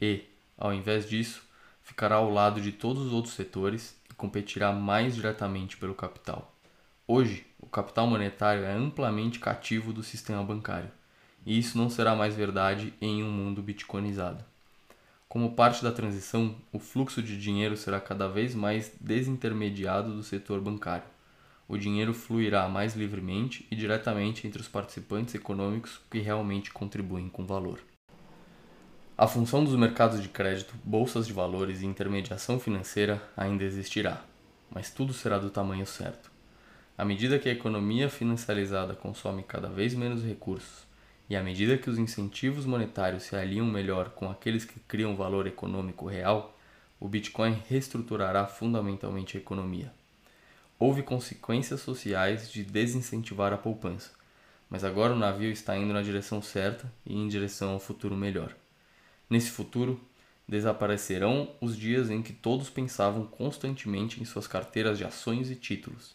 E, 0.00 0.33
ao 0.56 0.72
invés 0.72 1.08
disso, 1.08 1.42
ficará 1.82 2.16
ao 2.16 2.30
lado 2.30 2.60
de 2.60 2.72
todos 2.72 3.02
os 3.06 3.12
outros 3.12 3.34
setores 3.34 3.96
e 4.10 4.14
competirá 4.14 4.72
mais 4.72 5.14
diretamente 5.14 5.76
pelo 5.76 5.94
capital. 5.94 6.54
Hoje, 7.06 7.46
o 7.58 7.66
capital 7.66 8.06
monetário 8.06 8.64
é 8.64 8.72
amplamente 8.72 9.38
cativo 9.38 9.92
do 9.92 10.02
sistema 10.02 10.42
bancário, 10.42 10.90
e 11.44 11.58
isso 11.58 11.76
não 11.76 11.90
será 11.90 12.14
mais 12.14 12.34
verdade 12.34 12.94
em 13.00 13.22
um 13.22 13.30
mundo 13.30 13.62
bitcoinizado. 13.62 14.44
Como 15.28 15.54
parte 15.54 15.82
da 15.82 15.90
transição, 15.90 16.54
o 16.72 16.78
fluxo 16.78 17.22
de 17.22 17.38
dinheiro 17.38 17.76
será 17.76 18.00
cada 18.00 18.28
vez 18.28 18.54
mais 18.54 18.92
desintermediado 19.00 20.14
do 20.14 20.22
setor 20.22 20.60
bancário. 20.60 21.04
O 21.66 21.76
dinheiro 21.76 22.14
fluirá 22.14 22.68
mais 22.68 22.94
livremente 22.94 23.66
e 23.70 23.74
diretamente 23.74 24.46
entre 24.46 24.60
os 24.60 24.68
participantes 24.68 25.34
econômicos 25.34 26.00
que 26.10 26.20
realmente 26.20 26.70
contribuem 26.70 27.28
com 27.28 27.44
valor. 27.44 27.80
A 29.16 29.28
função 29.28 29.62
dos 29.62 29.76
mercados 29.76 30.20
de 30.20 30.28
crédito, 30.28 30.74
bolsas 30.82 31.24
de 31.24 31.32
valores 31.32 31.80
e 31.80 31.86
intermediação 31.86 32.58
financeira 32.58 33.22
ainda 33.36 33.62
existirá, 33.62 34.24
mas 34.68 34.90
tudo 34.90 35.12
será 35.12 35.38
do 35.38 35.50
tamanho 35.50 35.86
certo. 35.86 36.32
À 36.98 37.04
medida 37.04 37.38
que 37.38 37.48
a 37.48 37.52
economia 37.52 38.08
financiarizada 38.10 38.92
consome 38.96 39.44
cada 39.44 39.68
vez 39.68 39.94
menos 39.94 40.24
recursos 40.24 40.84
e 41.30 41.36
à 41.36 41.42
medida 41.44 41.78
que 41.78 41.88
os 41.88 41.96
incentivos 41.96 42.66
monetários 42.66 43.22
se 43.22 43.36
alinham 43.36 43.66
melhor 43.66 44.10
com 44.10 44.28
aqueles 44.28 44.64
que 44.64 44.80
criam 44.80 45.14
valor 45.14 45.46
econômico 45.46 46.08
real, 46.08 46.58
o 46.98 47.06
Bitcoin 47.06 47.62
reestruturará 47.68 48.48
fundamentalmente 48.48 49.36
a 49.36 49.40
economia. 49.40 49.92
Houve 50.76 51.04
consequências 51.04 51.80
sociais 51.82 52.50
de 52.50 52.64
desincentivar 52.64 53.52
a 53.52 53.58
poupança, 53.58 54.10
mas 54.68 54.82
agora 54.82 55.12
o 55.12 55.18
navio 55.18 55.52
está 55.52 55.76
indo 55.76 55.94
na 55.94 56.02
direção 56.02 56.42
certa 56.42 56.92
e 57.06 57.14
em 57.14 57.28
direção 57.28 57.70
ao 57.70 57.78
futuro 57.78 58.16
melhor. 58.16 58.56
Nesse 59.28 59.50
futuro, 59.50 60.00
desaparecerão 60.46 61.50
os 61.60 61.76
dias 61.76 62.10
em 62.10 62.22
que 62.22 62.32
todos 62.32 62.68
pensavam 62.68 63.26
constantemente 63.26 64.20
em 64.20 64.24
suas 64.24 64.46
carteiras 64.46 64.98
de 64.98 65.04
ações 65.04 65.50
e 65.50 65.56
títulos, 65.56 66.14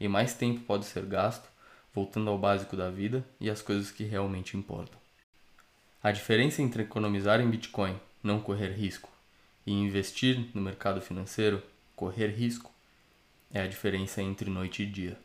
e 0.00 0.08
mais 0.08 0.34
tempo 0.34 0.60
pode 0.60 0.84
ser 0.84 1.04
gasto 1.04 1.48
voltando 1.94 2.30
ao 2.30 2.38
básico 2.38 2.76
da 2.76 2.90
vida 2.90 3.24
e 3.40 3.48
às 3.50 3.62
coisas 3.62 3.90
que 3.90 4.04
realmente 4.04 4.56
importam. 4.56 4.98
A 6.02 6.12
diferença 6.12 6.62
entre 6.62 6.82
economizar 6.82 7.40
em 7.40 7.50
Bitcoin, 7.50 7.98
não 8.22 8.40
correr 8.40 8.72
risco, 8.72 9.10
e 9.66 9.72
investir 9.72 10.48
no 10.54 10.62
mercado 10.62 11.00
financeiro, 11.00 11.62
correr 11.96 12.28
risco, 12.28 12.72
é 13.52 13.60
a 13.60 13.66
diferença 13.66 14.22
entre 14.22 14.48
noite 14.48 14.82
e 14.82 14.86
dia. 14.86 15.18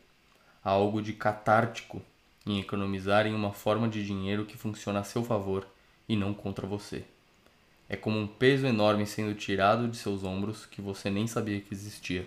Há 0.64 0.70
algo 0.70 1.00
de 1.00 1.12
catártico 1.12 2.02
em 2.46 2.58
economizar 2.58 3.26
em 3.26 3.34
uma 3.34 3.52
forma 3.52 3.88
de 3.88 4.04
dinheiro 4.04 4.44
que 4.44 4.56
funciona 4.56 5.00
a 5.00 5.04
seu 5.04 5.22
favor 5.22 5.66
e 6.08 6.16
não 6.16 6.34
contra 6.34 6.66
você. 6.66 7.04
É 7.88 7.96
como 7.96 8.18
um 8.18 8.26
peso 8.26 8.66
enorme 8.66 9.06
sendo 9.06 9.34
tirado 9.34 9.88
de 9.88 9.96
seus 9.96 10.24
ombros 10.24 10.64
que 10.64 10.80
você 10.80 11.10
nem 11.10 11.26
sabia 11.26 11.60
que 11.60 11.74
existia. 11.74 12.26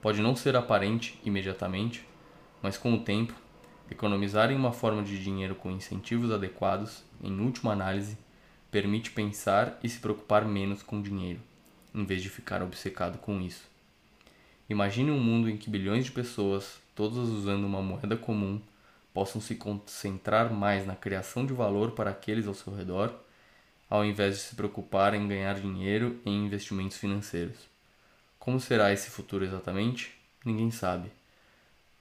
Pode 0.00 0.20
não 0.20 0.34
ser 0.34 0.56
aparente 0.56 1.18
imediatamente, 1.24 2.06
mas 2.62 2.78
com 2.78 2.94
o 2.94 3.00
tempo, 3.00 3.34
economizar 3.90 4.50
em 4.50 4.56
uma 4.56 4.72
forma 4.72 5.02
de 5.02 5.22
dinheiro 5.22 5.54
com 5.54 5.70
incentivos 5.70 6.30
adequados, 6.30 7.04
em 7.22 7.38
última 7.40 7.72
análise, 7.72 8.16
permite 8.70 9.10
pensar 9.10 9.78
e 9.82 9.88
se 9.88 9.98
preocupar 9.98 10.44
menos 10.44 10.82
com 10.82 11.02
dinheiro, 11.02 11.40
em 11.94 12.04
vez 12.04 12.22
de 12.22 12.28
ficar 12.28 12.62
obcecado 12.62 13.18
com 13.18 13.40
isso. 13.40 13.68
Imagine 14.68 15.10
um 15.10 15.20
mundo 15.20 15.48
em 15.48 15.56
que 15.56 15.70
bilhões 15.70 16.04
de 16.04 16.12
pessoas, 16.12 16.80
todas 16.94 17.28
usando 17.28 17.64
uma 17.64 17.80
moeda 17.80 18.16
comum, 18.16 18.60
possam 19.14 19.40
se 19.40 19.54
concentrar 19.54 20.52
mais 20.52 20.86
na 20.86 20.96
criação 20.96 21.46
de 21.46 21.52
valor 21.52 21.92
para 21.92 22.10
aqueles 22.10 22.46
ao 22.46 22.54
seu 22.54 22.74
redor, 22.74 23.14
ao 23.88 24.04
invés 24.04 24.36
de 24.36 24.42
se 24.42 24.54
preocupar 24.54 25.14
em 25.14 25.26
ganhar 25.26 25.60
dinheiro 25.60 26.20
em 26.24 26.46
investimentos 26.46 26.96
financeiros. 26.96 27.58
Como 28.38 28.60
será 28.60 28.92
esse 28.92 29.10
futuro 29.10 29.44
exatamente? 29.44 30.14
Ninguém 30.44 30.70
sabe. 30.70 31.10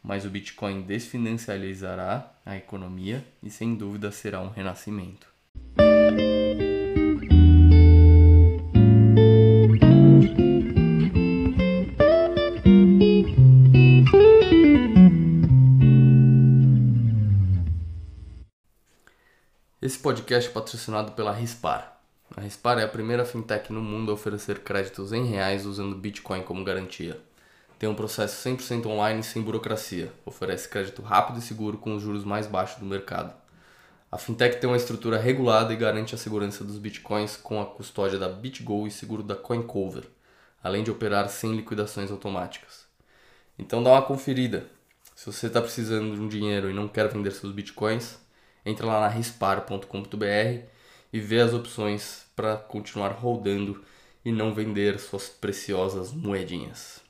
Mas 0.03 0.25
o 0.25 0.29
Bitcoin 0.29 0.81
desfinancializará 0.81 2.31
a 2.45 2.55
economia 2.55 3.25
e 3.41 3.49
sem 3.49 3.75
dúvida 3.75 4.11
será 4.11 4.41
um 4.41 4.49
renascimento. 4.49 5.27
Podcast 20.05 20.51
é 20.51 20.53
patrocinado 20.53 21.13
pela 21.13 21.31
Rispar. 21.31 21.99
A 22.37 22.41
Rispar 22.41 22.77
é 22.77 22.83
a 22.83 22.87
primeira 22.87 23.25
fintech 23.25 23.73
no 23.73 23.81
mundo 23.81 24.11
a 24.11 24.13
oferecer 24.13 24.59
créditos 24.59 25.11
em 25.11 25.25
reais 25.25 25.65
usando 25.65 25.95
Bitcoin 25.95 26.43
como 26.43 26.63
garantia. 26.63 27.19
Tem 27.79 27.89
um 27.89 27.95
processo 27.95 28.47
100% 28.47 28.85
online 28.85 29.23
sem 29.23 29.41
burocracia. 29.41 30.13
Oferece 30.23 30.69
crédito 30.69 31.01
rápido 31.01 31.39
e 31.39 31.41
seguro 31.41 31.79
com 31.79 31.95
os 31.95 32.03
juros 32.03 32.23
mais 32.23 32.45
baixos 32.45 32.77
do 32.77 32.85
mercado. 32.85 33.33
A 34.11 34.19
fintech 34.19 34.61
tem 34.61 34.69
uma 34.69 34.77
estrutura 34.77 35.17
regulada 35.17 35.73
e 35.73 35.75
garante 35.75 36.13
a 36.13 36.19
segurança 36.19 36.63
dos 36.63 36.77
bitcoins 36.77 37.35
com 37.35 37.59
a 37.59 37.65
custódia 37.65 38.19
da 38.19 38.29
BitGo 38.29 38.85
e 38.85 38.91
seguro 38.91 39.23
da 39.23 39.35
CoinCover, 39.35 40.03
além 40.63 40.83
de 40.83 40.91
operar 40.91 41.27
sem 41.29 41.55
liquidações 41.55 42.11
automáticas. 42.11 42.85
Então 43.57 43.81
dá 43.81 43.89
uma 43.89 44.03
conferida. 44.03 44.67
Se 45.15 45.25
você 45.25 45.47
está 45.47 45.59
precisando 45.59 46.13
de 46.13 46.21
um 46.21 46.27
dinheiro 46.27 46.69
e 46.69 46.75
não 46.75 46.87
quer 46.87 47.07
vender 47.07 47.31
seus 47.31 47.51
bitcoins, 47.51 48.23
entra 48.65 48.85
lá 48.85 49.01
na 49.01 49.07
rispar.com.br 49.07 50.65
e 51.13 51.19
vê 51.19 51.39
as 51.39 51.53
opções 51.53 52.25
para 52.35 52.57
continuar 52.57 53.09
rodando 53.09 53.83
e 54.23 54.31
não 54.31 54.53
vender 54.53 54.99
suas 54.99 55.29
preciosas 55.29 56.11
moedinhas. 56.11 57.04